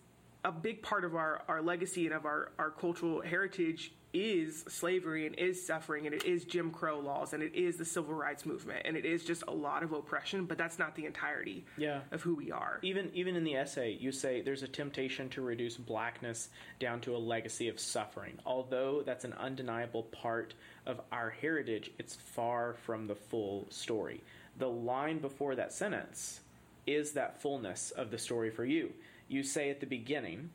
a 0.44 0.52
big 0.52 0.82
part 0.82 1.06
of 1.06 1.14
our, 1.14 1.42
our 1.48 1.62
legacy 1.62 2.04
and 2.04 2.14
of 2.14 2.26
our, 2.26 2.52
our 2.58 2.70
cultural 2.70 3.22
heritage 3.22 3.94
is 4.12 4.64
slavery 4.68 5.26
and 5.26 5.38
is 5.38 5.64
suffering 5.64 6.06
and 6.06 6.14
it 6.14 6.24
is 6.24 6.44
Jim 6.44 6.70
Crow 6.70 6.98
laws 6.98 7.32
and 7.32 7.42
it 7.42 7.54
is 7.54 7.76
the 7.76 7.84
civil 7.84 8.12
rights 8.14 8.44
movement 8.44 8.82
and 8.84 8.96
it 8.96 9.04
is 9.04 9.24
just 9.24 9.44
a 9.46 9.52
lot 9.52 9.82
of 9.82 9.92
oppression, 9.92 10.46
but 10.46 10.58
that's 10.58 10.78
not 10.78 10.96
the 10.96 11.06
entirety 11.06 11.64
Yeah. 11.76 12.00
of 12.10 12.22
who 12.22 12.34
we 12.34 12.50
are. 12.50 12.80
Even 12.82 13.10
even 13.14 13.36
in 13.36 13.44
the 13.44 13.54
essay, 13.54 13.92
you 13.92 14.10
say 14.12 14.40
there's 14.40 14.62
a 14.64 14.68
temptation 14.68 15.28
to 15.30 15.42
reduce 15.42 15.76
blackness 15.76 16.48
down 16.80 17.00
to 17.02 17.14
a 17.14 17.18
legacy 17.18 17.68
of 17.68 17.78
suffering. 17.78 18.38
Although 18.44 19.02
that's 19.02 19.24
an 19.24 19.32
undeniable 19.34 20.02
part 20.04 20.54
of 20.86 21.00
our 21.12 21.30
heritage, 21.30 21.90
it's 21.98 22.16
far 22.16 22.74
from 22.74 23.06
the 23.06 23.14
full 23.14 23.66
story. 23.70 24.22
The 24.58 24.68
line 24.68 25.18
before 25.20 25.54
that 25.54 25.72
sentence 25.72 26.40
is 26.86 27.12
that 27.12 27.40
fullness 27.40 27.92
of 27.92 28.10
the 28.10 28.18
story 28.18 28.50
for 28.50 28.64
you. 28.64 28.92
You 29.28 29.44
say 29.44 29.70
at 29.70 29.78
the 29.78 29.86
beginning, 29.86 30.50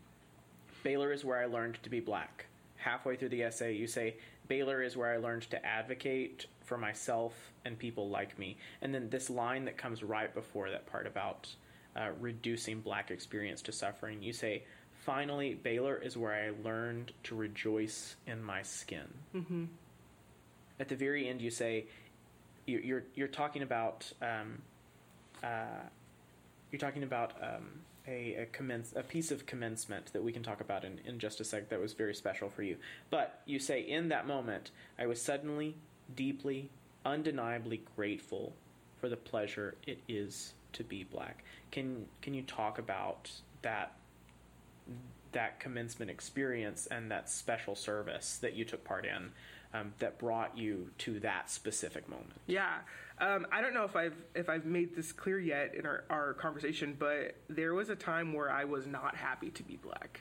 Baylor 0.84 1.14
is 1.14 1.24
where 1.24 1.40
I 1.40 1.46
learned 1.46 1.80
to 1.84 1.90
be 1.90 2.02
black. 2.02 2.48
Halfway 2.86 3.16
through 3.16 3.30
the 3.30 3.42
essay, 3.42 3.74
you 3.74 3.88
say, 3.88 4.16
Baylor 4.48 4.84
is 4.84 4.96
where 4.96 5.12
I 5.12 5.18
learned 5.18 5.50
to 5.50 5.66
advocate 5.66 6.46
for 6.66 6.78
myself 6.78 7.34
and 7.66 7.80
people 7.80 8.10
like 8.10 8.38
me. 8.38 8.58
And 8.84 8.94
then 8.94 9.10
this 9.10 9.28
line 9.28 9.66
that 9.66 9.76
comes 9.76 10.04
right 10.04 10.32
before 10.32 10.70
that 10.70 10.86
part 10.86 11.08
about 11.08 11.50
uh, 11.96 12.10
reducing 12.20 12.82
black 12.82 13.10
experience 13.10 13.64
to 13.64 13.72
suffering, 13.72 14.22
you 14.22 14.34
say, 14.34 14.64
Finally, 15.04 15.56
Baylor 15.56 15.96
is 15.98 16.16
where 16.16 16.32
I 16.34 16.52
learned 16.64 17.12
to 17.24 17.34
rejoice 17.36 18.16
in 18.28 18.44
my 18.44 18.62
skin. 18.62 19.08
Mm-hmm. 19.36 19.66
At 20.80 20.88
the 20.88 20.96
very 20.96 21.28
end, 21.28 21.42
you 21.42 21.50
say, 21.50 21.86
you- 22.68 22.80
you're, 22.84 23.04
you're 23.16 23.28
talking 23.28 23.64
about 23.64 24.12
um, 24.22 24.62
uh, 25.44 25.82
you're 26.72 26.80
talking 26.80 27.04
about 27.04 27.34
um, 27.42 27.66
a, 28.08 28.36
a 28.36 28.46
commence 28.48 28.94
a 28.96 29.04
piece 29.04 29.32
of 29.32 29.46
commencement 29.46 30.14
that 30.14 30.24
we 30.24 30.32
can 30.32 30.44
talk 30.44 30.62
about 30.62 30.84
in, 30.84 31.00
in 31.06 31.20
just 31.20 31.40
a 31.40 31.44
sec 31.44 31.70
that 31.70 31.80
was 31.80 31.94
very 31.94 32.14
special 32.14 32.50
for 32.50 32.64
you. 32.64 32.78
But 33.10 33.42
you 33.46 33.60
say 33.60 33.82
in 33.82 34.10
that 34.10 34.28
moment, 34.28 34.72
I 34.98 35.08
was 35.08 35.22
suddenly, 35.22 35.76
deeply, 36.16 36.70
undeniably 37.06 37.84
grateful 37.96 38.54
for 39.00 39.10
the 39.10 39.18
pleasure 39.18 39.76
it 39.86 40.00
is 40.08 40.54
to 40.74 40.84
be 40.84 41.04
black. 41.04 41.44
Can 41.72 42.06
can 42.22 42.34
you 42.34 42.44
talk 42.44 42.80
about 42.80 43.32
that 43.62 43.94
that 45.32 45.60
commencement 45.60 46.10
experience 46.10 46.88
and 46.88 47.12
that 47.12 47.30
special 47.30 47.76
service 47.76 48.38
that 48.38 48.54
you 48.54 48.64
took 48.64 48.84
part 48.86 49.06
in 49.06 49.32
um, 49.76 49.94
that 50.00 50.18
brought 50.18 50.58
you 50.58 50.90
to 51.00 51.20
that 51.22 51.50
specific 51.50 52.08
moment? 52.10 52.34
Yeah, 52.48 52.78
um, 53.20 53.48
I 53.52 53.62
don't 53.62 53.74
know 53.74 53.84
if 53.84 53.96
I've 53.96 54.16
if 54.34 54.50
I've 54.50 54.66
made 54.66 54.96
this 54.96 55.12
clear 55.12 55.40
yet 55.40 55.76
in 55.76 55.86
our, 55.86 56.04
our 56.10 56.34
conversation, 56.34 56.96
but 56.98 57.36
there 57.50 57.74
was 57.74 57.90
a 57.90 57.96
time 57.96 58.34
where 58.34 58.52
I 58.52 58.66
was 58.66 58.86
not 58.86 59.16
happy 59.16 59.50
to 59.52 59.64
be 59.64 59.78
black. 59.78 60.20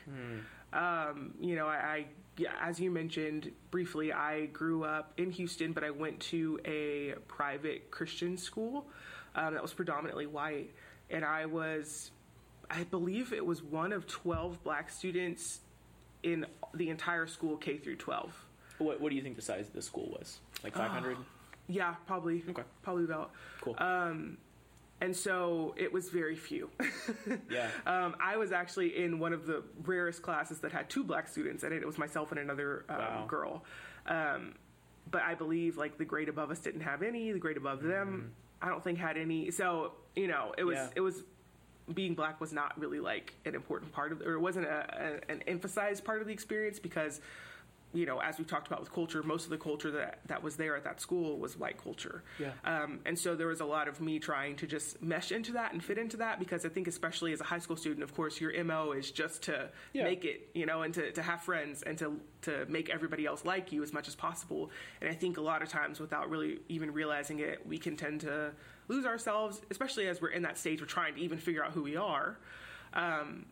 Um, 0.73 1.33
you 1.39 1.55
know, 1.55 1.67
I, 1.67 1.75
I 1.75 2.05
yeah, 2.37 2.51
as 2.61 2.79
you 2.79 2.91
mentioned 2.91 3.51
briefly, 3.71 4.11
I 4.11 4.47
grew 4.47 4.83
up 4.83 5.13
in 5.17 5.31
Houston, 5.31 5.71
but 5.71 5.83
I 5.83 5.91
went 5.91 6.19
to 6.21 6.59
a 6.65 7.13
private 7.27 7.91
Christian 7.91 8.37
school 8.37 8.87
um, 9.35 9.53
that 9.53 9.61
was 9.61 9.73
predominantly 9.73 10.25
white, 10.25 10.71
and 11.09 11.23
I 11.23 11.45
was, 11.45 12.11
I 12.69 12.83
believe 12.83 13.31
it 13.31 13.45
was 13.45 13.63
one 13.63 13.93
of 13.93 14.07
twelve 14.07 14.63
black 14.63 14.89
students 14.89 15.59
in 16.23 16.45
the 16.73 16.89
entire 16.89 17.27
school 17.27 17.57
K 17.57 17.77
through 17.77 17.97
twelve. 17.97 18.44
What, 18.77 18.99
what 19.01 19.09
do 19.09 19.15
you 19.15 19.21
think 19.21 19.35
the 19.35 19.41
size 19.41 19.67
of 19.67 19.73
the 19.73 19.81
school 19.81 20.09
was? 20.19 20.39
Like 20.63 20.73
500? 20.73 21.17
Yeah, 21.67 21.95
probably. 22.07 22.43
Okay. 22.49 22.63
Probably 22.83 23.05
about. 23.05 23.31
cool. 23.61 23.75
Um, 23.77 24.37
and 25.01 25.15
so 25.15 25.73
it 25.77 25.91
was 25.91 26.09
very 26.09 26.35
few. 26.35 26.69
Yeah. 27.49 27.69
um, 27.85 28.15
I 28.21 28.37
was 28.37 28.51
actually 28.51 28.97
in 29.03 29.19
one 29.19 29.33
of 29.33 29.45
the 29.47 29.63
rarest 29.83 30.21
classes 30.21 30.59
that 30.59 30.71
had 30.71 30.89
two 30.89 31.03
black 31.03 31.27
students 31.27 31.63
in 31.63 31.73
it. 31.73 31.81
It 31.81 31.85
was 31.85 31.97
myself 31.97 32.31
and 32.31 32.39
another 32.39 32.85
um, 32.89 32.97
Wow. 32.97 33.25
girl. 33.27 33.63
Um, 34.07 34.55
but 35.09 35.21
I 35.23 35.35
believe 35.35 35.77
like 35.77 35.97
the 35.97 36.05
grade 36.05 36.29
above 36.29 36.51
us 36.51 36.59
didn't 36.59 36.81
have 36.81 37.01
any. 37.03 37.31
The 37.31 37.39
grade 37.39 37.57
above 37.57 37.81
them, 37.83 38.33
I 38.61 38.69
don't 38.69 38.83
think 38.83 38.97
had 38.99 39.17
any. 39.17 39.51
So 39.51 39.93
you 40.15 40.27
know, 40.27 40.53
it 40.57 40.63
was 40.63 40.75
Yeah. 40.75 40.89
it 40.95 41.01
was 41.01 41.23
being 41.93 42.15
black 42.15 42.39
was 42.41 42.51
not 42.53 42.79
really 42.79 42.99
like 42.99 43.33
an 43.45 43.53
important 43.53 43.91
part 43.91 44.11
of, 44.11 44.21
or 44.21 44.33
it 44.33 44.39
wasn't 44.39 44.65
a, 44.65 45.19
a, 45.29 45.31
an 45.31 45.43
emphasized 45.47 46.03
part 46.03 46.21
of 46.21 46.27
the 46.27 46.33
experience 46.33 46.79
because, 46.79 47.21
you 47.95 48.05
know, 48.05 48.19
as 48.19 48.37
we 48.37 48.45
talked 48.45 48.67
about 48.67 48.79
with 48.81 48.91
culture, 48.91 49.23
most 49.23 49.45
of 49.45 49.49
the 49.49 49.57
culture 49.57 49.89
that 49.91 50.19
that 50.27 50.43
was 50.43 50.57
there 50.57 50.75
at 50.75 50.83
that 50.83 50.99
school 51.01 51.39
was 51.39 51.57
white 51.57 51.81
culture. 51.81 52.23
Yeah. 52.37 52.51
Um, 52.63 52.99
and 53.05 53.17
so 53.17 53.35
there 53.35 53.47
was 53.47 53.61
a 53.61 53.65
lot 53.65 53.87
of 53.87 54.01
me 54.01 54.19
trying 54.19 54.57
to 54.57 54.67
just 54.67 55.01
mesh 55.01 55.31
into 55.31 55.53
that 55.53 55.73
and 55.73 55.83
fit 55.83 55.97
into 55.97 56.17
that 56.17 56.37
because 56.39 56.65
I 56.65 56.69
think, 56.69 56.87
especially 56.87 57.33
as 57.33 57.41
a 57.41 57.45
high 57.45 57.59
school 57.59 57.77
student, 57.77 58.03
of 58.03 58.13
course, 58.13 58.39
your 58.41 58.51
mo 58.63 58.91
is 58.91 59.09
just 59.11 59.43
to 59.43 59.69
Yeah. 59.93 60.03
make 60.03 60.25
it, 60.25 60.49
you 60.53 60.65
know, 60.65 60.81
and 60.81 60.93
to, 60.93 61.11
to 61.13 61.21
have 61.21 61.41
friends 61.41 61.81
and 61.83 61.97
to 61.99 62.19
to 62.43 62.65
make 62.69 62.89
everybody 62.89 63.25
else 63.25 63.43
like 63.45 63.71
you 63.71 63.81
as 63.81 63.91
much 63.93 64.07
as 64.07 64.15
possible. 64.15 64.69
And 65.01 65.09
I 65.09 65.13
think 65.15 65.37
a 65.37 65.41
lot 65.41 65.63
of 65.63 65.69
times, 65.69 65.99
without 65.99 66.29
really 66.29 66.59
even 66.69 66.93
realizing 66.93 67.39
it, 67.39 67.65
we 67.65 67.77
can 67.79 67.95
tend 67.97 68.21
to 68.21 68.51
lose 68.87 69.05
ourselves, 69.05 69.61
especially 69.71 70.07
as 70.07 70.21
we're 70.21 70.29
in 70.29 70.43
that 70.43 70.57
stage, 70.59 70.79
we're 70.81 70.85
trying 70.85 71.15
to 71.15 71.21
even 71.21 71.39
figure 71.39 71.63
out 71.65 71.71
who 71.71 71.81
we 71.81 71.95
are. 71.95 72.37
Um, 72.93 73.45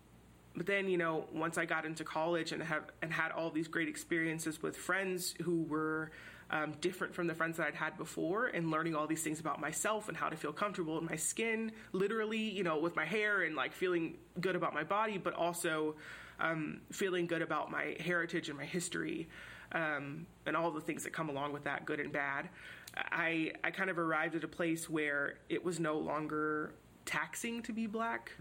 but 0.56 0.66
then 0.66 0.88
you 0.88 0.98
know 0.98 1.26
once 1.34 1.58
i 1.58 1.66
got 1.66 1.86
into 1.86 2.04
college 2.04 2.52
and 2.52 2.62
have 2.64 2.84
and 3.02 3.12
had 3.12 3.32
all 3.32 3.50
these 3.50 3.68
great 3.68 3.88
experiences 3.88 4.62
with 4.62 4.76
friends 4.78 5.36
who 5.44 5.64
were 5.64 6.12
um, 6.50 6.74
different 6.82 7.16
from 7.16 7.28
the 7.28 7.34
friends 7.34 7.58
that 7.58 7.68
i'd 7.68 7.76
had 7.76 7.98
before 7.98 8.48
and 8.48 8.70
learning 8.70 8.96
all 8.96 9.08
these 9.08 9.24
things 9.24 9.40
about 9.40 9.60
myself 9.60 10.08
and 10.08 10.18
how 10.18 10.30
to 10.30 10.36
feel 10.36 10.54
comfortable 10.54 10.98
in 10.98 11.06
my 11.06 11.16
skin 11.16 11.72
literally 11.92 12.38
you 12.38 12.64
know 12.64 12.78
with 12.78 12.96
my 12.96 13.06
hair 13.06 13.44
and 13.44 13.56
like 13.56 13.74
feeling 13.74 14.18
good 14.40 14.56
about 14.56 14.74
my 14.74 14.84
body 14.84 15.18
but 15.18 15.34
also 15.34 15.96
um, 16.40 16.82
feeling 16.92 17.28
good 17.28 17.42
about 17.42 17.72
my 17.72 17.96
heritage 18.00 18.50
and 18.50 18.58
my 18.58 18.66
history 18.66 19.28
um, 19.72 20.26
and 20.46 20.56
all 20.56 20.72
the 20.72 20.82
things 20.82 21.04
that 21.04 21.14
come 21.14 21.30
along 21.30 21.54
with 21.54 21.64
that 21.64 21.86
good 21.86 22.00
and 22.00 22.12
bad. 22.12 22.50
I 22.96 23.54
i 23.64 23.72
kind 23.72 23.90
of 23.90 23.98
arrived 23.98 24.36
at 24.36 24.44
a 24.44 24.48
place 24.48 24.90
where 24.90 25.36
it 25.50 25.64
was 25.64 25.80
no 25.80 25.98
longer 25.98 26.76
taxing 27.06 27.62
to 27.64 27.74
be 27.74 27.88
black 27.88 28.32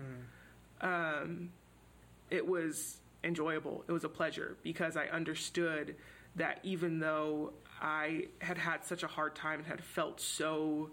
it 2.32 2.48
was 2.48 2.96
enjoyable. 3.22 3.84
It 3.86 3.92
was 3.92 4.04
a 4.04 4.08
pleasure 4.08 4.56
because 4.62 4.96
I 4.96 5.06
understood 5.06 5.94
that 6.36 6.60
even 6.62 6.98
though 6.98 7.52
I 7.80 8.28
had 8.40 8.56
had 8.58 8.84
such 8.84 9.02
a 9.02 9.06
hard 9.06 9.36
time 9.36 9.58
and 9.60 9.68
had 9.68 9.84
felt 9.84 10.20
so 10.20 10.90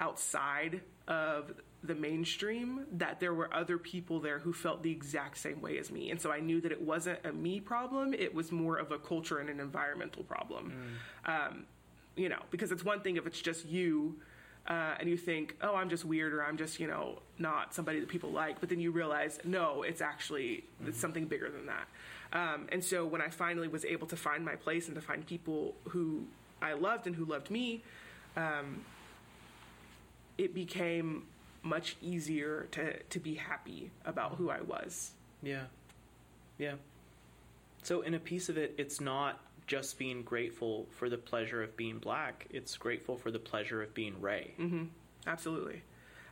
outside 0.00 0.80
of 1.06 1.52
the 1.82 1.94
mainstream, 1.94 2.86
that 2.92 3.20
there 3.20 3.34
were 3.34 3.52
other 3.52 3.76
people 3.76 4.20
there 4.20 4.38
who 4.38 4.54
felt 4.54 4.82
the 4.82 4.90
exact 4.90 5.36
same 5.36 5.60
way 5.60 5.78
as 5.78 5.92
me. 5.92 6.10
And 6.10 6.18
so 6.18 6.32
I 6.32 6.40
knew 6.40 6.62
that 6.62 6.72
it 6.72 6.80
wasn't 6.80 7.18
a 7.24 7.32
me 7.32 7.60
problem, 7.60 8.14
it 8.14 8.34
was 8.34 8.50
more 8.50 8.78
of 8.78 8.90
a 8.90 8.98
culture 8.98 9.38
and 9.38 9.50
an 9.50 9.60
environmental 9.60 10.24
problem. 10.24 10.72
Um, 11.26 11.66
you 12.16 12.30
know, 12.30 12.40
because 12.50 12.72
it's 12.72 12.84
one 12.84 13.02
thing 13.02 13.16
if 13.16 13.26
it's 13.26 13.40
just 13.40 13.66
you 13.66 14.18
uh, 14.66 14.94
and 14.98 15.08
you 15.08 15.16
think, 15.16 15.56
oh, 15.62 15.74
I'm 15.74 15.90
just 15.90 16.04
weird 16.04 16.32
or 16.32 16.42
I'm 16.42 16.56
just, 16.56 16.80
you 16.80 16.86
know, 16.86 17.18
not 17.38 17.74
somebody 17.74 18.00
that 18.00 18.08
people 18.08 18.30
like. 18.30 18.60
But 18.60 18.70
then 18.70 18.80
you 18.80 18.90
realize, 18.92 19.38
no, 19.44 19.82
it's 19.82 20.00
actually 20.00 20.64
it's 20.86 20.98
something 20.98 21.26
bigger 21.26 21.50
than 21.50 21.66
that. 21.66 21.88
Um, 22.32 22.66
and 22.72 22.82
so 22.82 23.04
when 23.04 23.20
I 23.20 23.28
finally 23.28 23.68
was 23.68 23.84
able 23.84 24.06
to 24.08 24.16
find 24.16 24.44
my 24.44 24.56
place 24.56 24.86
and 24.86 24.94
to 24.94 25.02
find 25.02 25.26
people 25.26 25.74
who 25.88 26.24
I 26.62 26.72
loved 26.72 27.06
and 27.06 27.14
who 27.14 27.24
loved 27.24 27.50
me, 27.50 27.82
um, 28.36 28.84
it 30.38 30.54
became 30.54 31.24
much 31.62 31.96
easier 32.02 32.66
to, 32.72 32.98
to 33.02 33.20
be 33.20 33.34
happy 33.34 33.90
about 34.04 34.36
who 34.36 34.50
I 34.50 34.62
was. 34.62 35.12
Yeah. 35.42 35.64
Yeah. 36.58 36.74
So, 37.82 38.00
in 38.00 38.14
a 38.14 38.18
piece 38.18 38.48
of 38.48 38.56
it, 38.56 38.74
it's 38.78 39.00
not 39.00 39.40
just 39.66 39.98
being 39.98 40.22
grateful 40.22 40.86
for 40.90 41.08
the 41.08 41.18
pleasure 41.18 41.62
of 41.62 41.76
being 41.76 41.98
black, 41.98 42.46
it's 42.50 42.76
grateful 42.76 43.16
for 43.16 43.30
the 43.30 43.38
pleasure 43.38 43.82
of 43.82 43.94
being 43.94 44.20
Rae. 44.20 44.54
Absolutely. 45.26 45.82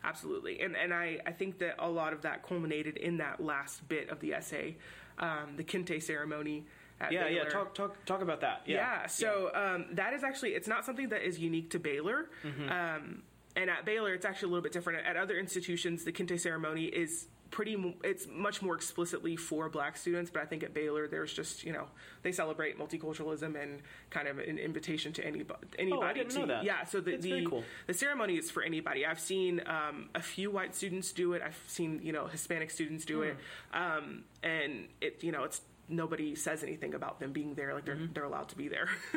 Absolutely. 0.04 0.60
And 0.60 0.76
and 0.76 0.92
I, 0.92 1.20
I 1.26 1.32
think 1.32 1.58
that 1.58 1.76
a 1.78 1.88
lot 1.88 2.12
of 2.12 2.22
that 2.22 2.42
culminated 2.42 2.96
in 2.96 3.18
that 3.18 3.42
last 3.42 3.86
bit 3.88 4.10
of 4.10 4.20
the 4.20 4.34
essay, 4.34 4.76
um, 5.18 5.54
the 5.56 5.64
Kente 5.64 6.02
ceremony. 6.02 6.64
At 7.00 7.12
Yeah, 7.12 7.28
yeah. 7.28 7.44
Talk, 7.44 7.74
talk, 7.74 8.04
talk 8.04 8.20
about 8.20 8.40
that. 8.40 8.62
Yeah. 8.66 8.76
Yeah. 8.76 9.06
so 9.06 9.50
Um, 9.54 9.86
that 9.92 10.12
is 10.12 10.24
actually 10.24 10.50
it's 10.50 10.68
not 10.68 10.84
something 10.84 11.08
that 11.10 11.22
is 11.26 11.38
unique 11.38 11.70
to 11.70 11.78
Baylor. 11.78 12.28
Mm-hmm. 12.44 12.68
Um, 12.68 13.22
and 13.54 13.68
at 13.70 13.84
Baylor, 13.84 14.14
it's 14.14 14.24
actually 14.24 14.46
a 14.46 14.50
little 14.50 14.62
bit 14.62 14.72
different. 14.72 15.06
At 15.06 15.16
other 15.16 15.38
institutions, 15.38 16.04
the 16.04 16.12
Kente 16.12 16.40
ceremony 16.40 16.84
is 16.86 17.26
pretty. 17.52 17.94
It's 18.02 18.26
much 18.26 18.60
more 18.62 18.74
explicitly 18.74 19.36
for 19.36 19.68
Black 19.68 19.96
students. 19.96 20.30
But 20.32 20.42
I 20.42 20.46
think 20.46 20.64
at 20.64 20.74
Baylor, 20.74 21.06
there's 21.06 21.32
just 21.32 21.62
you 21.62 21.72
know 21.72 21.84
they 22.22 22.32
celebrate 22.32 22.76
multiculturalism 22.76 23.62
and 23.62 23.80
kind 24.10 24.26
of 24.26 24.40
an 24.40 24.58
invitation 24.58 25.12
to 25.12 25.24
anybody. 25.24 25.60
Anybody 25.78 26.02
Oh, 26.10 26.12
didn't 26.14 26.32
to, 26.32 26.38
know 26.40 26.46
that. 26.46 26.64
Yeah. 26.64 26.84
So 26.84 27.00
the 27.00 27.16
the, 27.16 27.46
cool. 27.46 27.62
the 27.86 27.94
ceremony 27.94 28.36
is 28.38 28.50
for 28.50 28.64
anybody. 28.64 29.06
I've 29.06 29.20
seen 29.20 29.62
um, 29.66 30.08
a 30.16 30.22
few 30.22 30.50
white 30.50 30.74
students 30.74 31.12
do 31.12 31.34
it. 31.34 31.42
I've 31.42 31.62
seen 31.68 32.00
you 32.02 32.12
know 32.12 32.26
Hispanic 32.26 32.70
students 32.70 33.04
do 33.04 33.22
it, 33.22 33.36
um, 33.72 34.24
and 34.42 34.88
it 35.00 35.22
you 35.22 35.30
know 35.30 35.44
it's 35.44 35.60
nobody 35.88 36.34
says 36.34 36.62
anything 36.62 36.94
about 36.94 37.20
them 37.20 37.32
being 37.32 37.54
there. 37.54 37.74
Like 37.74 37.84
they're 37.84 37.98
they're 38.14 38.24
allowed 38.24 38.48
to 38.50 38.56
be 38.56 38.68
there. 38.68 38.88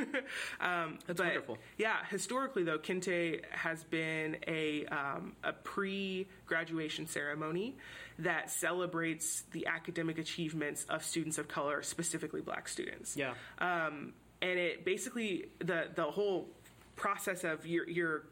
um, 0.60 1.00
That's 1.08 1.18
but, 1.18 1.28
wonderful. 1.28 1.58
Yeah, 1.78 1.98
historically 2.10 2.64
though, 2.64 2.80
kente 2.80 3.42
has 3.52 3.84
been 3.84 4.38
a 4.48 4.86
um, 4.88 5.34
a 5.44 5.54
pre 5.54 6.28
graduation 6.46 7.08
ceremony 7.08 7.76
that 8.20 8.50
celebrates 8.50 9.44
the 9.52 9.68
academic 9.68 10.18
achievements 10.18 10.86
of 10.90 11.04
students 11.04 11.38
of 11.38 11.48
color, 11.48 11.82
specifically 11.82 12.40
Black 12.42 12.68
students 12.70 13.18
Yeah. 13.18 13.34
um, 13.60 14.14
and 14.42 14.58
it 14.60 14.86
basically 14.86 15.48
the 15.60 15.90
the 15.96 16.04
whole 16.06 16.48
process 16.96 17.44
of 17.44 17.66
you're 17.66 17.90
you're 17.90 18.24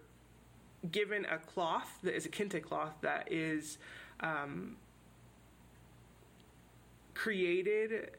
given 0.90 1.26
a 1.26 1.38
cloth 1.38 1.90
that 2.04 2.16
is 2.16 2.26
a 2.26 2.30
kente 2.30 2.62
cloth 2.62 2.94
that 3.02 3.32
is 3.32 3.78
um, 4.20 4.76
created. 7.14 8.12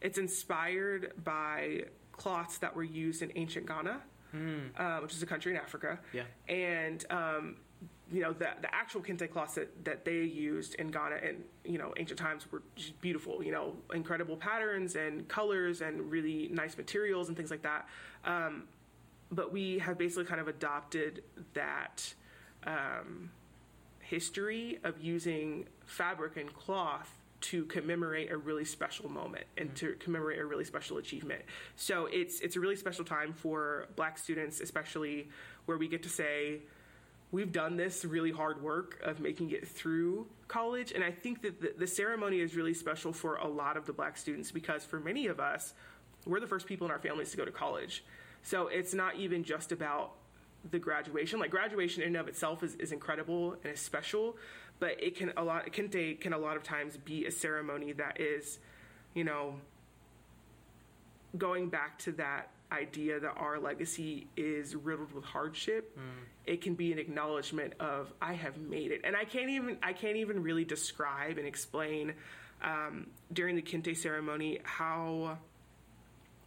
It's 0.00 0.18
inspired 0.18 1.12
by 1.24 1.84
cloths 2.12 2.58
that 2.58 2.74
were 2.74 2.84
used 2.84 3.22
in 3.22 3.32
ancient 3.36 3.66
Ghana, 3.66 4.00
uh, 4.76 4.98
which 5.00 5.12
is 5.14 5.22
a 5.22 5.26
country 5.26 5.52
in 5.52 5.58
Africa. 5.58 5.98
Yeah. 6.12 6.24
and 6.48 7.04
um, 7.10 7.56
you 8.10 8.22
know 8.22 8.32
the 8.32 8.48
the 8.62 8.74
actual 8.74 9.02
kente 9.02 9.30
cloths 9.30 9.54
that, 9.54 9.84
that 9.84 10.04
they 10.04 10.22
used 10.22 10.74
in 10.76 10.88
Ghana 10.88 11.16
in 11.16 11.44
you 11.64 11.78
know 11.78 11.92
ancient 11.96 12.18
times 12.18 12.50
were 12.50 12.62
just 12.74 13.00
beautiful. 13.00 13.42
You 13.42 13.52
know, 13.52 13.76
incredible 13.94 14.36
patterns 14.36 14.96
and 14.96 15.28
colors 15.28 15.80
and 15.80 16.10
really 16.10 16.48
nice 16.48 16.76
materials 16.76 17.28
and 17.28 17.36
things 17.36 17.50
like 17.50 17.62
that. 17.62 17.86
Um, 18.24 18.64
but 19.30 19.52
we 19.52 19.78
have 19.78 19.98
basically 19.98 20.24
kind 20.24 20.40
of 20.40 20.48
adopted 20.48 21.22
that 21.52 22.14
um, 22.64 23.30
history 24.00 24.78
of 24.84 25.00
using 25.02 25.66
fabric 25.84 26.36
and 26.38 26.52
cloth 26.54 27.17
to 27.40 27.64
commemorate 27.66 28.30
a 28.30 28.36
really 28.36 28.64
special 28.64 29.08
moment 29.08 29.44
and 29.56 29.74
to 29.76 29.86
mm-hmm. 29.86 29.98
commemorate 30.00 30.38
a 30.38 30.44
really 30.44 30.64
special 30.64 30.98
achievement. 30.98 31.42
So 31.76 32.06
it's 32.06 32.40
it's 32.40 32.56
a 32.56 32.60
really 32.60 32.76
special 32.76 33.04
time 33.04 33.32
for 33.32 33.86
black 33.96 34.18
students 34.18 34.60
especially 34.60 35.28
where 35.66 35.78
we 35.78 35.88
get 35.88 36.02
to 36.02 36.08
say 36.08 36.60
we've 37.30 37.52
done 37.52 37.76
this 37.76 38.04
really 38.04 38.30
hard 38.30 38.62
work 38.62 38.98
of 39.02 39.20
making 39.20 39.50
it 39.50 39.68
through 39.68 40.26
college 40.48 40.92
and 40.92 41.04
I 41.04 41.10
think 41.10 41.42
that 41.42 41.60
the, 41.60 41.74
the 41.78 41.86
ceremony 41.86 42.40
is 42.40 42.56
really 42.56 42.74
special 42.74 43.12
for 43.12 43.36
a 43.36 43.46
lot 43.46 43.76
of 43.76 43.84
the 43.84 43.92
black 43.92 44.16
students 44.16 44.50
because 44.50 44.84
for 44.84 44.98
many 44.98 45.26
of 45.26 45.38
us 45.38 45.74
we're 46.26 46.40
the 46.40 46.46
first 46.46 46.66
people 46.66 46.86
in 46.86 46.90
our 46.90 46.98
families 46.98 47.30
to 47.30 47.36
go 47.36 47.44
to 47.44 47.50
college. 47.50 48.04
So 48.42 48.68
it's 48.68 48.94
not 48.94 49.16
even 49.16 49.44
just 49.44 49.72
about 49.72 50.12
the 50.70 50.78
graduation. 50.78 51.38
Like 51.40 51.50
graduation 51.50 52.02
in 52.02 52.08
and 52.08 52.16
of 52.16 52.28
itself 52.28 52.62
is, 52.62 52.74
is 52.76 52.92
incredible 52.92 53.56
and 53.62 53.72
is 53.72 53.80
special, 53.80 54.36
but 54.80 55.02
it 55.02 55.16
can 55.16 55.32
a 55.36 55.42
lot 55.42 55.66
kente 55.72 56.20
can 56.20 56.32
a 56.32 56.38
lot 56.38 56.56
of 56.56 56.62
times 56.62 56.96
be 56.96 57.26
a 57.26 57.30
ceremony 57.30 57.92
that 57.92 58.20
is, 58.20 58.58
you 59.14 59.24
know, 59.24 59.54
going 61.36 61.68
back 61.68 61.98
to 62.00 62.12
that 62.12 62.50
idea 62.70 63.18
that 63.18 63.32
our 63.36 63.58
legacy 63.58 64.26
is 64.36 64.76
riddled 64.76 65.12
with 65.12 65.24
hardship. 65.24 65.96
It 66.46 66.60
can 66.60 66.74
be 66.74 66.92
an 66.92 66.98
acknowledgement 66.98 67.74
of 67.80 68.12
I 68.20 68.34
have 68.34 68.58
made 68.58 68.90
it, 68.90 69.02
and 69.04 69.16
I 69.16 69.24
can't 69.24 69.50
even 69.50 69.78
I 69.82 69.92
can't 69.92 70.16
even 70.16 70.42
really 70.42 70.64
describe 70.64 71.38
and 71.38 71.46
explain 71.46 72.14
um, 72.62 73.08
during 73.32 73.56
the 73.56 73.62
kente 73.62 73.96
ceremony 73.96 74.60
how 74.64 75.38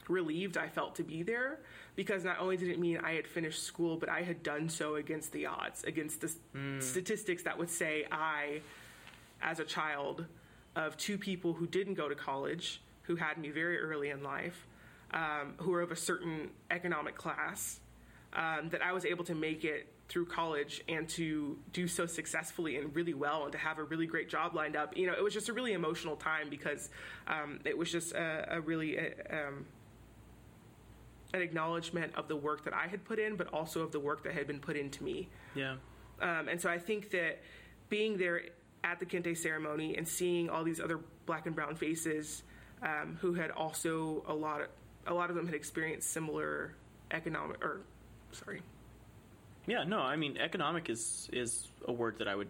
relieved 0.08 0.58
I 0.58 0.68
felt 0.68 0.96
to 0.96 1.04
be 1.04 1.24
there 1.24 1.60
because 1.96 2.24
not 2.24 2.40
only 2.40 2.58
did 2.58 2.70
it 2.70 2.80
mean 2.80 2.98
I 2.98 3.14
had 3.14 3.28
finished 3.28 3.64
school, 3.64 3.98
but 3.98 4.10
I 4.10 4.22
had 4.24 4.44
done 4.44 4.70
so 4.70 4.96
against 4.96 5.32
the 5.32 5.46
odds, 5.48 5.84
against 5.84 6.22
the 6.22 6.28
s- 6.28 6.84
statistics 6.84 7.44
that 7.44 7.58
would 7.58 7.70
say 7.70 8.06
I, 8.12 8.62
as 9.42 9.60
a 9.60 9.66
child 9.66 10.26
of 10.76 10.96
two 10.98 11.18
people 11.18 11.54
who 11.54 11.68
didn't 11.68 11.96
go 11.96 12.08
to 12.10 12.16
college, 12.16 12.82
who 13.04 13.16
had 13.18 13.38
me 13.38 13.50
very 13.50 13.78
early 13.80 14.10
in 14.10 14.24
life, 14.24 14.68
um, 15.12 15.56
who 15.58 15.72
were 15.72 15.82
of 15.82 15.92
a 15.92 15.96
certain 15.96 16.50
economic 16.70 17.16
class, 17.16 17.80
um, 18.34 18.70
that 18.70 18.82
I 18.82 18.94
was 18.94 19.04
able 19.06 19.26
to 19.26 19.36
make 19.36 19.66
it 19.66 19.88
through 20.08 20.26
college 20.26 20.82
and 20.90 21.08
to 21.10 21.58
do 21.74 21.88
so 21.88 22.06
successfully 22.06 22.78
and 22.78 22.94
really 22.96 23.14
well 23.14 23.44
and 23.44 23.52
to 23.54 23.58
have 23.58 23.78
a 23.80 23.84
really 23.84 24.06
great 24.06 24.30
job 24.30 24.54
lined 24.56 24.76
up. 24.76 24.96
You 24.96 25.08
know, 25.08 25.14
it 25.14 25.24
was 25.24 25.34
just 25.34 25.50
a 25.50 25.54
really 25.54 25.74
emotional 25.74 26.16
time 26.16 26.50
because 26.50 26.90
um, 27.28 27.60
it 27.66 27.78
was 27.78 27.92
just 27.92 28.14
a, 28.14 28.46
a 28.56 28.62
really 28.62 28.98
uh, 29.00 29.04
um, 29.32 29.66
an 31.34 31.42
acknowledgement 31.42 32.14
of 32.16 32.28
the 32.28 32.36
work 32.36 32.64
that 32.66 32.74
I 32.74 32.88
had 32.88 33.04
put 33.06 33.20
in, 33.20 33.36
but 33.36 33.48
also 33.54 33.82
of 33.82 33.92
the 33.92 34.00
work 34.00 34.24
that 34.24 34.34
had 34.34 34.48
been 34.48 34.60
put 34.60 34.76
into 34.76 35.04
me. 35.04 35.30
Yeah. 35.56 35.76
Um, 36.22 36.48
and 36.48 36.62
so 36.62 36.70
I 36.70 36.78
think 36.78 37.12
that 37.12 37.40
being 37.90 38.18
there 38.18 38.42
at 38.84 39.00
the 39.00 39.06
Kente 39.06 39.38
ceremony 39.38 39.98
and 39.98 40.08
seeing 40.08 40.50
all 40.50 40.64
these 40.64 40.80
other 40.80 41.00
black 41.26 41.46
and 41.46 41.56
brown 41.56 41.76
faces 41.76 42.44
um, 42.82 43.18
who 43.22 43.34
had 43.34 43.52
also 43.52 44.24
a 44.28 44.34
lot 44.34 44.62
of 44.62 44.68
a 45.08 45.14
lot 45.14 45.30
of 45.30 45.36
them 45.36 45.46
had 45.46 45.56
experienced 45.56 46.12
similar 46.12 46.76
economic 47.10 47.64
or 47.64 47.82
sorry 48.32 48.62
Yeah, 49.66 49.84
no, 49.84 50.00
I 50.00 50.16
mean 50.16 50.38
economic 50.38 50.90
is 50.90 51.30
is 51.34 51.68
a 51.88 51.92
word 51.92 52.18
that 52.20 52.28
I 52.28 52.36
would 52.36 52.50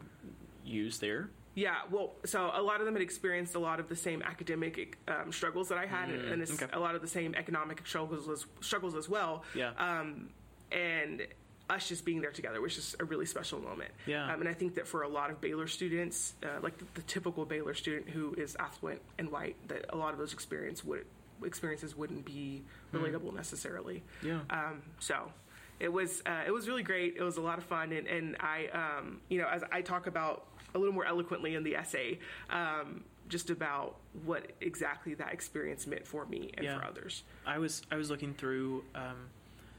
use 0.66 1.00
there. 1.00 1.30
Yeah, 1.54 1.76
well, 1.90 2.14
so 2.26 2.50
a 2.54 2.62
lot 2.62 2.80
of 2.80 2.86
them 2.86 2.96
had 2.96 3.02
experienced 3.02 3.56
a 3.56 3.60
lot 3.60 3.80
of 3.80 3.90
the 3.90 3.96
same 3.96 4.22
academic 4.22 4.98
um, 5.08 5.32
struggles 5.32 5.68
that 5.70 5.78
I 5.78 5.86
had, 5.86 6.10
and, 6.10 6.42
and 6.42 6.52
okay. 6.52 6.68
a 6.72 6.80
lot 6.80 6.96
of 6.96 7.02
the 7.02 7.08
same 7.08 7.36
economic 7.36 7.86
struggles 7.86 8.30
as, 8.30 8.46
struggles 8.62 8.96
as 8.96 9.10
well. 9.10 9.44
Yeah. 9.54 9.72
Um, 9.78 10.30
and 10.72 11.28
us 11.70 11.88
just 11.88 12.06
being 12.06 12.22
there 12.22 12.32
together 12.32 12.62
was 12.62 12.76
just 12.76 12.96
a 13.00 13.06
really 13.06 13.26
special 13.26 13.60
moment. 13.60 13.92
Yeah. 14.06 14.32
Um, 14.32 14.42
and 14.42 14.50
I 14.50 14.54
think 14.54 14.76
that 14.76 14.88
for 14.88 15.04
a 15.04 15.08
lot 15.08 15.30
of 15.30 15.42
Baylor 15.42 15.68
students, 15.68 16.34
uh, 16.44 16.60
like 16.62 16.78
the, 16.78 16.86
the 16.96 17.02
typical 17.02 17.46
Baylor 17.46 17.74
student 17.74 18.10
who 18.10 18.34
is 18.36 18.56
affluent 18.58 19.02
and 19.18 19.30
white, 19.32 19.56
that 19.68 19.86
a 19.90 19.98
lot 19.98 20.14
of 20.14 20.20
those 20.20 20.34
experience 20.34 20.84
would 20.84 21.06
experiences 21.44 21.98
wouldn't 21.98 22.24
be 22.24 22.62
relatable 22.94 23.34
necessarily. 23.34 24.04
Yeah. 24.24 24.42
Um, 24.50 24.84
so 25.00 25.32
it 25.80 25.92
was 25.92 26.22
uh, 26.26 26.44
it 26.46 26.52
was 26.52 26.68
really 26.68 26.84
great. 26.84 27.16
It 27.18 27.24
was 27.24 27.38
a 27.38 27.42
lot 27.42 27.58
of 27.58 27.64
fun, 27.64 27.92
and, 27.92 28.08
and 28.08 28.38
I 28.40 28.68
um, 28.68 29.22
you 29.30 29.40
know 29.40 29.48
as 29.48 29.64
I 29.72 29.82
talk 29.82 30.08
about 30.08 30.46
a 30.74 30.80
little 30.80 30.94
more 30.94 31.06
eloquently 31.06 31.56
in 31.56 31.64
the 31.64 31.76
essay, 31.76 32.20
um, 32.50 33.04
just 33.28 33.50
about 33.50 33.98
what 34.26 34.52
exactly 34.62 35.14
that 35.16 35.34
experience 35.34 35.88
meant 35.88 36.06
for 36.08 36.26
me 36.26 36.52
and 36.56 36.66
Yeah. 36.66 36.78
for 36.78 36.86
others. 36.86 37.24
I 37.46 37.58
was 37.60 37.82
I 37.92 37.96
was 37.96 38.10
looking 38.10 38.34
through 38.34 38.84
um, 38.96 39.30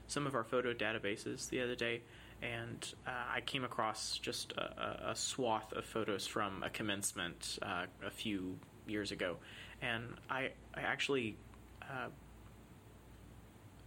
some 0.07 0.27
of 0.27 0.35
our 0.35 0.45
photo 0.45 0.73
databases 0.73 1.49
the 1.49 1.61
other 1.61 1.75
day, 1.75 2.03
and 2.41 2.95
uh, 3.07 3.11
I 3.35 3.41
came 3.41 3.65
across 3.65 4.19
just 4.19 4.53
a, 4.53 5.11
a, 5.11 5.17
swath 5.17 5.73
of 5.73 5.85
photos 5.85 6.27
from 6.27 6.63
a 6.63 6.71
commencement 6.71 7.59
uh, 7.63 7.87
a 8.05 8.11
few 8.11 8.59
years 8.87 9.13
ago, 9.13 9.37
and 9.81 10.05
I 10.31 10.51
I 10.75 10.83
actually. 10.83 11.37
Uh, 11.83 12.09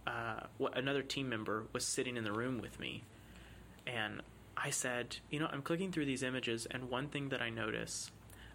uh, 0.06 0.46
what 0.58 0.78
another 0.78 1.02
team 1.02 1.28
member 1.28 1.64
was 1.72 1.84
sitting 1.84 2.16
in 2.16 2.22
the 2.22 2.30
room 2.30 2.60
with 2.60 2.78
me, 2.78 3.02
and 3.88 4.22
I 4.56 4.70
said, 4.70 5.16
you 5.30 5.38
know, 5.38 5.48
I'm 5.52 5.62
clicking 5.62 5.92
through 5.92 6.06
these 6.06 6.22
images, 6.22 6.66
and 6.70 6.88
one 6.90 7.08
thing 7.08 7.28
that 7.28 7.42
I 7.42 7.50
notice 7.50 8.10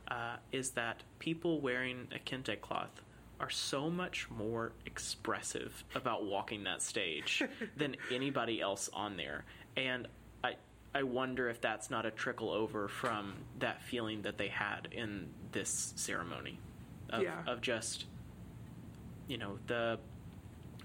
uh, 0.10 0.38
is 0.52 0.72
that 0.72 1.04
people 1.20 1.62
wearing 1.62 2.08
a 2.14 2.20
kente 2.20 2.60
cloth 2.60 3.02
are 3.40 3.50
so 3.50 3.90
much 3.90 4.28
more 4.30 4.72
expressive 4.86 5.84
about 5.96 6.26
walking 6.26 6.64
that 6.64 6.82
stage 6.82 7.44
than 7.78 7.96
anybody 8.12 8.62
else 8.62 8.90
on 8.94 9.18
there, 9.18 9.46
and 9.78 10.08
I. 10.44 10.56
I 10.94 11.04
wonder 11.04 11.48
if 11.50 11.62
that's 11.62 11.90
not 11.90 12.06
a 12.06 12.12
trickle 12.12 12.50
over 12.50 12.90
from 12.90 13.34
that 13.60 13.82
feeling 13.82 14.24
that 14.24 14.38
they 14.38 14.50
had 14.50 14.90
in 14.92 15.30
this 15.54 15.94
ceremony 15.96 16.60
of, 17.10 17.24
Yeah. 17.24 17.42
of 17.48 17.62
just 17.62 18.08
you 19.30 19.38
know 19.38 19.58
the 19.68 19.98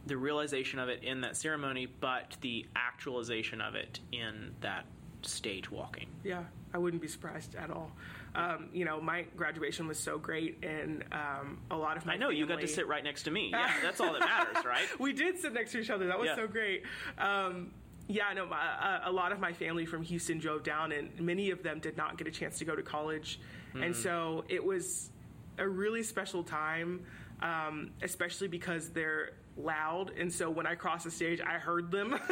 the 0.06 0.16
realization 0.16 0.78
of 0.78 0.88
it 0.88 1.02
in 1.02 1.22
that 1.22 1.36
ceremony, 1.36 1.86
but 1.86 2.36
the 2.40 2.66
actualization 2.76 3.60
of 3.60 3.74
it 3.74 3.98
in 4.12 4.54
that 4.60 4.84
stage 5.28 5.70
walking. 5.70 6.06
Yeah, 6.24 6.42
I 6.74 6.78
wouldn't 6.78 7.02
be 7.02 7.08
surprised 7.08 7.54
at 7.54 7.70
all. 7.70 7.90
Um, 8.34 8.68
you 8.72 8.84
know, 8.84 9.00
my 9.00 9.22
graduation 9.36 9.86
was 9.86 9.98
so 9.98 10.18
great, 10.18 10.62
and 10.62 11.04
um, 11.12 11.58
a 11.70 11.76
lot 11.76 11.96
of 11.96 12.04
my 12.04 12.14
I 12.14 12.16
know 12.16 12.28
you 12.30 12.46
got 12.46 12.60
to 12.60 12.68
sit 12.68 12.86
right 12.86 13.02
next 13.02 13.22
to 13.24 13.30
me. 13.30 13.50
Yeah, 13.50 13.72
that's 13.82 14.00
all 14.00 14.12
that 14.12 14.20
matters, 14.20 14.64
right? 14.64 14.86
we 15.00 15.12
did 15.12 15.38
sit 15.38 15.52
next 15.54 15.72
to 15.72 15.78
each 15.80 15.90
other. 15.90 16.06
That 16.06 16.18
was 16.18 16.26
Yeah. 16.28 16.36
so 16.36 16.46
great. 16.46 16.82
Um, 17.18 17.72
yeah, 18.08 18.32
no, 18.34 18.46
my, 18.46 18.56
uh, 18.58 19.00
a 19.10 19.12
lot 19.12 19.32
of 19.32 19.40
my 19.40 19.52
family 19.52 19.84
from 19.86 20.02
Houston 20.02 20.38
drove 20.38 20.62
down, 20.62 20.92
and 20.92 21.18
many 21.20 21.50
of 21.50 21.62
them 21.62 21.80
did 21.80 21.96
not 21.96 22.18
get 22.18 22.26
a 22.26 22.30
chance 22.30 22.58
to 22.58 22.64
go 22.64 22.76
to 22.76 22.82
college, 22.82 23.40
and 23.74 23.94
so 23.96 24.44
it 24.48 24.64
was 24.64 25.10
a 25.58 25.66
really 25.68 26.02
special 26.02 26.42
time, 26.42 27.04
um, 27.42 27.90
especially 28.02 28.48
because 28.48 28.90
they're 28.90 29.32
loud, 29.56 30.10
and 30.18 30.32
so 30.32 30.50
when 30.50 30.66
I 30.66 30.74
crossed 30.74 31.04
the 31.04 31.10
stage, 31.10 31.40
I 31.40 31.54
heard 31.58 31.90
them. 31.90 32.14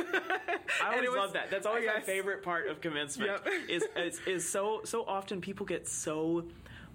I 0.82 0.94
always 0.94 1.08
was- 1.08 1.16
love 1.16 1.32
that. 1.34 1.50
That's 1.50 1.66
always 1.66 1.86
my 1.86 2.00
favorite 2.00 2.42
part 2.42 2.68
of 2.68 2.80
commencement. 2.80 3.30
Yep. 3.44 3.46
is, 3.68 3.84
is 3.96 4.20
is 4.26 4.48
so 4.48 4.80
so 4.84 5.04
often 5.06 5.40
people 5.40 5.66
get 5.66 5.88
so 5.88 6.44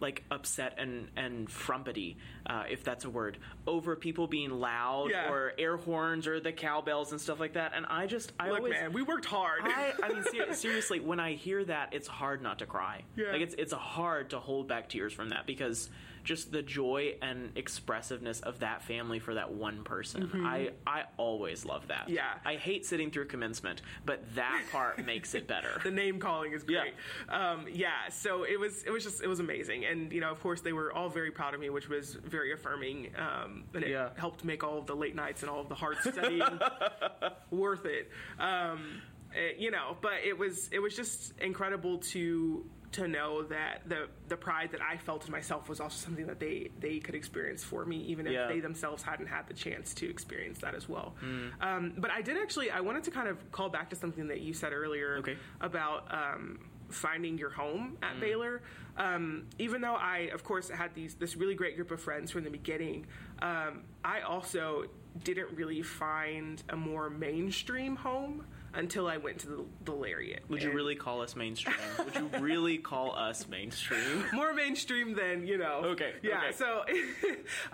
like 0.02 0.24
upset 0.32 0.76
and 0.78 1.10
and 1.18 1.50
frumpety, 1.50 2.16
uh, 2.46 2.64
if 2.70 2.84
that's 2.86 3.04
a 3.04 3.10
word, 3.10 3.38
over 3.68 3.96
people 3.98 4.28
being 4.28 4.50
loud 4.52 5.10
Yeah. 5.12 5.30
or 5.30 5.52
air 5.58 5.76
horns 5.76 6.26
or 6.26 6.40
the 6.40 6.54
cowbells 6.54 7.12
and 7.12 7.20
stuff 7.20 7.40
like 7.40 7.54
that. 7.54 7.74
And 7.76 7.86
I 7.86 8.06
just 8.08 8.32
I 8.40 8.48
Look, 8.50 8.60
always 8.60 8.74
man, 8.74 8.94
we 8.94 9.02
worked 9.02 9.26
hard. 9.26 9.62
I, 9.64 9.92
I 10.02 10.10
mean, 10.14 10.24
ser- 10.32 10.54
seriously, 10.54 11.00
when 11.02 11.20
I 11.20 11.34
hear 11.34 11.66
that, 11.66 11.90
it's 11.94 12.08
hard 12.08 12.42
not 12.42 12.60
to 12.60 12.66
cry. 12.66 13.04
Yeah. 13.18 13.32
Like 13.34 13.42
it's 13.42 13.56
it's 13.58 13.74
hard 13.74 14.30
to 14.30 14.40
hold 14.40 14.68
back 14.70 14.88
tears 14.88 15.12
from 15.12 15.30
that 15.30 15.46
because 15.46 15.90
just 16.30 16.52
the 16.52 16.62
joy 16.62 17.16
and 17.24 17.52
expressiveness 17.58 18.40
of 18.42 18.60
that 18.60 18.84
family 18.84 19.18
for 19.18 19.34
that 19.34 19.52
one 19.52 19.84
person. 19.84 20.30
I 20.46 20.70
I 20.86 21.06
always 21.18 21.66
love 21.66 21.88
that. 21.88 22.04
Mm-hmm. 22.06 22.14
Yeah. 22.14 22.34
I 22.46 22.56
hate 22.56 22.86
sitting 22.86 23.10
through 23.10 23.26
commencement, 23.26 23.82
but 24.06 24.24
that 24.36 24.62
part 24.72 25.04
makes 25.14 25.34
it 25.34 25.48
better. 25.48 25.82
the 25.84 25.90
name 25.90 26.20
calling 26.20 26.54
is 26.54 26.62
great. 26.64 26.94
Yeah. 27.28 27.52
Um, 27.52 27.66
yeah, 27.72 28.10
so 28.12 28.44
it 28.44 28.60
was 28.60 28.84
it 28.84 28.92
was 28.92 29.04
just 29.04 29.24
it 29.24 29.28
was 29.28 29.40
amazing, 29.40 29.86
and 29.86 30.12
you 30.14 30.22
know, 30.22 30.30
of 30.32 30.40
course, 30.40 30.62
they 30.62 30.72
were 30.74 30.94
all 30.94 31.10
very 31.10 31.32
proud 31.32 31.56
of 31.56 31.60
me, 31.60 31.72
which 31.72 31.90
was 31.90 32.14
very 32.14 32.54
affirming, 32.54 33.10
um, 33.18 33.64
and 33.74 33.84
it 33.84 33.90
Yeah. 33.90 34.10
helped 34.16 34.46
make 34.46 34.64
all 34.64 34.78
of 34.78 34.86
the 34.86 34.96
late 34.96 35.16
nights 35.16 35.42
and 35.42 35.50
all 35.50 35.62
of 35.62 35.68
the 35.70 35.76
hard 35.76 35.98
studying 36.02 36.60
worth 37.50 37.86
it. 37.86 38.12
Um, 38.40 39.02
eh, 39.36 39.54
you 39.58 39.72
know, 39.72 39.98
but 40.02 40.20
it 40.24 40.38
was 40.38 40.70
it 40.72 40.80
was 40.80 40.96
just 40.96 41.34
incredible 41.40 41.98
to 42.14 42.66
to 42.94 43.08
know 43.08 43.44
that 43.44 43.82
the 43.88 44.08
the 44.28 44.36
pride 44.38 44.72
that 44.72 44.82
I 44.82 44.98
felt 44.98 45.26
in 45.26 45.32
myself 45.32 45.70
was 45.70 45.80
also 45.80 45.98
something 46.06 46.26
that 46.28 46.40
they 46.40 46.70
they 46.80 47.00
could 47.00 47.16
experience 47.16 47.64
for 47.64 47.86
me, 47.86 47.98
even 48.06 48.26
if 48.26 48.34
Yeah. 48.34 48.48
they 48.48 48.60
themselves 48.60 49.04
hadn't 49.04 49.28
had 49.28 49.48
the 49.48 49.54
chance 49.54 49.94
to 49.96 50.10
experience 50.10 50.60
that 50.60 50.74
as 50.74 50.90
well. 50.90 51.16
Mm. 51.24 51.52
Um, 51.62 51.94
but 51.98 52.10
I 52.12 52.22
did 52.22 52.38
actually 52.38 52.72
I 52.72 52.80
wanted 52.82 53.04
to 53.06 53.12
kind 53.12 53.28
of 53.28 53.52
call 53.52 53.70
back 53.70 53.90
to 53.92 53.96
something 53.96 54.28
that 54.30 54.42
you 54.42 54.54
said 54.54 54.74
earlier 54.74 55.18
Okay. 55.18 55.38
about 55.62 56.12
um, 56.14 56.60
finding 56.90 57.38
your 57.38 57.52
home 57.52 57.98
at 58.02 58.16
Mm. 58.16 58.20
Baylor. 58.20 58.62
Um, 58.98 59.46
even 59.60 59.82
though 59.82 59.96
I, 59.96 60.30
of 60.34 60.44
course, 60.44 60.70
had 60.70 60.94
these 60.96 61.14
this 61.14 61.36
really 61.38 61.56
great 61.56 61.76
group 61.76 61.92
of 61.92 62.02
friends 62.02 62.32
from 62.32 62.44
the 62.44 62.50
beginning, 62.50 63.06
um, 63.42 63.84
I 64.04 64.22
also 64.22 64.86
didn't 65.24 65.56
really 65.56 65.82
find 65.84 66.62
a 66.70 66.76
more 66.76 67.10
mainstream 67.10 67.96
home 67.96 68.46
until 68.74 69.08
I 69.08 69.18
went 69.18 69.40
to 69.40 69.48
the, 69.48 69.66
the 69.86 69.92
Lariat. 69.92 70.44
Would 70.50 70.62
you 70.62 70.72
really 70.72 70.96
call 70.96 71.22
us 71.22 71.36
mainstream? 71.36 71.76
Would 71.98 72.16
you 72.16 72.30
really 72.40 72.78
call 72.78 73.16
us 73.16 73.48
mainstream? 73.48 74.26
more 74.34 74.54
mainstream 74.54 75.16
than 75.16 75.46
you 75.48 75.58
know. 75.58 75.82
Okay, 75.86 76.14
Yeah. 76.22 76.38
okay. 76.38 76.52
So 76.54 76.84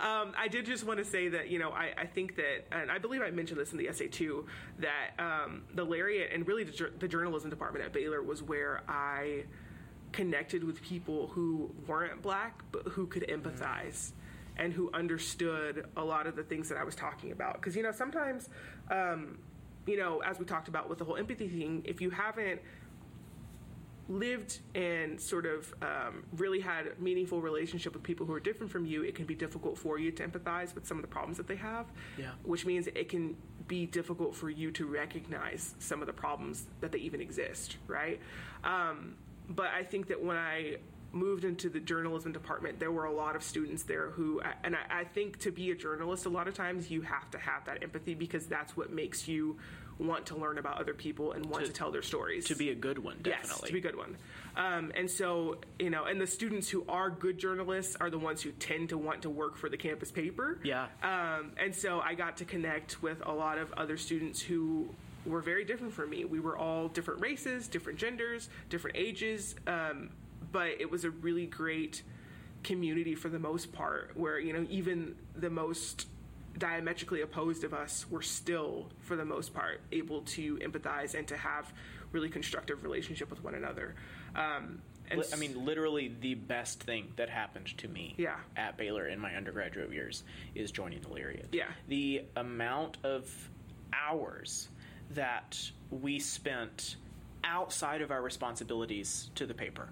um, 0.00 0.32
I 0.36 0.48
did 0.48 0.66
just 0.66 0.84
want 0.84 0.98
to 0.98 1.04
say 1.04 1.28
that 1.28 1.48
you 1.50 1.58
know 1.58 1.70
I, 1.70 1.92
I 1.98 2.06
think 2.06 2.36
that 2.36 2.66
and 2.72 2.90
I 2.90 2.98
believe 2.98 3.22
I 3.22 3.30
mentioned 3.30 3.60
this 3.60 3.72
in 3.72 3.78
the 3.78 3.88
essay 3.88 4.08
too 4.08 4.46
that 4.78 5.10
um, 5.18 5.64
the 5.74 5.84
Lariat 5.84 6.30
and 6.32 6.46
really 6.46 6.64
the, 6.64 6.90
the 6.98 7.08
journalism 7.08 7.50
department 7.50 7.84
at 7.84 7.92
Baylor 7.92 8.22
was 8.22 8.42
where 8.42 8.82
I 8.88 9.44
connected 10.12 10.64
with 10.64 10.80
people 10.82 11.26
who 11.28 11.70
weren't 11.86 12.22
black 12.22 12.62
but 12.72 12.84
who 12.84 13.06
could 13.06 13.26
empathize 13.28 14.12
and 14.56 14.72
who 14.72 14.90
understood 14.94 15.86
a 15.96 16.02
lot 16.02 16.26
of 16.26 16.36
the 16.36 16.42
things 16.42 16.68
that 16.70 16.78
I 16.78 16.84
was 16.84 16.94
talking 16.94 17.32
about 17.32 17.54
because 17.54 17.76
you 17.76 17.82
know 17.82 17.92
sometimes 17.92 18.48
um, 18.90 19.38
you 19.86 19.96
know 19.96 20.20
as 20.20 20.38
we 20.38 20.44
talked 20.44 20.68
about 20.68 20.88
with 20.88 20.98
the 20.98 21.04
whole 21.04 21.16
empathy 21.16 21.48
thing 21.48 21.82
if 21.84 22.00
you 22.00 22.10
haven't 22.10 22.60
lived 24.08 24.60
and 24.74 25.20
sort 25.20 25.46
of 25.46 25.74
um, 25.82 26.24
really 26.36 26.60
had 26.60 26.86
a 26.86 27.02
meaningful 27.02 27.40
relationship 27.40 27.92
with 27.92 28.02
people 28.02 28.24
who 28.26 28.32
are 28.32 28.40
different 28.40 28.70
from 28.70 28.86
you, 28.86 29.02
it 29.02 29.14
can 29.14 29.24
be 29.24 29.34
difficult 29.34 29.76
for 29.76 29.98
you 29.98 30.12
to 30.12 30.26
empathize 30.26 30.74
with 30.74 30.86
some 30.86 30.96
of 30.96 31.02
the 31.02 31.08
problems 31.08 31.36
that 31.36 31.46
they 31.46 31.56
have. 31.56 31.86
Yeah. 32.16 32.30
Which 32.44 32.64
means 32.64 32.86
it 32.86 33.08
can 33.08 33.36
be 33.66 33.86
difficult 33.86 34.34
for 34.34 34.48
you 34.48 34.70
to 34.72 34.86
recognize 34.86 35.74
some 35.78 36.00
of 36.00 36.06
the 36.06 36.12
problems 36.12 36.66
that 36.80 36.92
they 36.92 36.98
even 36.98 37.20
exist, 37.20 37.78
right? 37.88 38.20
Um, 38.62 39.16
but 39.48 39.68
I 39.68 39.82
think 39.82 40.06
that 40.08 40.22
when 40.22 40.36
I 40.36 40.76
moved 41.16 41.44
into 41.44 41.68
the 41.68 41.80
journalism 41.80 42.32
department, 42.32 42.78
there 42.78 42.92
were 42.92 43.04
a 43.06 43.12
lot 43.12 43.34
of 43.36 43.42
students 43.42 43.82
there 43.82 44.10
who, 44.10 44.40
and 44.62 44.76
I, 44.76 45.00
I 45.00 45.04
think 45.04 45.38
to 45.40 45.50
be 45.50 45.70
a 45.70 45.74
journalist, 45.74 46.26
a 46.26 46.28
lot 46.28 46.46
of 46.48 46.54
times 46.54 46.90
you 46.90 47.02
have 47.02 47.30
to 47.32 47.38
have 47.38 47.64
that 47.66 47.82
empathy 47.82 48.14
because 48.14 48.46
that's 48.46 48.76
what 48.76 48.92
makes 48.92 49.26
you 49.26 49.56
want 49.98 50.26
to 50.26 50.36
learn 50.36 50.58
about 50.58 50.78
other 50.78 50.92
people 50.92 51.32
and 51.32 51.46
want 51.46 51.64
To- 51.64 51.72
to, 51.72 51.76
tell 51.76 51.90
their 51.90 52.02
stories. 52.02 52.44
to 52.46 52.54
be 52.54 52.70
a 52.70 52.74
good 52.74 52.98
one, 52.98 53.16
definitely. 53.22 53.48
Yes, 53.48 53.60
to 53.66 53.72
be 53.72 53.78
a 53.78 53.82
good 53.82 53.96
one. 53.96 54.16
Um, 54.54 54.92
and 54.94 55.10
so, 55.10 55.56
you 55.78 55.88
know, 55.90 56.04
and 56.04 56.20
the 56.20 56.26
students 56.26 56.68
who 56.68 56.84
are 56.88 57.08
good 57.10 57.38
journalists 57.38 57.96
are 57.98 58.10
the 58.10 58.18
ones 58.18 58.42
who 58.42 58.52
tend 58.52 58.90
to 58.90 58.98
want 58.98 59.22
to 59.22 59.30
work 59.30 59.56
for 59.56 59.68
the 59.70 59.76
campus 59.78 60.10
paper. 60.10 60.58
Yeah. 60.62 60.86
Um, 61.02 61.52
and 61.58 61.74
so 61.74 62.00
I 62.00 62.14
got 62.14 62.36
to 62.38 62.44
connect 62.44 63.02
with 63.02 63.22
a 63.24 63.32
lot 63.32 63.56
of 63.58 63.72
other 63.74 63.96
students 63.96 64.40
who 64.40 64.88
were 65.24 65.40
very 65.40 65.64
different 65.64 65.92
from 65.94 66.10
me. 66.10 66.24
We 66.24 66.40
were 66.40 66.56
all 66.56 66.88
different 66.88 67.20
races, 67.22 67.66
different 67.66 67.98
genders, 67.98 68.48
different 68.68 68.96
ages, 68.96 69.56
um, 69.66 70.10
but 70.56 70.68
it 70.80 70.90
was 70.90 71.04
a 71.04 71.10
really 71.10 71.44
great 71.44 72.02
community 72.62 73.14
for 73.14 73.28
the 73.28 73.38
most 73.38 73.74
part, 73.74 74.12
where 74.14 74.38
you 74.40 74.54
know 74.54 74.66
even 74.70 75.14
the 75.34 75.50
most 75.50 76.08
diametrically 76.56 77.20
opposed 77.20 77.62
of 77.62 77.74
us 77.74 78.06
were 78.10 78.22
still, 78.22 78.88
for 79.00 79.16
the 79.16 79.24
most 79.24 79.52
part, 79.52 79.82
able 79.92 80.22
to 80.22 80.56
empathize 80.60 81.14
and 81.14 81.28
to 81.28 81.36
have 81.36 81.74
really 82.10 82.30
constructive 82.30 82.82
relationship 82.82 83.28
with 83.28 83.44
one 83.44 83.54
another. 83.54 83.94
Um, 84.34 84.80
and 85.10 85.22
I 85.30 85.36
mean, 85.36 85.66
literally 85.66 86.10
the 86.22 86.34
best 86.36 86.82
thing 86.82 87.12
that 87.16 87.28
happened 87.28 87.76
to 87.76 87.88
me 87.88 88.14
Yeah. 88.16 88.36
at 88.56 88.78
Baylor 88.78 89.06
in 89.08 89.20
my 89.20 89.34
undergraduate 89.36 89.92
years 89.92 90.24
is 90.54 90.70
joining 90.72 91.02
the 91.02 91.10
Lariat. 91.10 91.48
Yeah. 91.52 91.68
The 91.88 92.22
amount 92.34 92.96
of 93.04 93.50
hours 93.92 94.70
that 95.10 95.70
we 95.90 96.18
spent 96.18 96.96
outside 97.44 98.00
of 98.00 98.10
our 98.10 98.22
responsibilities 98.22 99.30
to 99.34 99.44
the 99.44 99.54
paper, 99.54 99.90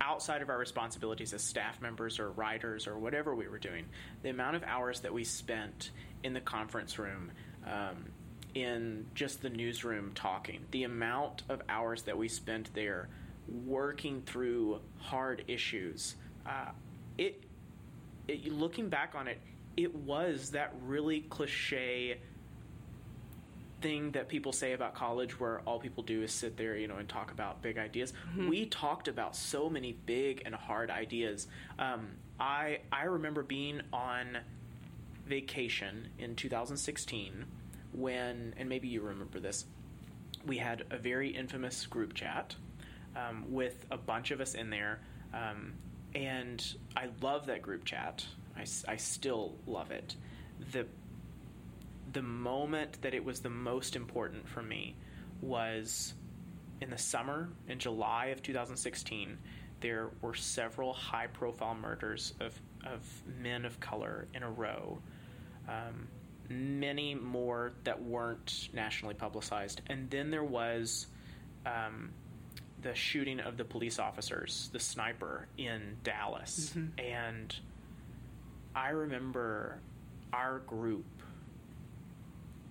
outside 0.00 0.42
of 0.42 0.48
our 0.48 0.58
responsibilities 0.58 1.32
as 1.32 1.42
staff 1.42 1.80
members 1.80 2.18
or 2.18 2.30
writers 2.30 2.86
or 2.86 2.98
whatever 2.98 3.34
we 3.34 3.48
were 3.48 3.58
doing, 3.58 3.84
the 4.22 4.30
amount 4.30 4.56
of 4.56 4.62
hours 4.64 5.00
that 5.00 5.12
we 5.12 5.24
spent 5.24 5.90
in 6.22 6.32
the 6.32 6.40
conference 6.40 6.98
room, 6.98 7.30
um, 7.66 8.04
in 8.54 9.06
just 9.14 9.42
the 9.42 9.50
newsroom 9.50 10.12
talking, 10.14 10.60
the 10.70 10.84
amount 10.84 11.42
of 11.48 11.62
hours 11.68 12.02
that 12.02 12.16
we 12.16 12.28
spent 12.28 12.72
there 12.74 13.08
working 13.66 14.22
through 14.22 14.80
hard 14.98 15.44
issues, 15.48 16.16
uh, 16.46 16.70
it, 17.16 17.44
it, 18.26 18.52
looking 18.52 18.88
back 18.88 19.14
on 19.14 19.28
it, 19.28 19.40
it 19.76 19.94
was 19.94 20.50
that 20.50 20.74
really 20.82 21.20
cliche 21.20 22.18
thing 23.80 24.10
that 24.12 24.28
people 24.28 24.52
say 24.52 24.72
about 24.72 24.94
college 24.94 25.38
where 25.38 25.60
all 25.60 25.78
people 25.78 26.02
do 26.02 26.22
is 26.22 26.32
sit 26.32 26.56
there 26.56 26.76
you 26.76 26.88
know 26.88 26.96
and 26.96 27.08
talk 27.08 27.30
about 27.30 27.62
big 27.62 27.78
ideas. 27.78 28.12
We 28.48 28.66
talked 28.66 29.08
about 29.08 29.36
so 29.36 29.68
many 29.70 29.92
big 29.92 30.42
and 30.44 30.54
hard 30.54 30.90
ideas. 30.90 31.46
Um, 31.78 32.08
i 32.40 32.78
i 32.92 33.04
remember 33.04 33.42
being 33.42 33.80
on 33.92 34.38
vacation 35.26 36.08
in 36.18 36.36
2016 36.36 37.44
when 37.92 38.54
and 38.56 38.68
maybe 38.68 38.88
you 38.88 39.00
remember 39.02 39.40
this 39.40 39.64
we 40.46 40.56
had 40.56 40.84
a 40.90 40.96
very 40.98 41.28
infamous 41.30 41.86
group 41.86 42.14
chat 42.14 42.54
um, 43.16 43.44
with 43.48 43.84
a 43.90 43.96
bunch 43.96 44.30
of 44.30 44.40
us 44.40 44.54
in 44.54 44.70
there 44.70 45.00
um, 45.34 45.72
and 46.14 46.74
i 46.96 47.08
love 47.20 47.46
that 47.46 47.60
group 47.62 47.84
chat. 47.84 48.24
I, 48.56 48.62
I 48.92 48.96
still 48.96 49.54
love 49.66 49.90
it. 49.92 50.16
The 50.72 50.86
the 52.12 52.22
moment 52.22 53.02
that 53.02 53.14
it 53.14 53.24
was 53.24 53.40
the 53.40 53.50
most 53.50 53.96
important 53.96 54.48
for 54.48 54.62
me 54.62 54.96
was 55.40 56.14
in 56.80 56.90
the 56.90 56.98
summer 56.98 57.48
in 57.68 57.78
July 57.78 58.26
of 58.26 58.42
2016 58.42 59.38
there 59.80 60.10
were 60.22 60.34
several 60.34 60.92
high 60.92 61.26
profile 61.26 61.74
murders 61.74 62.34
of, 62.40 62.60
of 62.84 63.00
men 63.40 63.64
of 63.64 63.78
color 63.80 64.26
in 64.34 64.42
a 64.42 64.50
row. 64.50 64.98
Um, 65.68 66.08
many 66.48 67.14
more 67.14 67.72
that 67.84 68.02
weren't 68.02 68.70
nationally 68.72 69.14
publicized. 69.14 69.82
And 69.86 70.10
then 70.10 70.30
there 70.30 70.44
was 70.44 71.06
um, 71.66 72.10
the 72.82 72.94
shooting 72.94 73.40
of 73.40 73.56
the 73.56 73.64
police 73.64 73.98
officers 73.98 74.70
the 74.72 74.80
sniper 74.80 75.46
in 75.58 75.96
Dallas. 76.02 76.72
And 76.98 77.54
I 78.74 78.90
remember 78.90 79.80
our 80.32 80.60
group 80.60 81.17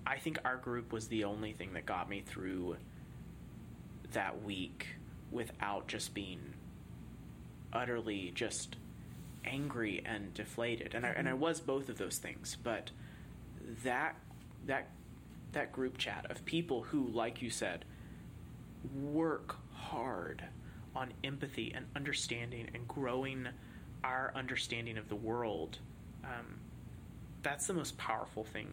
I 0.08 0.18
think 0.18 0.40
our 0.46 0.56
group 0.56 0.94
was 0.94 1.10
the 1.10 1.26
only 1.26 1.52
thing 1.52 1.74
that 1.74 1.86
got 1.86 2.10
me 2.10 2.24
through 2.26 2.78
that 4.14 4.42
week 4.42 4.88
without 5.32 5.88
just 5.88 6.14
being 6.14 6.54
utterly 7.74 8.32
just 8.34 8.78
angry 9.44 10.02
and 10.06 10.34
deflated. 10.34 10.96
And 10.96 11.06
I, 11.06 11.10
and 11.10 11.28
I 11.28 11.34
was 11.34 11.60
both 11.60 11.90
of 11.90 11.98
those 11.98 12.18
things, 12.18 12.56
but 12.64 12.92
that 13.84 14.16
that 14.66 14.88
that 15.52 15.74
group 15.74 15.98
chat 15.98 16.26
of 16.30 16.46
people 16.46 16.84
who 16.84 17.08
like 17.08 17.42
you 17.42 17.50
said 17.50 17.84
work 18.96 19.58
hard 19.74 20.44
on 20.96 21.12
empathy 21.24 21.74
and 21.76 21.86
understanding 21.96 22.70
and 22.74 22.88
growing 22.88 23.48
our 24.04 24.32
understanding 24.36 24.98
of 24.98 25.10
the 25.10 25.16
world 25.16 25.80
um, 26.24 26.60
that's 27.44 27.68
the 27.68 27.74
most 27.74 27.98
powerful 27.98 28.44
thing 28.44 28.68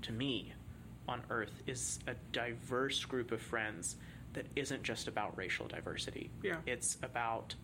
to 0.00 0.12
me 0.12 0.52
on 1.08 1.22
earth 1.30 1.62
is 1.66 1.98
a 2.06 2.14
diverse 2.32 3.04
group 3.04 3.32
of 3.32 3.40
friends 3.40 3.96
that 4.34 4.46
isn't 4.56 4.82
just 4.82 5.08
about 5.08 5.36
racial 5.36 5.66
diversity. 5.66 6.30
Yeah. 6.42 6.56
It's 6.66 6.96
about 7.02 7.54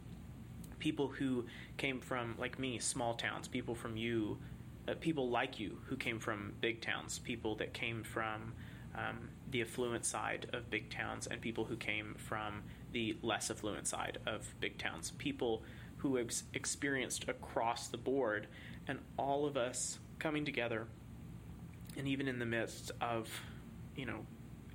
people 0.79 1.09
who 1.09 1.47
came 1.77 2.01
from 2.01 2.35
like 2.39 2.59
me, 2.59 2.79
small 2.79 3.15
towns, 3.15 3.49
people 3.49 3.75
from 3.75 3.97
you, 3.97 4.39
uh, 4.87 4.95
people 5.01 5.29
like 5.29 5.59
you 5.59 5.79
who 5.87 5.97
came 5.97 6.19
from 6.19 6.55
big 6.61 6.81
towns, 6.81 7.19
people 7.19 7.55
that 7.57 7.73
came 7.73 8.03
from 8.03 8.53
um, 8.95 9.29
the 9.51 9.63
affluent 9.63 10.05
side 10.05 10.47
of 10.53 10.71
big 10.71 10.91
towns, 10.91 11.27
and 11.27 11.41
people 11.41 11.65
who 11.65 11.77
came 11.77 12.15
from 12.19 12.63
the 12.93 13.17
less 13.23 13.51
affluent 13.51 13.87
side 13.87 14.19
of 14.27 14.55
big 14.61 14.79
towns, 14.79 15.13
people 15.19 15.63
who 15.99 16.19
ex- 16.19 16.45
experienced 16.55 17.29
across 17.29 17.89
the 17.89 17.97
board, 17.97 18.47
and 18.87 18.99
all 19.19 19.47
of 19.47 19.57
us 19.57 19.99
coming 20.19 20.45
together 20.45 20.87
and 21.99 22.09
even 22.09 22.29
in 22.29 22.39
the 22.39 22.47
midst 22.47 22.93
of 23.01 23.29
you 23.97 24.07
know 24.07 24.25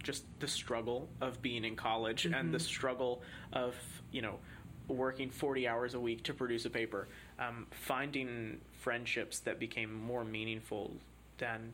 just 0.04 0.26
the 0.40 0.48
struggle 0.48 1.08
of 1.22 1.42
being 1.42 1.64
in 1.64 1.76
college 1.78 2.26
and 2.26 2.54
the 2.54 2.60
struggle 2.60 3.22
of 3.54 3.74
you 4.12 4.22
know 4.22 4.36
working 4.90 5.30
40 5.30 5.66
hours 5.66 5.94
a 5.94 6.00
week 6.00 6.24
to 6.24 6.34
produce 6.34 6.66
a 6.66 6.70
paper 6.70 7.08
um, 7.40 7.68
finding 7.72 8.60
friendships 8.82 9.40
that 9.40 9.58
became 9.58 9.94
more 9.94 10.26
meaningful 10.26 10.92
than 11.38 11.72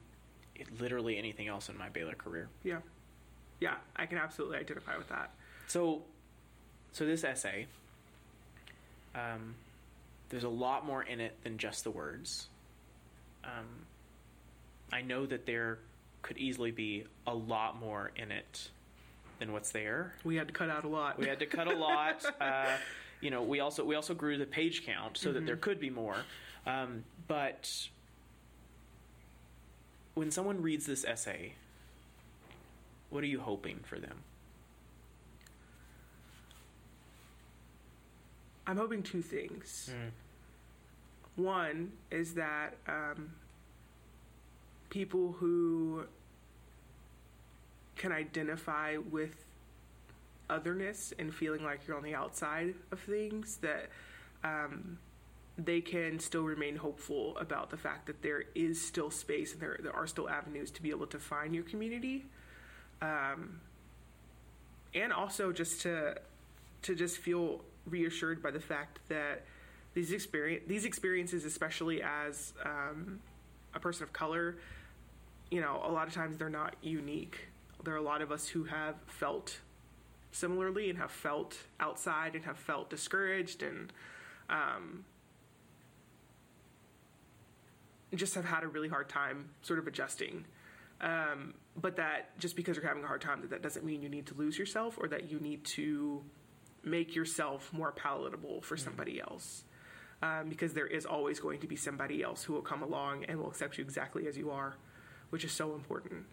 it, 0.55 0.79
literally 0.79 1.17
anything 1.17 1.47
else 1.47 1.69
in 1.69 1.77
my 1.77 1.89
baylor 1.89 2.13
career 2.13 2.47
Yeah. 2.63 2.77
Yeah, 3.59 3.75
I 3.95 4.05
can 4.05 4.19
absolutely 4.19 4.57
identify 4.57 4.95
with 4.95 5.09
that. 5.09 5.31
so 5.67 6.03
so 6.91 7.05
this 7.05 7.23
essay 7.23 7.65
um, 9.15 9.55
there's 10.29 10.43
a 10.43 10.49
lot 10.49 10.85
more 10.85 11.01
in 11.01 11.19
it 11.19 11.35
than 11.43 11.57
just 11.57 11.83
the 11.83 11.91
words 11.91 12.47
um, 13.43 13.65
I 14.91 15.01
know 15.01 15.25
that 15.25 15.45
there 15.45 15.79
could 16.21 16.37
easily 16.37 16.71
be 16.71 17.05
a 17.27 17.33
lot 17.33 17.79
more 17.79 18.11
in 18.15 18.31
it 18.31 18.69
than 19.39 19.53
what's 19.53 19.71
there. 19.71 20.13
We 20.23 20.35
had 20.35 20.47
to 20.47 20.53
cut 20.53 20.69
out 20.69 20.83
a 20.83 20.87
lot. 20.87 21.17
We 21.17 21.27
had 21.27 21.39
to 21.39 21.45
cut 21.45 21.67
a 21.67 21.75
lot. 21.77 22.25
Uh, 22.39 22.77
you 23.21 23.31
know, 23.31 23.43
we 23.43 23.59
also 23.59 23.83
we 23.83 23.95
also 23.95 24.13
grew 24.13 24.37
the 24.37 24.45
page 24.45 24.85
count 24.85 25.17
so 25.17 25.31
that 25.31 25.45
there 25.45 25.55
could 25.57 25.79
be 25.79 25.89
more. 25.89 26.17
Um, 26.65 27.03
but 27.27 27.89
when 30.13 30.31
someone 30.31 30.61
reads 30.61 30.85
this 30.85 31.05
essay, 31.05 31.53
what 33.09 33.23
are 33.23 33.27
you 33.27 33.39
hoping 33.39 33.79
for 33.83 33.99
them? 33.99 34.17
I'm 38.67 38.77
hoping 38.77 39.01
two 39.01 39.21
things. 39.21 39.89
One 41.35 41.93
is 42.11 42.35
that 42.35 42.75
um, 42.87 43.31
people 44.89 45.33
who 45.33 46.03
can 47.95 48.11
identify 48.11 48.97
with 48.97 49.45
otherness 50.49 51.13
and 51.19 51.33
feeling 51.33 51.63
like 51.63 51.81
you're 51.87 51.97
on 51.97 52.03
the 52.03 52.15
outside 52.15 52.73
of 52.91 52.99
things, 52.99 53.57
that 53.57 53.89
um, 54.43 54.97
they 55.57 55.81
can 55.81 56.19
still 56.19 56.43
remain 56.43 56.75
hopeful 56.75 57.37
about 57.37 57.69
the 57.69 57.77
fact 57.77 58.07
that 58.07 58.21
there 58.21 58.43
is 58.55 58.81
still 58.81 59.11
space 59.11 59.53
and 59.53 59.61
there, 59.61 59.77
there 59.81 59.95
are 59.95 60.07
still 60.07 60.29
avenues 60.29 60.71
to 60.71 60.81
be 60.81 60.89
able 60.89 61.07
to 61.07 61.19
find 61.19 61.53
your 61.53 61.63
community. 61.63 62.25
Um, 63.01 63.59
and 64.93 65.13
also 65.13 65.51
just 65.51 65.81
to 65.81 66.15
to 66.81 66.95
just 66.95 67.17
feel 67.17 67.61
reassured 67.85 68.41
by 68.41 68.51
the 68.51 68.59
fact 68.59 68.99
that 69.09 69.43
these 69.93 70.11
experience 70.11 70.63
these 70.67 70.85
experiences, 70.85 71.45
especially 71.45 72.01
as 72.01 72.53
um, 72.65 73.19
a 73.73 73.79
person 73.79 74.03
of 74.03 74.13
color, 74.13 74.57
you 75.51 75.61
know, 75.61 75.81
a 75.83 75.91
lot 75.91 76.07
of 76.07 76.13
times 76.13 76.37
they're 76.37 76.49
not 76.49 76.75
unique. 76.81 77.47
There 77.83 77.93
are 77.93 77.97
a 77.97 78.01
lot 78.01 78.21
of 78.21 78.31
us 78.31 78.47
who 78.47 78.65
have 78.65 78.95
felt 79.07 79.59
similarly 80.31 80.89
and 80.89 80.99
have 80.99 81.11
felt 81.11 81.57
outside 81.79 82.35
and 82.35 82.45
have 82.45 82.57
felt 82.57 82.89
discouraged 82.89 83.63
and 83.63 83.91
um, 84.49 85.05
just 88.15 88.35
have 88.35 88.45
had 88.45 88.63
a 88.63 88.67
really 88.67 88.89
hard 88.89 89.09
time 89.09 89.49
sort 89.61 89.79
of 89.79 89.87
adjusting. 89.87 90.45
Um, 91.01 91.53
but 91.75 91.95
that 91.95 92.37
just 92.39 92.55
because 92.55 92.75
you're 92.75 92.85
having 92.85 93.03
a 93.03 93.07
hard 93.07 93.21
time, 93.21 93.41
that 93.41 93.49
that 93.51 93.61
doesn't 93.61 93.85
mean 93.85 94.01
you 94.01 94.09
need 94.09 94.27
to 94.27 94.33
lose 94.35 94.57
yourself 94.57 94.97
or 94.99 95.07
that 95.07 95.31
you 95.31 95.39
need 95.39 95.63
to 95.75 96.21
make 96.83 97.15
yourself 97.15 97.71
more 97.73 97.91
palatable 97.91 98.61
for 98.61 98.77
somebody 98.77 99.19
else. 99.19 99.63
Um, 100.21 100.49
because 100.49 100.73
there 100.73 100.87
is 100.87 101.05
always 101.05 101.39
going 101.39 101.61
to 101.61 101.67
be 101.67 101.77
somebody 101.77 102.21
else 102.21 102.43
who 102.43 102.51
will 102.51 102.61
come 102.61 102.83
along 102.83 103.23
and 103.25 103.39
will 103.39 103.47
accept 103.47 103.77
you 103.77 103.85
exactly 103.85 104.27
as 104.27 104.37
you 104.37 104.51
are, 104.51 104.75
which 105.29 105.43
is 105.43 105.51
so 105.51 105.73
important. 105.73 106.25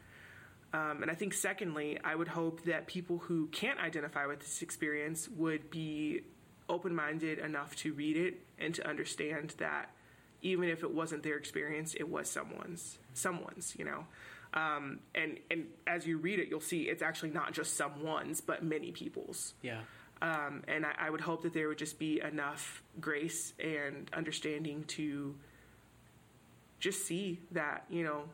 Um, 0.73 1.03
and 1.03 1.11
I 1.11 1.15
think, 1.15 1.33
secondly, 1.33 1.99
I 2.03 2.15
would 2.15 2.29
hope 2.29 2.65
that 2.65 2.87
people 2.87 3.19
who 3.19 3.47
can't 3.49 3.81
identify 3.81 4.27
with 4.27 4.41
this 4.41 4.63
experience 4.63 5.29
would 5.29 5.71
be 5.71 6.23
open 6.69 6.95
minded 6.95 7.39
enough 7.39 7.77
to 7.77 7.93
read 7.93 8.17
it 8.17 8.41
and 8.59 8.75
to 8.75 8.87
understand 8.87 9.55
that 9.59 9.91
even 10.43 10.69
if 10.69 10.83
it 10.83 10.93
wasn't 10.93 11.23
their 11.23 11.37
experience, 11.37 11.95
it 11.95 12.09
was 12.09 12.29
someone's, 12.29 12.99
someone's, 13.15 13.75
you 13.79 13.85
know. 13.85 14.07
Um, 14.55 15.01
and 15.15 15.39
and 15.51 15.67
as 15.87 16.07
you 16.07 16.19
read 16.19 16.39
it, 16.39 16.49
you'll 16.49 16.61
see 16.61 16.83
it's 16.83 17.03
actually 17.03 17.31
not 17.31 17.53
just 17.53 17.77
someone's, 17.77 18.41
but 18.41 18.63
many 18.63 18.91
people's. 18.91 19.55
Yeah. 19.63 19.81
Um, 20.23 20.63
and 20.67 20.87
I, 20.87 20.93
I 20.99 21.11
would 21.11 21.21
hope 21.21 21.43
that 21.43 21.53
there 21.53 21.69
would 21.69 21.79
just 21.79 21.99
be 21.99 22.21
enough 22.21 22.83
grace 23.01 23.53
and 23.63 24.11
understanding 24.15 24.85
to 24.89 25.35
just 26.79 27.07
see 27.07 27.41
that 27.53 27.85
you 27.91 28.05
know 28.05 28.25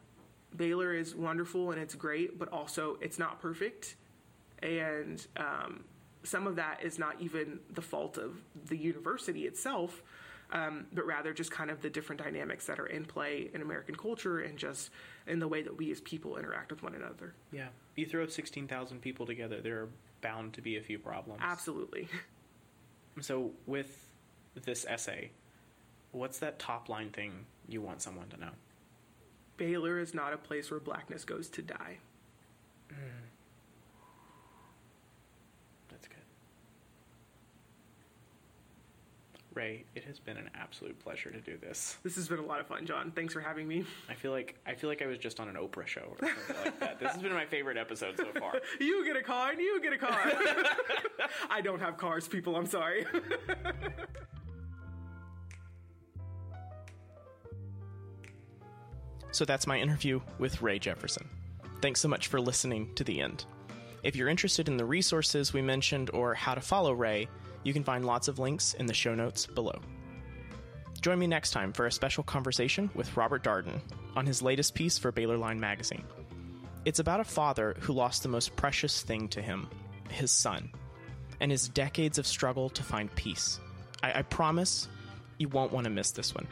Baylor 0.56 0.94
is 0.94 1.14
wonderful 1.14 1.70
and 1.70 1.80
it's 1.80 1.94
great, 1.94 2.38
but 2.38 2.48
also 2.48 2.98
it's 3.00 3.18
not 3.18 3.40
perfect, 3.40 3.96
and 4.62 5.24
um, 5.36 5.84
some 6.22 6.46
of 6.46 6.56
that 6.56 6.82
is 6.82 6.98
not 6.98 7.20
even 7.20 7.60
the 7.70 7.82
fault 7.82 8.18
of 8.18 8.36
the 8.68 8.76
university 8.76 9.46
itself, 9.46 10.02
um, 10.52 10.86
but 10.92 11.06
rather 11.06 11.32
just 11.32 11.50
kind 11.50 11.70
of 11.70 11.80
the 11.82 11.90
different 11.90 12.22
dynamics 12.22 12.66
that 12.66 12.78
are 12.78 12.86
in 12.86 13.04
play 13.04 13.50
in 13.54 13.62
American 13.62 13.94
culture 13.94 14.40
and 14.40 14.58
just 14.58 14.90
in 15.26 15.38
the 15.38 15.48
way 15.48 15.62
that 15.62 15.76
we 15.76 15.90
as 15.90 16.00
people 16.00 16.36
interact 16.36 16.70
with 16.70 16.82
one 16.82 16.94
another. 16.94 17.34
Yeah. 17.50 17.68
You 17.96 18.06
throw 18.06 18.26
16,000 18.26 19.00
people 19.00 19.26
together, 19.26 19.60
there 19.60 19.80
are 19.80 19.88
bound 20.20 20.54
to 20.54 20.62
be 20.62 20.76
a 20.76 20.80
few 20.80 20.98
problems. 20.98 21.40
Absolutely. 21.42 22.08
So, 23.20 23.50
with 23.66 24.06
this 24.64 24.86
essay, 24.88 25.32
what's 26.12 26.38
that 26.38 26.58
top 26.58 26.88
line 26.88 27.10
thing 27.10 27.44
you 27.68 27.82
want 27.82 28.00
someone 28.00 28.28
to 28.28 28.40
know? 28.40 28.52
Baylor 29.62 30.00
is 30.00 30.12
not 30.12 30.32
a 30.32 30.36
place 30.36 30.72
where 30.72 30.80
blackness 30.80 31.24
goes 31.24 31.48
to 31.50 31.62
die. 31.62 31.98
Mm. 32.90 32.96
That's 35.88 36.08
good. 36.08 36.16
Rae, 39.54 39.84
it 39.94 40.02
has 40.02 40.18
been 40.18 40.36
an 40.36 40.50
absolute 40.56 40.98
pleasure 40.98 41.30
to 41.30 41.40
do 41.40 41.56
this. 41.58 41.96
This 42.02 42.16
has 42.16 42.26
been 42.26 42.40
a 42.40 42.44
lot 42.44 42.58
of 42.58 42.66
fun, 42.66 42.84
Jon. 42.86 43.12
Thanks 43.12 43.32
for 43.32 43.40
having 43.40 43.68
me. 43.68 43.84
I 44.08 44.14
feel 44.14 44.32
like 44.32 44.58
I 44.66 44.74
feel 44.74 44.90
like 44.90 45.00
I 45.00 45.06
was 45.06 45.18
just 45.18 45.38
on 45.38 45.48
an 45.48 45.54
Oprah 45.54 45.86
show 45.86 46.12
or 46.20 46.26
something 46.26 46.56
like 46.64 46.80
that. 46.80 46.98
This 46.98 47.12
has 47.12 47.22
been 47.22 47.32
my 47.32 47.46
favorite 47.46 47.76
episode 47.76 48.16
so 48.16 48.32
far. 48.40 48.54
You 48.80 49.04
get 49.04 49.14
a 49.14 49.22
car 49.22 49.52
and 49.52 49.60
you 49.60 49.80
get 49.80 49.92
a 49.92 49.98
car. 49.98 50.20
I 51.50 51.60
don't 51.60 51.78
have 51.78 51.98
cars, 51.98 52.26
people. 52.26 52.56
I'm 52.56 52.66
sorry. 52.66 53.06
So 59.32 59.44
that's 59.44 59.66
my 59.66 59.78
interview 59.78 60.20
with 60.38 60.62
Rae 60.62 60.78
Jefferson. 60.78 61.28
Thanks 61.80 62.00
so 62.00 62.08
much 62.08 62.28
for 62.28 62.40
listening 62.40 62.94
to 62.94 63.04
the 63.04 63.20
end. 63.20 63.44
If 64.02 64.14
you're 64.14 64.28
interested 64.28 64.68
in 64.68 64.76
the 64.76 64.84
resources 64.84 65.52
we 65.52 65.62
mentioned 65.62 66.10
or 66.10 66.34
how 66.34 66.54
to 66.54 66.60
follow 66.60 66.92
Rae, 66.92 67.28
you 67.64 67.72
can 67.72 67.84
find 67.84 68.04
lots 68.04 68.28
of 68.28 68.38
links 68.38 68.74
in 68.74 68.86
the 68.86 68.94
show 68.94 69.14
notes 69.14 69.46
below. 69.46 69.80
Join 71.00 71.18
me 71.18 71.26
next 71.26 71.50
time 71.50 71.72
for 71.72 71.86
a 71.86 71.92
special 71.92 72.22
conversation 72.22 72.90
with 72.94 73.16
Robert 73.16 73.42
Darden 73.42 73.80
on 74.14 74.26
his 74.26 74.42
latest 74.42 74.74
piece 74.74 74.98
for 74.98 75.10
Baylor 75.10 75.36
Line 75.36 75.58
magazine. 75.58 76.04
It's 76.84 76.98
about 76.98 77.20
a 77.20 77.24
father 77.24 77.76
who 77.80 77.92
lost 77.92 78.22
the 78.22 78.28
most 78.28 78.54
precious 78.56 79.02
thing 79.02 79.28
to 79.28 79.42
him, 79.42 79.68
his 80.10 80.30
son, 80.30 80.70
and 81.40 81.50
his 81.50 81.68
decades 81.68 82.18
of 82.18 82.26
struggle 82.26 82.68
to 82.70 82.82
find 82.82 83.12
peace. 83.14 83.60
I, 84.02 84.18
I 84.18 84.22
promise 84.22 84.88
you 85.38 85.48
won't 85.48 85.72
want 85.72 85.84
to 85.84 85.90
miss 85.90 86.10
this 86.10 86.34
one. 86.34 86.46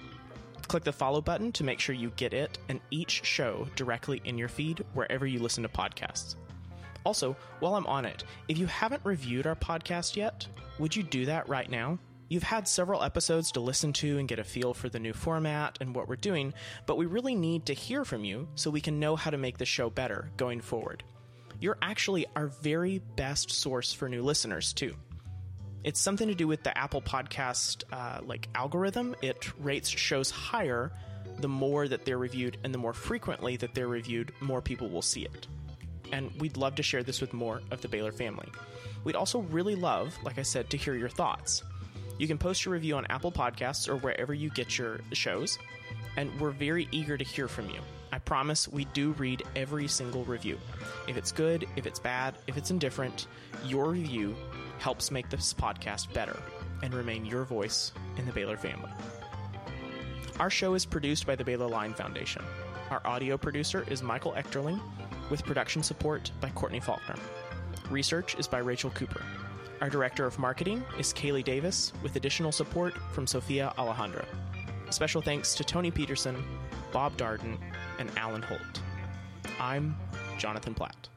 Click 0.70 0.84
the 0.84 0.92
follow 0.92 1.20
button 1.20 1.50
to 1.50 1.64
make 1.64 1.80
sure 1.80 1.96
you 1.96 2.12
get 2.14 2.32
it 2.32 2.56
and 2.68 2.78
each 2.92 3.24
show 3.24 3.66
directly 3.74 4.22
in 4.24 4.38
your 4.38 4.46
feed 4.46 4.84
wherever 4.94 5.26
you 5.26 5.40
listen 5.40 5.64
to 5.64 5.68
podcasts. 5.68 6.36
Also, 7.04 7.34
while 7.58 7.74
I'm 7.74 7.88
on 7.88 8.04
it, 8.04 8.22
if 8.46 8.56
you 8.56 8.66
haven't 8.66 9.04
reviewed 9.04 9.48
our 9.48 9.56
podcast 9.56 10.14
yet, 10.14 10.46
would 10.78 10.94
you 10.94 11.02
do 11.02 11.26
that 11.26 11.48
right 11.48 11.68
now? 11.68 11.98
You've 12.28 12.44
had 12.44 12.68
several 12.68 13.02
episodes 13.02 13.50
to 13.50 13.60
listen 13.60 13.92
to 13.94 14.18
and 14.18 14.28
get 14.28 14.38
a 14.38 14.44
feel 14.44 14.72
for 14.72 14.88
the 14.88 15.00
new 15.00 15.12
format 15.12 15.76
and 15.80 15.92
what 15.92 16.06
we're 16.06 16.14
doing, 16.14 16.54
but 16.86 16.96
we 16.96 17.06
really 17.06 17.34
need 17.34 17.66
to 17.66 17.74
hear 17.74 18.04
from 18.04 18.22
you 18.22 18.46
so 18.54 18.70
we 18.70 18.80
can 18.80 19.00
know 19.00 19.16
how 19.16 19.32
to 19.32 19.38
make 19.38 19.58
the 19.58 19.66
show 19.66 19.90
better 19.90 20.30
going 20.36 20.60
forward. 20.60 21.02
You're 21.58 21.78
actually 21.82 22.26
our 22.36 22.46
very 22.46 23.00
best 23.16 23.50
source 23.50 23.92
for 23.92 24.08
new 24.08 24.22
listeners, 24.22 24.72
too. 24.72 24.94
It's 25.83 25.99
something 25.99 26.28
to 26.28 26.35
do 26.35 26.47
with 26.47 26.62
the 26.62 26.76
Apple 26.76 27.01
Podcast 27.01 27.85
uh, 27.91 28.20
like 28.24 28.49
algorithm. 28.55 29.16
It 29.22 29.51
rates 29.59 29.89
shows 29.89 30.31
higher 30.31 30.93
the 31.39 31.49
more 31.49 31.89
that 31.89 32.05
they're 32.05 32.18
reviewed, 32.18 32.59
and 32.64 32.74
the 32.74 32.78
more 32.78 32.93
frequently 32.93 33.57
that 33.57 33.74
they're 33.74 33.89
reviewed, 33.89 34.33
more 34.41 34.61
people 34.61 34.91
will 34.91 35.01
see 35.01 35.22
it. 35.22 35.47
And 36.12 36.31
we'd 36.39 36.59
love 36.59 36.74
to 36.74 36.83
share 36.83 37.03
this 37.03 37.20
with 37.20 37.33
more 37.33 37.62
of 37.70 37.81
the 37.81 37.89
Baylor 37.89 38.12
family. 38.12 38.49
We'd 39.05 39.16
also 39.16 39.41
really 39.41 39.74
love, 39.74 40.18
like 40.22 40.39
I 40.39 40.43
said, 40.43 40.68
to 40.70 40.76
hear 40.76 40.95
your 40.95 41.09
thoughts. 41.09 41.62
You 42.18 42.26
can 42.26 42.37
post 42.37 42.66
your 42.66 42.74
review 42.74 42.97
on 42.97 43.07
Apple 43.07 43.33
Podcasts 43.33 43.89
or 43.89 43.97
wherever 43.97 44.35
you 44.35 44.51
get 44.51 44.76
your 44.76 45.01
shows, 45.12 45.59
and 46.18 46.39
we're 46.39 46.51
very 46.51 46.89
eager 46.91 47.16
to 47.16 47.24
hear 47.24 47.49
from 47.49 47.70
you. 47.70 47.81
I 48.12 48.18
promise 48.18 48.68
we 48.68 48.85
do 48.87 49.12
read 49.12 49.45
every 49.57 49.89
single 49.89 50.24
review. 50.24 50.59
If 51.09 51.16
it's 51.16 51.33
good, 51.33 51.66
if 51.76 51.87
it's 51.87 52.01
bad, 52.01 52.35
if 52.47 52.59
it's 52.59 52.70
indifferent, 52.70 53.28
your 53.64 53.91
review 53.91 54.37
helps 54.81 55.11
make 55.11 55.28
this 55.28 55.53
podcast 55.53 56.12
better 56.12 56.37
and 56.83 56.95
remain 56.95 57.26
your 57.26 57.45
voice 57.45 57.93
in 58.16 58.24
the 58.24 58.33
Baylor 58.33 58.57
family. 58.57 58.91
Our 60.39 60.49
show 60.49 60.72
is 60.72 60.87
produced 60.87 61.26
by 61.26 61.37
the 61.37 61.45
Baylor 61.45 61.68
Line 61.68 61.93
Foundation. 61.93 62.43
Our 62.91 63.03
audio 63.05 63.37
producer 63.37 63.85
is 63.89 64.03
Michael 64.03 64.33
Echterling, 64.33 64.81
with 65.28 65.45
production 65.45 65.83
support 65.83 66.33
by 66.41 66.49
Courtney 66.51 66.81
Faulkner. 66.81 67.16
Research 67.91 68.37
is 68.39 68.49
by 68.49 68.59
Rachel 68.59 68.91
Cooper. 68.91 69.22
Our 69.83 69.91
director 69.91 70.24
of 70.24 70.39
marketing 70.39 70.83
is 70.99 71.12
Kaylee 71.12 71.45
Davis, 71.45 71.93
with 72.03 72.16
additional 72.16 72.51
support 72.51 72.95
from 73.12 73.26
Sophia 73.26 73.74
Alejandro. 73.78 74.24
Special 74.89 75.20
thanks 75.20 75.55
to 75.55 75.62
Tony 75.62 75.91
Peterson, 75.91 76.43
Bob 76.91 77.16
Darden, 77.16 77.59
and 77.99 78.11
Alan 78.16 78.43
Holt. 78.43 78.81
I'm 79.61 79.95
Jonathan 80.39 80.74
Platt. 80.74 81.09